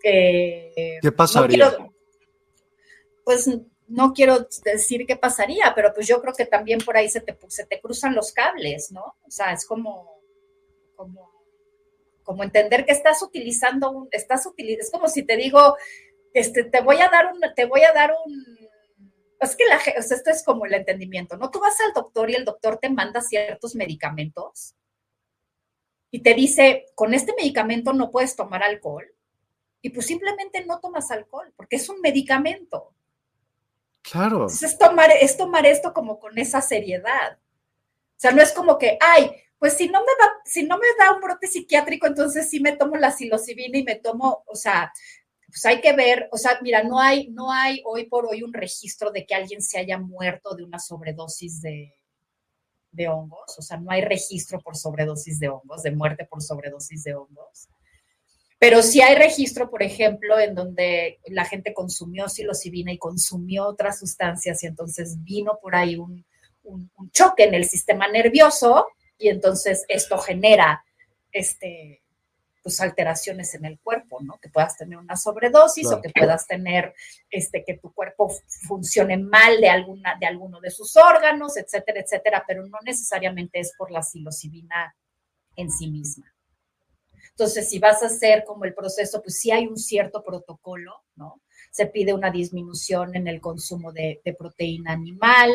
[0.02, 1.76] eh, ¿Qué pasaría?
[3.24, 3.50] pues
[3.88, 7.36] no quiero decir qué pasaría, pero pues yo creo que también por ahí se te,
[7.48, 9.16] se te cruzan los cables, ¿no?
[9.26, 10.13] O sea, es como,
[10.94, 11.32] como,
[12.22, 15.76] como entender que estás utilizando un, estás utilizando, es como si te digo,
[16.32, 18.64] este, te voy a dar un, te voy a dar un
[19.44, 21.50] es que la, esto es como el entendimiento, ¿no?
[21.50, 24.74] Tú vas al doctor y el doctor te manda ciertos medicamentos
[26.10, 29.06] y te dice, con este medicamento no puedes tomar alcohol.
[29.82, 32.94] Y pues simplemente no tomas alcohol porque es un medicamento.
[34.02, 34.36] Claro.
[34.36, 37.38] Entonces es tomar, es tomar esto como con esa seriedad.
[37.38, 39.30] O sea, no es como que, ay,
[39.64, 42.76] pues si no me va, si no me da un brote psiquiátrico, entonces sí me
[42.76, 44.92] tomo la psilocibina y me tomo, o sea,
[45.46, 48.52] pues hay que ver, o sea, mira, no hay, no hay hoy por hoy un
[48.52, 51.94] registro de que alguien se haya muerto de una sobredosis de,
[53.08, 57.14] hongos, o sea, no hay registro por sobredosis de hongos, de muerte por sobredosis de
[57.14, 57.70] hongos.
[58.58, 63.98] Pero sí hay registro, por ejemplo, en donde la gente consumió psilocibina y consumió otras
[63.98, 66.22] sustancias y entonces vino por ahí un
[67.12, 68.88] choque en el sistema nervioso
[69.24, 70.84] y entonces esto genera
[71.32, 72.02] este,
[72.62, 74.38] pues alteraciones en el cuerpo, ¿no?
[74.38, 76.92] Que puedas tener una sobredosis o que puedas tener
[77.30, 78.30] este que tu cuerpo
[78.68, 83.72] funcione mal de alguna de alguno de sus órganos, etcétera, etcétera, pero no necesariamente es
[83.78, 84.94] por la psilocibina
[85.56, 86.30] en sí misma.
[87.30, 91.40] Entonces, si vas a hacer como el proceso, pues sí hay un cierto protocolo, ¿no?
[91.70, 95.50] Se pide una disminución en el consumo de, de proteína animal,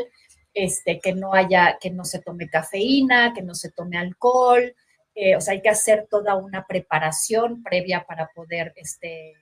[0.53, 4.75] este, que no haya, que no se tome cafeína, que no se tome alcohol,
[5.15, 9.33] eh, o sea, hay que hacer toda una preparación previa para poder, este,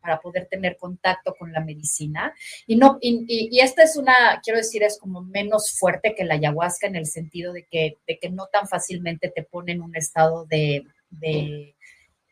[0.00, 2.34] para poder tener contacto con la medicina.
[2.66, 6.86] Y, no, y, esta es una, quiero decir, es como menos fuerte que la ayahuasca
[6.86, 10.46] en el sentido de que, de que no tan fácilmente te pone en un estado
[10.46, 11.76] de, de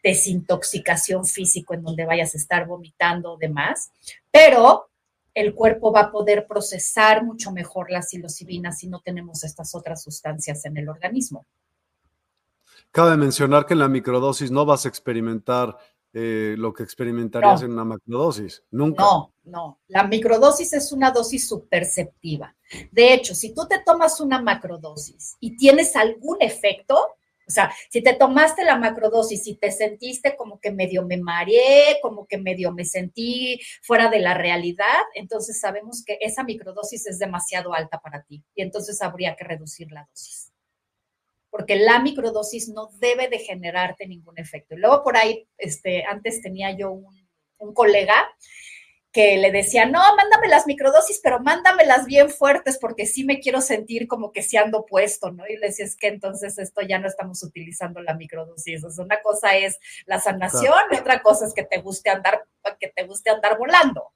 [0.02, 3.92] desintoxicación físico en donde vayas a estar vomitando o demás,
[4.30, 4.88] pero
[5.34, 10.02] el cuerpo va a poder procesar mucho mejor la psilocibina si no tenemos estas otras
[10.02, 11.46] sustancias en el organismo.
[12.90, 15.76] Cabe mencionar que en la microdosis no vas a experimentar
[16.14, 18.64] eh, lo que experimentarías en una macrodosis.
[18.70, 19.02] Nunca.
[19.02, 19.78] No, no.
[19.88, 22.56] La microdosis es una dosis subperceptiva.
[22.90, 26.98] De hecho, si tú te tomas una macrodosis y tienes algún efecto,
[27.48, 31.98] o sea, si te tomaste la macrodosis y te sentiste como que medio me mareé,
[32.02, 37.18] como que medio me sentí fuera de la realidad, entonces sabemos que esa microdosis es
[37.18, 40.52] demasiado alta para ti y entonces habría que reducir la dosis
[41.50, 44.76] porque la microdosis no debe de generarte ningún efecto.
[44.76, 48.14] Luego por ahí, este, antes tenía yo un, colega
[49.18, 53.60] que le decía, no, mándame las microdosis, pero mándamelas bien fuertes porque sí me quiero
[53.60, 55.42] sentir como que se ando puesto, ¿no?
[55.48, 58.84] Y le decía, es que entonces esto ya no estamos utilizando la microdosis.
[58.84, 62.44] O sea, una cosa es la sanación y otra cosa es que te guste andar,
[62.78, 64.12] que te guste andar volando.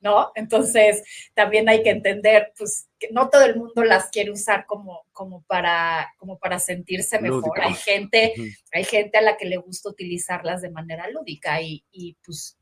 [0.00, 0.32] ¿no?
[0.34, 1.04] Entonces,
[1.34, 5.42] también hay que entender, pues, que no todo el mundo las quiere usar como, como,
[5.42, 7.60] para, como para sentirse mejor.
[7.60, 8.34] Hay gente,
[8.72, 12.57] hay gente a la que le gusta utilizarlas de manera lúdica y, y, pues,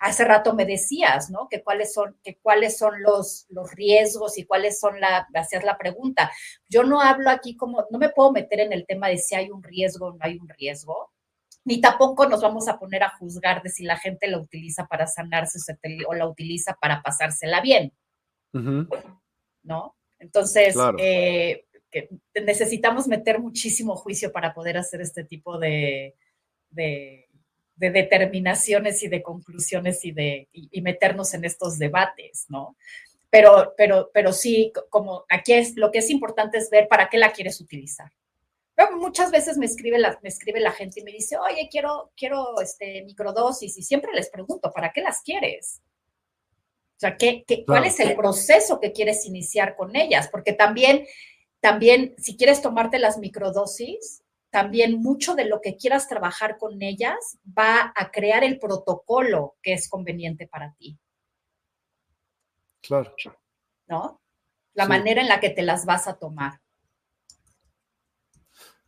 [0.00, 1.48] hace rato me decías, ¿no?
[1.48, 5.78] Que cuáles son, que cuáles son los, los riesgos y cuáles son la, hacer la
[5.78, 6.30] pregunta.
[6.68, 9.50] Yo no hablo aquí como, no me puedo meter en el tema de si hay
[9.50, 11.10] un riesgo o no hay un riesgo
[11.64, 15.06] ni tampoco nos vamos a poner a juzgar de si la gente la utiliza para
[15.06, 15.58] sanarse
[16.06, 17.92] o la utiliza para pasársela bien.
[18.52, 19.96] ¿No?
[20.18, 21.64] Entonces, eh,
[22.34, 26.14] necesitamos meter muchísimo juicio para poder hacer este tipo de,
[26.70, 27.28] de,
[27.76, 32.76] determinaciones y de conclusiones y de y, meternos en estos debates, ¿no?
[33.30, 37.18] Pero, pero, pero sí, como aquí es lo que es importante es ver para qué
[37.18, 38.10] la quieres utilizar
[38.96, 42.60] muchas veces me escribe, la, me escribe la gente y me dice, oye, quiero, quiero
[42.60, 45.80] este, microdosis y siempre les pregunto, ¿para qué las quieres?
[46.96, 50.28] O sea, ¿qué, cuál es el proceso que quieres iniciar con ellas?
[50.28, 51.06] Porque también,
[51.60, 54.22] también, si quieres tomarte las microdosis,
[54.54, 59.72] también mucho de lo que quieras trabajar con ellas va a crear el protocolo que
[59.72, 60.96] es conveniente para ti.
[62.80, 63.12] Claro.
[63.88, 64.22] ¿No?
[64.74, 66.60] La manera en la que te las vas a tomar.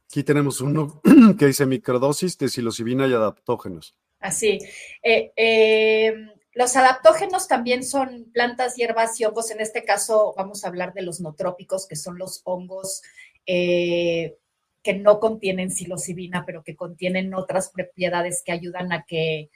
[0.04, 1.02] Aquí tenemos uno
[1.36, 3.98] que dice microdosis de psilocibina y adaptógenos.
[4.20, 4.60] Así.
[5.02, 6.14] Eh, eh,
[6.52, 9.50] los adaptógenos también son plantas, hierbas y hongos.
[9.50, 13.02] En este caso vamos a hablar de los notrópicos, que son los hongos
[13.46, 14.38] eh,
[14.86, 19.50] que no contienen psilocibina, pero que contienen otras propiedades que ayudan a que,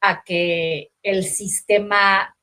[0.00, 2.36] a que el sistema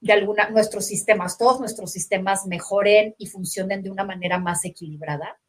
[0.00, 5.40] de alguna, nuestros sistemas, todos nuestros sistemas mejoren y funcionen de una manera más equilibrada.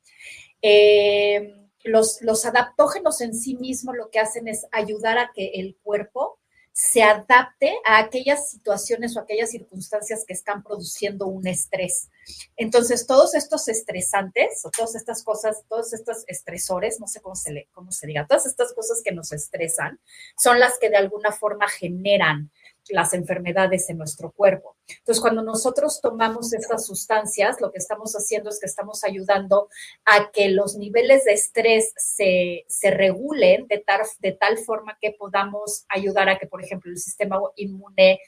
[0.62, 1.54] Eh,
[1.84, 6.40] los, los adaptógenos en sí mismos lo que hacen es ayudar a que el cuerpo
[6.78, 12.10] se adapte a aquellas situaciones o aquellas circunstancias que están produciendo un estrés.
[12.58, 17.54] Entonces, todos estos estresantes o todas estas cosas, todos estos estresores, no sé cómo se,
[17.54, 20.02] le, cómo se diga, todas estas cosas que nos estresan,
[20.38, 22.52] son las que de alguna forma generan
[22.90, 24.76] las enfermedades en nuestro cuerpo.
[24.88, 29.70] Entonces, cuando nosotros tomamos estas sustancias, lo que estamos haciendo es que estamos ayudando
[30.06, 35.86] a que los niveles de estrés se, regulen de tal, de tal forma que podamos
[35.90, 38.20] ayudar a que, por ejemplo, el sistema inmune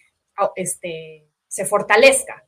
[0.56, 2.47] este, se fortalezca.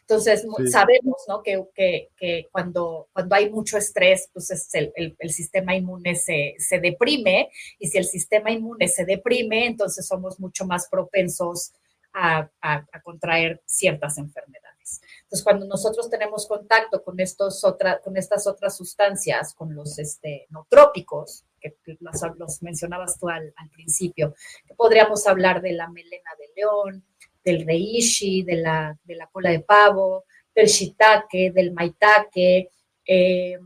[0.00, 7.88] Entonces, sabemos, Que, cuando, cuando hay mucho estrés, pues el, sistema inmune se, deprime y
[7.88, 11.72] si el sistema inmune se deprime, entonces somos mucho más propensos
[12.12, 12.50] a,
[13.02, 15.00] contraer ciertas enfermedades.
[15.22, 17.62] Entonces, cuando nosotros tenemos contacto con, estos
[18.02, 23.70] con estas otras sustancias, con los este, no trópicos, que los, mencionabas tú al, al
[23.70, 24.34] principio,
[24.76, 27.04] podríamos hablar de la melena de león,
[27.48, 32.70] del reishi, de la, de la cola de pavo, del shiitake, del maitake.
[33.06, 33.58] Eh,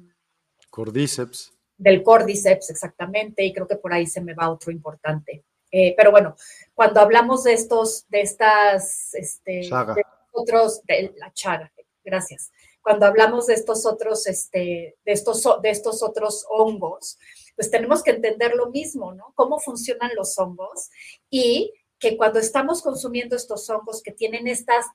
[0.71, 1.53] cordyceps.
[1.77, 5.45] Del cordyceps, exactamente, y creo que por ahí se me va otro importante.
[5.71, 6.37] Eh, pero bueno,
[6.75, 11.73] cuando hablamos de estos, de estas, este, de otros, de la chaga,
[12.05, 12.53] gracias.
[12.83, 17.19] Cuando hablamos de estos otros, este, de estos, de estos otros hongos,
[17.57, 19.33] pues tenemos que entender lo mismo, ¿no?
[19.35, 20.91] Cómo funcionan los hongos
[21.31, 21.73] y
[22.03, 24.87] que cuando estamos consumiendo estos hongos que tienen estas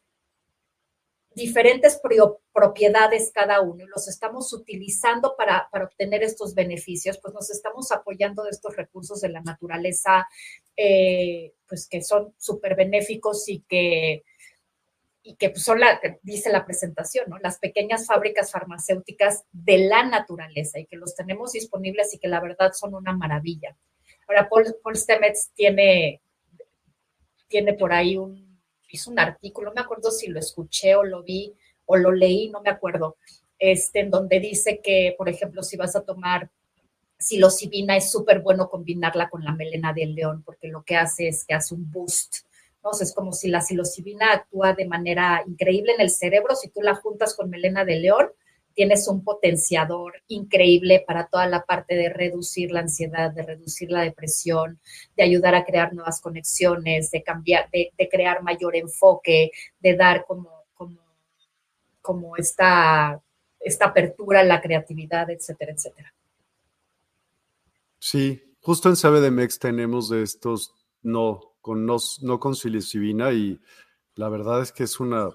[1.33, 2.01] diferentes
[2.51, 8.43] propiedades cada uno y los estamos utilizando para, obtener estos beneficios, pues nos estamos apoyando
[8.43, 10.27] de estos recursos de la naturaleza,
[10.75, 14.25] eh, pues que son súper benéficos y que,
[15.23, 17.37] y que pues, son la, dice la presentación, ¿no?
[17.37, 22.41] Las pequeñas fábricas farmacéuticas de la naturaleza y que los tenemos disponibles y que la
[22.41, 23.77] verdad son una maravilla.
[24.27, 26.21] Ahora, Paul, Paul Stamets tiene
[27.47, 28.59] tiene por ahí un,
[28.89, 31.53] hizo un artículo, no me acuerdo si lo escuché o lo vi
[31.85, 33.17] o lo leí, no me acuerdo,
[33.59, 36.49] este, en donde dice que, por ejemplo, si vas a tomar
[37.17, 41.45] psilocibina, es súper bueno combinarla con la melena del león, porque lo que hace es
[41.45, 42.45] que hace un boost.
[42.75, 46.81] Entonces, es como si la psilocibina actúa de manera increíble en el cerebro, si tú
[46.81, 48.27] la juntas con melena de león,
[48.77, 54.01] tienes un potenciador increíble para toda la parte de reducir la ansiedad, de reducir la
[54.01, 54.79] depresión,
[55.15, 59.49] de ayudar a crear nuevas conexiones, de cambiar, de, crear mayor enfoque,
[59.79, 60.99] de dar como, como,
[62.03, 63.19] como esta,
[63.59, 66.13] esta apertura a la creatividad, etcétera, etcétera.
[67.97, 73.59] Sí, justo en CBDMEX tenemos de estos no con, no, no con psilocibina y
[74.13, 75.29] la verdad es que es una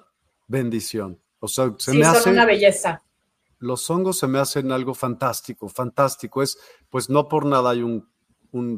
[0.46, 1.20] bendición.
[1.40, 3.02] O sea, se me hace una belleza
[3.62, 6.42] los hongos se me hacen algo fantástico, fantástico.
[6.42, 6.58] Es,
[6.90, 8.10] pues no por nada hay un,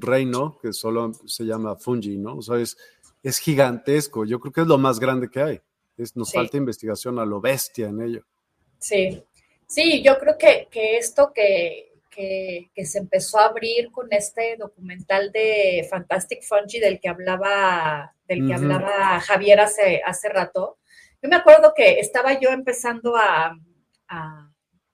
[0.01, 2.37] reino que solo se llama fungi, ¿no?
[2.37, 2.77] O sea, es,
[3.39, 4.25] gigantesco.
[4.25, 5.61] Yo creo que es lo más grande que hay.
[5.97, 8.25] Es, nos falta investigación a lo bestia en ello.
[8.79, 9.25] Sí,
[9.67, 11.91] sí, yo creo que, esto que,
[12.85, 18.55] se empezó a abrir con este documental de Fantastic Fungi del que hablaba, del que
[18.55, 20.79] hablaba Javier hace, hace rato.
[21.21, 23.57] Yo me acuerdo que estaba yo empezando a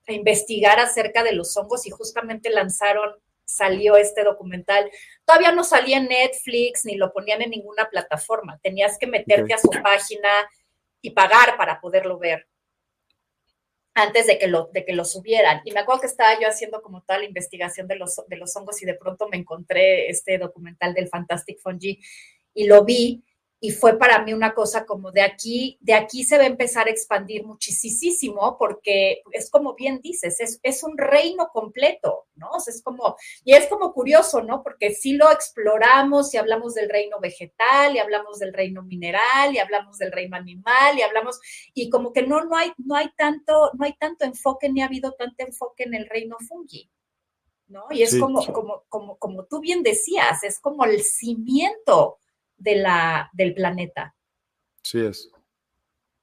[0.09, 3.15] investigar acerca de los hongos y justamente lanzaron,
[3.45, 4.91] salió este documental.
[5.25, 8.59] Todavía no salía en Netflix ni lo ponían en ninguna plataforma.
[8.63, 10.29] Tenías que meterte a su página
[11.01, 12.47] y pagar para poderlo ver
[13.95, 15.63] antes de que lo, de que lo subieran.
[15.65, 18.81] Y me acuerdo que estaba yo haciendo como tal investigación de los, de los hongos
[18.83, 22.01] y de pronto me encontré este documental del Fantastic Fungi
[22.55, 23.25] y lo vi
[23.63, 26.87] y fue para mí una cosa como de aquí, de aquí se va a empezar
[26.87, 32.49] a expandir muchísimo porque es como bien dices, es, es un reino completo, ¿no?
[32.57, 34.63] es como, y es como curioso, ¿no?
[34.63, 39.59] Porque si lo exploramos y hablamos del reino vegetal y hablamos del reino mineral y
[39.59, 41.39] hablamos del reino animal y hablamos,
[41.75, 44.87] y como que no, no hay, no hay tanto, no hay tanto enfoque ni ha
[44.87, 46.91] habido tanto enfoque en el reino fungi.
[47.69, 47.85] ¿No?
[47.91, 52.19] Y es como, como, como, como tú bien decías, es como el cimiento
[52.61, 54.15] de la, del planeta.
[54.83, 55.33] Sí es.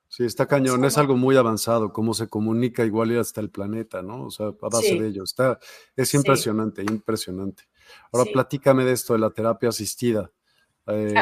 [0.08, 4.02] Sí, está cañón, es algo muy avanzado, cómo se comunica igual y hasta el planeta,
[4.02, 4.28] ¿no?
[4.28, 5.24] O sea, a base de ello.
[5.24, 5.60] Está,
[5.96, 7.64] es impresionante, impresionante.
[8.12, 10.32] Ahora platícame de esto de la terapia asistida.
[10.88, 11.14] Eh,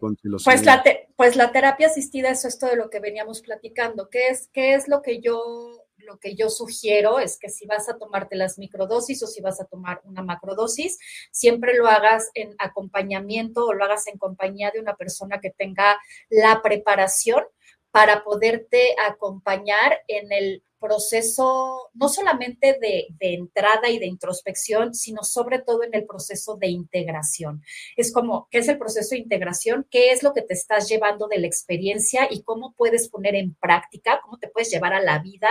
[0.00, 0.82] pues, la
[1.14, 4.08] pues la terapia asistida es esto de lo que veníamos platicando.
[4.08, 5.79] ¿Qué es, qué es lo que yo
[6.10, 9.60] lo que yo sugiero es que si vas a tomarte las microdosis o si vas
[9.60, 10.98] a tomar una macrodosis,
[11.30, 15.98] siempre lo hagas en acompañamiento o lo hagas en compañía de una persona que tenga
[16.28, 17.44] la preparación
[17.92, 25.60] para poderte acompañar en el proceso no solamente de, entrada y de introspección, sino sobre
[25.60, 27.62] todo en el proceso de integración.
[27.96, 29.86] Es como, ¿qué es el proceso de integración?
[29.90, 33.54] ¿Qué es lo que te estás llevando de la experiencia y cómo puedes poner en
[33.54, 35.48] práctica, cómo te puedes llevar a la vida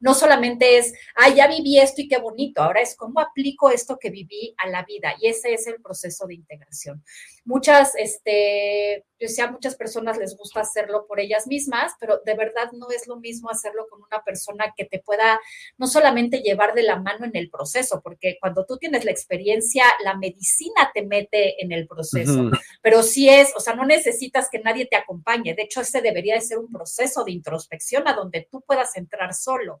[0.00, 3.98] no solamente es, ah, ya viví esto y qué bonito, ahora es cómo aplico esto
[3.98, 7.02] que viví a la vida y ese es el proceso de integración.
[7.48, 12.34] Muchas, este, yo decía, a muchas personas les gusta hacerlo por ellas mismas, pero de
[12.34, 15.40] verdad no es lo mismo hacerlo con una persona que te pueda
[15.78, 19.84] no solamente llevar de la mano en el proceso, porque cuando tú tienes la experiencia,
[20.04, 22.50] la medicina te mete en el proceso,
[22.82, 26.34] pero sí es, o sea, no necesitas que nadie te acompañe, de hecho, ese debería
[26.34, 29.80] de ser un proceso de introspección a donde tú puedas entrar solo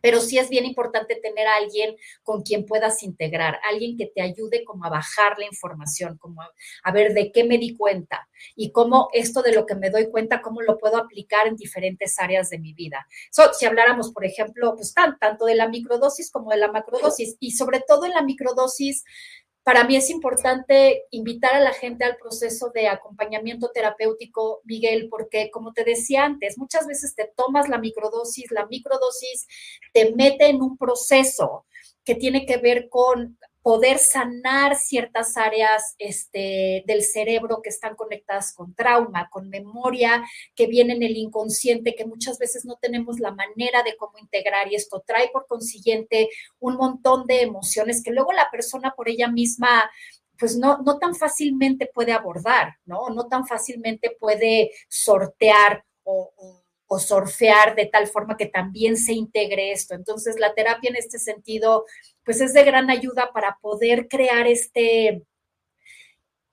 [0.00, 4.22] pero sí es bien importante tener a alguien con quien puedas integrar, alguien que te
[4.22, 8.72] ayude como a bajar la información, como a, ver de qué me di cuenta y
[8.72, 12.50] cómo esto de lo que me doy cuenta, cómo lo puedo aplicar en diferentes áreas
[12.50, 13.06] de mi vida.
[13.52, 17.80] si habláramos, por ejemplo, pues tanto de la microdosis como de la macrodosis y sobre
[17.86, 19.04] todo en la microdosis,
[19.68, 25.50] para mí es importante invitar a la gente al proceso de acompañamiento terapéutico, Miguel, porque
[25.50, 29.46] como te decía antes, muchas veces te tomas la microdosis, la microdosis
[29.92, 31.66] te mete en un proceso
[32.02, 38.54] que tiene que ver con poder sanar ciertas áreas este, del cerebro que están conectadas
[38.54, 40.24] con trauma, con memoria,
[40.54, 44.70] que viene en el inconsciente, que muchas veces no tenemos la manera de cómo integrar
[44.70, 46.28] y esto trae por consiguiente
[46.60, 49.90] un montón de emociones que luego la persona por ella misma
[50.38, 53.08] pues no, no tan fácilmente puede abordar, ¿no?
[53.10, 56.57] No tan fácilmente puede sortear o, o
[56.88, 59.94] o surfear de tal forma que también se integre esto.
[59.94, 61.84] Entonces, la terapia en este sentido,
[62.24, 65.22] pues es de gran ayuda para poder crear este,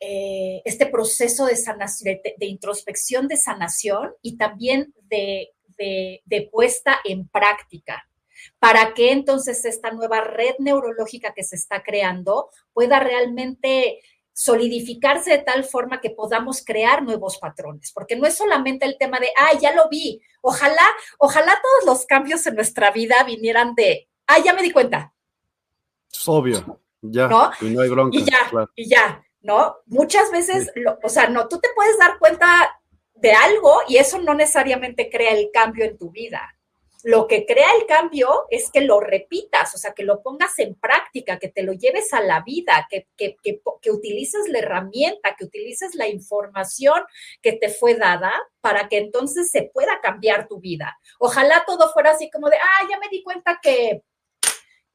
[0.01, 7.27] eh, este proceso de, sanación, de, introspección, de sanación y también de, de puesta en
[7.29, 8.07] práctica
[8.59, 13.99] para que entonces esta nueva red neurológica que se está creando pueda realmente
[14.35, 19.17] solidificarse de tal forma que podamos crear nuevos patrones, porque no es solamente el tema
[19.17, 20.83] de, ah, ya lo vi, ojalá,
[21.19, 25.13] ojalá todos los cambios en nuestra vida vinieran de, ah, ya me di cuenta.
[26.11, 27.49] Es obvio, ya, ¿no?
[27.61, 28.17] y no hay bronca.
[28.17, 29.77] Y ya, y ya, ¿no?
[29.85, 30.69] Muchas veces,
[31.01, 32.77] o sea, no, tú te puedes dar cuenta
[33.13, 36.54] de algo y eso no necesariamente crea el cambio en tu vida.
[37.05, 40.73] Lo que crea el cambio es que lo repitas, o sea, que lo pongas en
[40.73, 45.45] práctica, que te lo lleves a la vida, que, que, que, utilices la herramienta, que
[45.45, 47.03] utilices la información
[47.43, 50.97] que te fue dada para que entonces se pueda cambiar tu vida.
[51.19, 54.01] Ojalá todo fuera así como de, ah, ya me di cuenta que,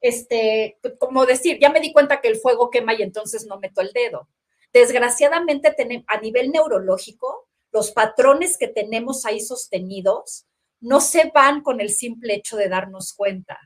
[0.01, 3.79] este, como decir, ya me di cuenta que el fuego quema y entonces no meto
[3.79, 4.27] el dedo.
[4.73, 5.73] Desgraciadamente,
[6.07, 10.45] a nivel neurológico, los patrones que tenemos ahí sostenidos
[10.81, 13.59] no se van con el simple hecho de darnos cuenta.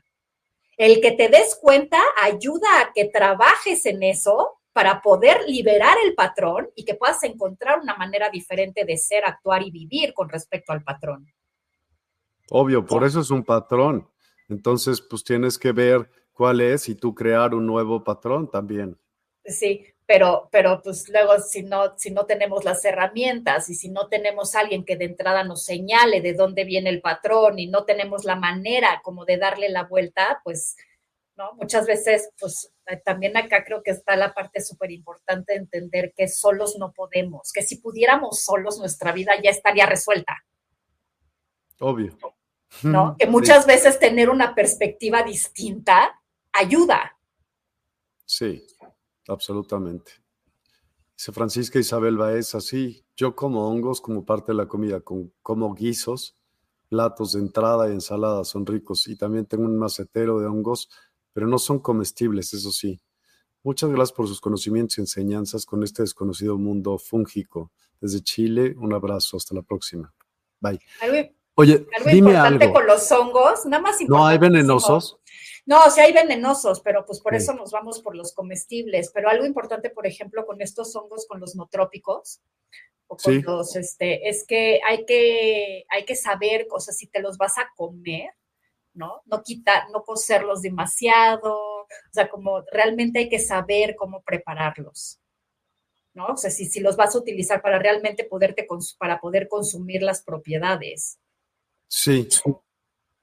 [0.76, 6.14] El que te des cuenta ayuda a que trabajes en eso para poder liberar el
[6.14, 10.72] patrón y que puedas encontrar una manera diferente de ser, actuar y vivir con respecto
[10.72, 11.26] al patrón.
[12.50, 14.08] Obvio, por eso es un patrón.
[14.48, 18.98] Entonces, pues tienes que ver cuál es y tú crear un nuevo patrón también.
[19.44, 24.06] Sí, pero, pero pues luego si no, si no tenemos las herramientas y si no
[24.08, 28.24] tenemos alguien que de entrada nos señale de dónde viene el patrón y no tenemos
[28.24, 30.76] la manera como de darle la vuelta, pues,
[31.36, 31.54] ¿no?
[31.54, 36.12] Muchas veces, pues eh, también acá creo que está la parte súper importante de entender
[36.16, 40.36] que solos no podemos, que si pudiéramos solos nuestra vida ya estaría resuelta.
[41.80, 42.16] Obvio.
[42.82, 43.16] ¿No?
[43.18, 46.20] Que muchas veces tener una perspectiva distinta
[46.52, 47.16] ayuda.
[48.24, 48.66] Sí
[49.28, 50.12] absolutamente.
[51.16, 56.36] Dice Francisca Isabel Baez, así, yo como hongos como parte de la comida, como guisos,
[56.88, 60.88] platos de entrada y ensaladas son ricos y también tengo un macetero de hongos,
[61.32, 63.00] pero no son comestibles, eso sí.
[63.62, 67.72] Muchas gracias por sus conocimientos y enseñanzas con este desconocido mundo fúngico.
[68.00, 70.14] Desde Chile, un abrazo, hasta la próxima.
[70.60, 70.78] Bye.
[71.54, 75.18] Oye, algo dime importante con los hongos, nada más ¿No hay venenosos?
[75.66, 79.10] No, o sea, hay venenosos, pero pues por eso nos vamos por los comestibles.
[79.12, 82.40] Pero algo importante, por ejemplo, con estos hongos, con los no trópicos,
[83.08, 87.20] o con los, este, es que hay que, hay que saber, o sea, si te
[87.20, 88.30] los vas a comer,
[88.94, 89.22] ¿no?
[89.26, 95.20] No quitar, no cocerlos demasiado, o sea, como realmente hay que saber cómo prepararlos.
[96.14, 96.28] ¿no?
[96.28, 98.66] O sea, si, si los vas a utilizar para realmente poderte,
[98.98, 101.18] para poder consumir las propiedades.
[101.88, 102.26] Sí.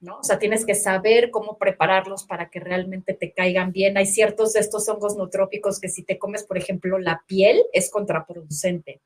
[0.04, 0.18] ¿No?
[0.18, 3.96] O sea, tienes que saber cómo prepararlos para que realmente te caigan bien.
[3.96, 7.90] Hay ciertos de estos hongos trópicos que si te comes, por ejemplo, la piel, es
[7.90, 9.00] contraproducente.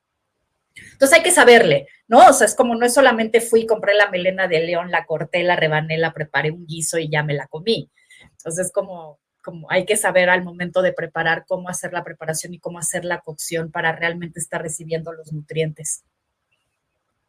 [0.92, 2.28] Entonces hay que saberle, ¿no?
[2.28, 5.42] O sea, es como no es solamente fui, compré la melena de león, la corté,
[5.42, 7.90] la rebané, la preparé un guiso y ya me la comí.
[8.20, 12.54] Entonces es como, como hay que saber al momento de preparar cómo hacer la preparación
[12.54, 16.04] y cómo hacer la cocción para realmente estar recibiendo los nutrientes.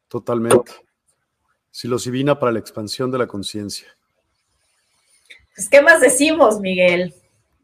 [0.08, 0.89] Totalmente
[1.72, 3.88] psilocibina para la expansión de la conciencia.
[5.56, 7.14] Pues, ¿qué más decimos, Miguel?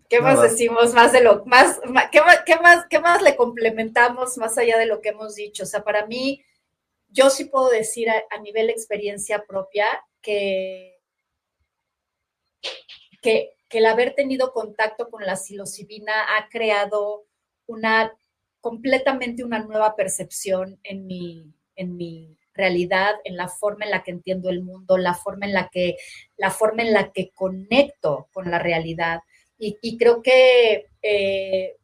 [0.09, 1.79] ¿Qué más decimos más de lo más,
[2.11, 5.63] ¿qué más, qué más, qué más le complementamos más allá de lo que hemos dicho?
[5.63, 6.43] O sea, para mí,
[7.09, 9.87] yo sí puedo decir a, nivel experiencia propia
[10.21, 10.99] que,
[13.21, 17.25] que, que, el haber tenido contacto con la psilocibina ha creado
[17.65, 18.13] una
[18.61, 24.11] completamente una nueva percepción en mi, en mi realidad, en la forma en la que
[24.11, 25.97] entiendo el mundo, la forma en la que,
[26.37, 29.21] la forma en la que conecto con la realidad.
[29.57, 31.77] Y, creo que eh,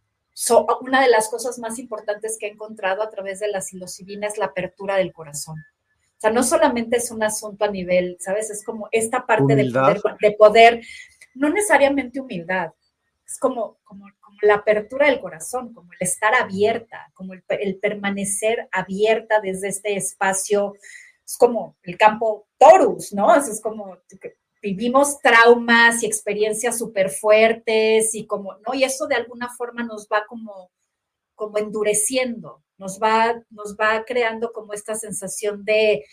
[0.82, 4.38] una de las cosas más importantes que he encontrado a través de la psilocibina es
[4.38, 5.58] la apertura del corazón.
[5.58, 8.50] O sea, no solamente es un asunto a nivel, ¿sabes?
[8.50, 10.82] Es como esta parte de poder, de poder,
[11.34, 12.72] no necesariamente humildad,
[13.26, 14.08] es como, como,
[14.42, 17.44] la apertura del corazón, como el estar abierta, como el,
[17.80, 20.74] permanecer abierta desde este espacio,
[21.24, 23.36] es como el campo Torus, ¿no?
[23.36, 23.98] Es, como
[24.62, 28.74] vivimos traumas y experiencias súper fuertes y como, ¿no?
[28.74, 30.72] Y eso de alguna forma nos va como,
[31.36, 36.06] como endureciendo, nos va, nos va creando como esta sensación de,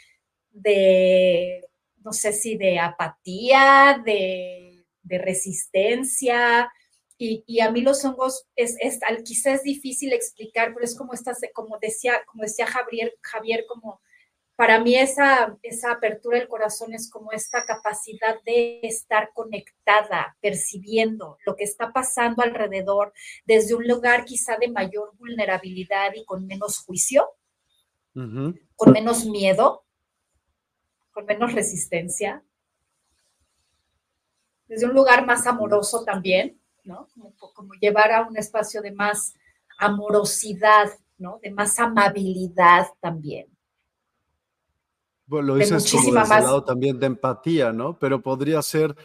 [0.50, 1.66] de
[2.04, 6.70] no sé si de apatía, de, de resistencia,
[7.18, 11.40] y, a mí los hongos es, es quizás es difícil explicar, pero es como estas,
[11.52, 14.00] como decía, como decía Javier, Javier, como
[14.54, 21.38] para mí esa, esa apertura del corazón es como esta capacidad de estar conectada, percibiendo
[21.44, 23.12] lo que está pasando alrededor
[23.44, 27.28] desde un lugar quizá de mayor vulnerabilidad y con menos juicio,
[28.12, 29.84] con menos miedo,
[31.12, 32.44] con menos resistencia,
[34.66, 36.60] desde un lugar más amoroso también
[37.54, 39.34] como, llevar a un espacio de más
[39.78, 41.38] amorosidad, ¿no?
[41.42, 43.46] De más amabilidad también.
[45.26, 46.28] Bueno, lo dices como desde más...
[46.28, 47.98] lado también de empatía, ¿no?
[47.98, 48.96] Pero podría ser,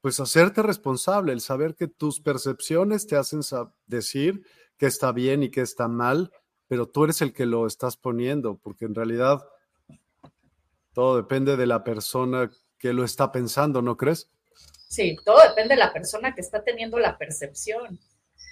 [0.00, 3.40] pues, hacerte responsable, el saber que tus percepciones te hacen
[3.86, 4.44] decir
[4.76, 6.30] que está bien y que está mal,
[6.68, 9.44] pero tú eres el que lo estás poniendo, porque en realidad
[10.92, 14.30] todo depende de la persona que lo está pensando, ¿no crees?
[14.88, 18.00] Sí, todo depende de la persona que está teniendo la percepción.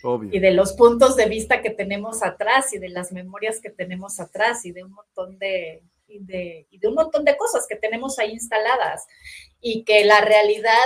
[0.05, 0.31] Obvio.
[0.33, 4.21] Y de los puntos de vista que tenemos atrás y de las memorias que tenemos
[4.21, 7.77] atrás y de un montón de, y de, y de un montón de cosas que
[7.77, 9.07] tenemos ahí instaladas.
[9.61, 10.85] Y que la realidad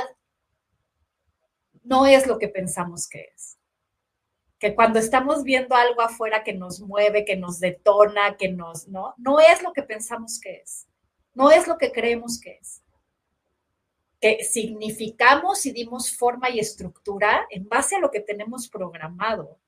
[1.83, 3.59] no es lo que pensamos que es.
[4.61, 9.15] Que cuando estamos viendo algo afuera que nos mueve, que nos detona, que nos, ¿no?
[9.19, 10.87] No es lo que pensamos que es.
[11.35, 12.83] No es lo que creemos que es
[14.21, 19.59] que significamos y dimos forma y estructura en base a lo que tenemos programado.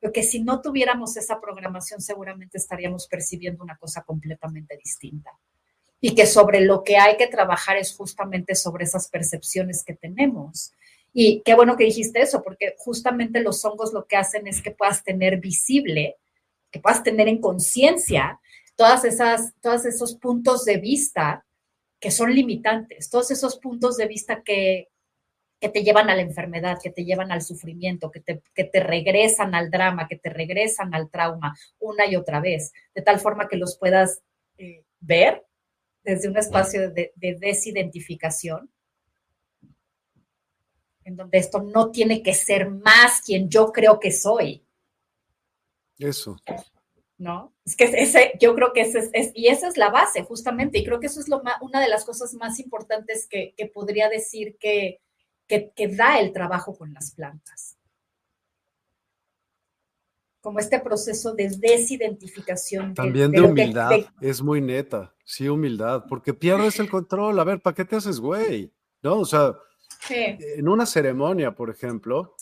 [0.00, 5.32] Porque si no tuviéramos esa programación, seguramente estaríamos percibiendo una cosa completamente distinta.
[6.00, 10.72] Y que sobre lo que hay que trabajar es justamente sobre esas percepciones que tenemos.
[11.12, 14.70] Y qué bueno que dijiste eso, porque justamente los hongos lo que hacen es que
[14.70, 16.16] puedas tener visible,
[16.70, 18.38] que puedas tener en conciencia
[18.76, 21.45] todas esas, todos esos puntos de vista
[22.00, 24.88] que son limitantes, todos esos puntos de vista que,
[25.58, 29.68] te llevan a la enfermedad, que te llevan al sufrimiento, que te, te, regresan al
[29.68, 33.76] drama, que te regresan al trauma una y otra vez, de tal forma que los
[33.76, 34.22] puedas
[34.58, 35.44] eh, ver
[36.04, 38.70] desde un espacio de, desidentificación,
[41.02, 44.64] en donde esto no tiene que ser más quien yo creo que soy.
[45.98, 46.36] Eso.
[47.18, 47.54] ¿No?
[47.64, 50.84] Es que ese, yo creo que ese es, y esa es la base, justamente, y
[50.84, 55.00] creo que eso es lo una de las cosas más importantes que, podría decir que,
[55.48, 57.78] que, da el trabajo con las plantas.
[60.42, 62.94] Como este proceso de desidentificación.
[62.94, 67.40] También de, humildad, es muy neta, sí, humildad, porque pierdes el control.
[67.40, 68.70] A ver, ¿para qué te haces güey?
[69.02, 69.20] ¿No?
[69.20, 69.54] O sea,
[70.10, 72.35] en una ceremonia, por ejemplo,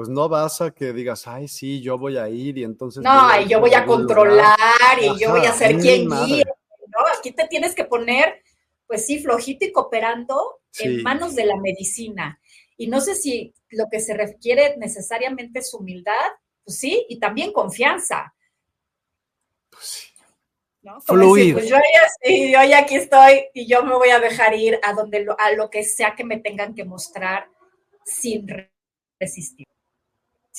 [0.00, 3.02] pues no vas a que digas, ay, sí, yo voy a ir y entonces.
[3.02, 4.56] No, y yo voy a controlar
[4.98, 6.42] y yo voy a ser quien guíe,
[6.86, 6.98] ¿no?
[7.18, 8.42] Aquí te tienes que poner,
[8.86, 12.40] pues sí, flojito y cooperando en manos de la medicina.
[12.78, 16.30] Y no sé si lo que se requiere necesariamente es humildad,
[16.64, 18.32] pues sí, y también confianza.
[19.68, 20.08] Pues sí.
[20.80, 20.98] ¿no?
[21.02, 21.52] Fluir.
[21.52, 24.94] pues yo ya, yo ya aquí estoy y yo me voy a dejar ir a
[24.94, 27.50] donde a lo que sea que me tengan que mostrar
[28.02, 28.46] sin
[29.18, 29.66] resistir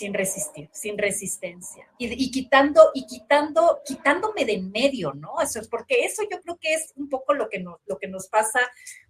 [0.01, 1.87] sin resistir, sin resistencia.
[1.99, 5.39] Y, quitando, y quitando, quitándome de en medio, ¿no?
[5.39, 8.07] Eso es porque eso yo creo que es un poco lo que, nos, lo que
[8.07, 8.61] nos pasa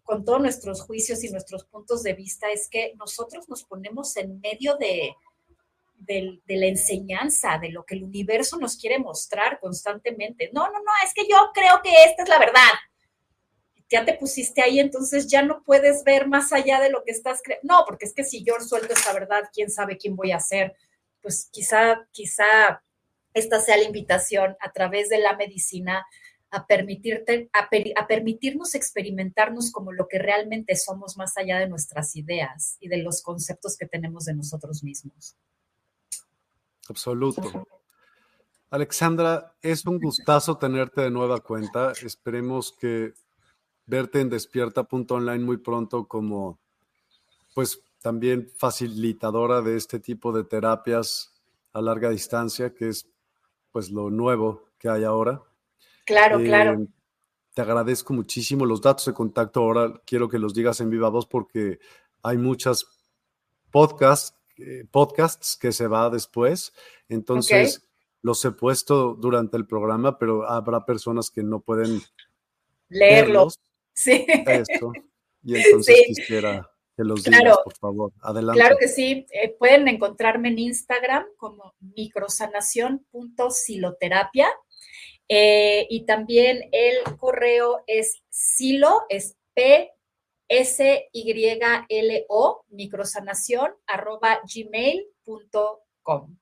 [0.04, 4.42] con todos nuestros juicios y nuestros puntos de vista, es que nosotros nos ponemos en
[4.42, 5.16] medio de,
[5.96, 10.50] de, de, la enseñanza, de lo que el universo nos quiere mostrar constantemente.
[10.52, 12.74] No, no, no, es que yo creo que esta es la verdad.
[13.92, 17.42] Ya te pusiste ahí, entonces ya no puedes ver más allá de lo que estás
[17.44, 17.76] creyendo.
[17.76, 20.74] No, porque es que si yo suelto esta verdad, quién sabe quién voy a ser
[21.22, 22.84] pues quizá, quizá
[23.34, 26.06] esta sea la invitación a través de la medicina
[26.50, 32.76] a, permitirte, a, permitirnos experimentarnos como lo que realmente somos más allá de nuestras ideas
[32.82, 35.38] y de los conceptos que tenemos de nosotros mismos.
[36.90, 37.66] Absoluto.
[38.70, 41.94] Alexandra, es un gustazo tenerte de nueva cuenta.
[42.04, 43.14] Esperemos que
[43.86, 46.60] verte en despierta.online muy pronto como
[47.54, 51.34] pues también facilitadora de este tipo de terapias
[51.74, 53.08] a larga distancia, que es
[53.72, 55.42] pues lo nuevo que hay ahora.
[56.06, 56.88] Claro, eh, claro.
[57.54, 59.62] Te agradezco muchísimo los datos de contacto.
[59.62, 61.80] Ahora quiero que los digas en viva voz porque
[62.24, 62.86] hay muchas
[63.72, 66.74] podcasts, eh, podcasts que se va después.
[67.10, 67.88] Entonces,
[68.22, 72.02] los he puesto durante el programa, pero habrá personas que no pueden
[72.90, 73.60] leerlos.
[74.04, 74.26] Sí.
[74.28, 74.92] Esto.
[75.44, 76.72] Y entonces quisiera
[77.04, 78.14] los claro, por favor.
[78.22, 78.60] Adelante.
[78.60, 79.26] Claro que sí.
[79.32, 84.48] Eh, pueden encontrarme en Instagram como microsanación.siloterapia.
[85.28, 89.92] Eh, y también el correo es silo, es P
[90.48, 91.60] S Y
[91.90, 96.38] L O microsanación arroba gmail.com.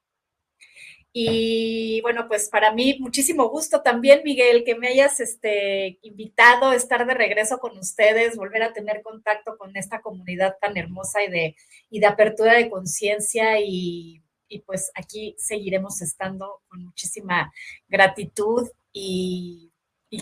[1.11, 6.75] Y bueno, pues para mí muchísimo gusto también, Miguel, que me hayas este, invitado a
[6.75, 11.29] estar de regreso con ustedes, volver a tener contacto con esta comunidad tan hermosa y
[11.29, 11.55] de,
[11.89, 14.21] y de apertura de conciencia y,
[14.65, 17.51] pues aquí seguiremos estando con muchísima
[17.87, 19.71] gratitud y,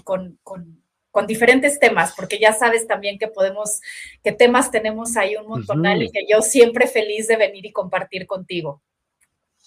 [0.04, 0.38] con,
[1.26, 3.82] diferentes temas, porque ya sabes también que podemos,
[4.24, 8.28] que temas tenemos ahí un montonal y que yo siempre feliz de venir y compartir
[8.28, 8.84] contigo.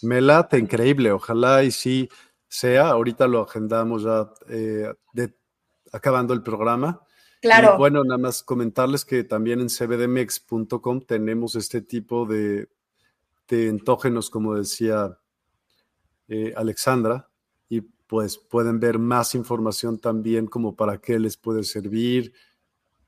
[0.02, 2.08] Me late increíble, ojalá y sí
[2.48, 2.90] sea.
[2.90, 4.92] Ahorita lo agendamos ya eh,
[5.92, 7.02] acabando el programa.
[7.40, 7.78] Claro.
[7.78, 12.68] bueno, nada más comentarles que también en cbdmex.com tenemos este tipo de,
[13.48, 15.18] entógenos, como decía
[16.28, 17.30] eh, Alexandra,
[17.70, 22.34] y pues pueden ver más información también como para qué les puede servir,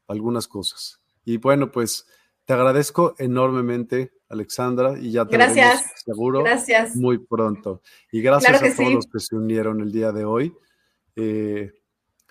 [0.08, 1.02] algunas cosas.
[1.24, 2.06] Y bueno, pues
[2.44, 5.92] te agradezco enormemente Alexandra, y ya te gracias.
[6.04, 6.96] seguro gracias.
[6.96, 7.82] muy pronto.
[8.10, 10.54] Y gracias a todos los que se unieron el día de hoy.
[11.16, 11.72] Eh,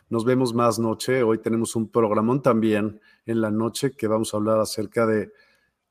[0.09, 1.21] nos vemos más noche.
[1.21, 5.31] Hoy tenemos un programón también en la noche que vamos a hablar acerca de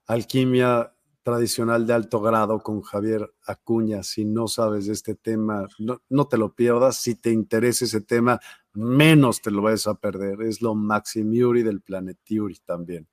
[0.06, 0.92] alquimia
[1.22, 4.02] tradicional de alto grado con Javier Acuña.
[4.02, 6.96] Si no sabes de este tema, no, no, te lo pierdas.
[6.96, 8.40] Si te interesa ese tema,
[8.72, 10.42] menos te lo vas a perder.
[10.42, 13.06] Es lo Maximiuri del Planetiuri también.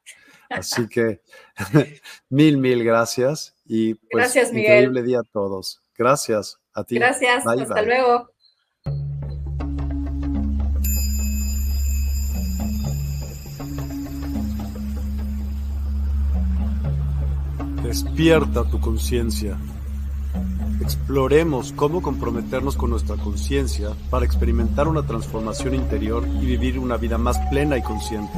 [0.50, 1.22] Así que
[2.30, 5.82] mil, mil gracias y pues gracias, increíble día a todos.
[5.98, 6.96] Gracias a ti.
[6.96, 8.30] Gracias, hasta luego.
[17.84, 19.58] Despierta tu conciencia.
[20.82, 27.18] Exploremos cómo comprometernos con nuestra conciencia para experimentar una transformación interior y vivir una vida
[27.18, 28.38] más plena y consciente.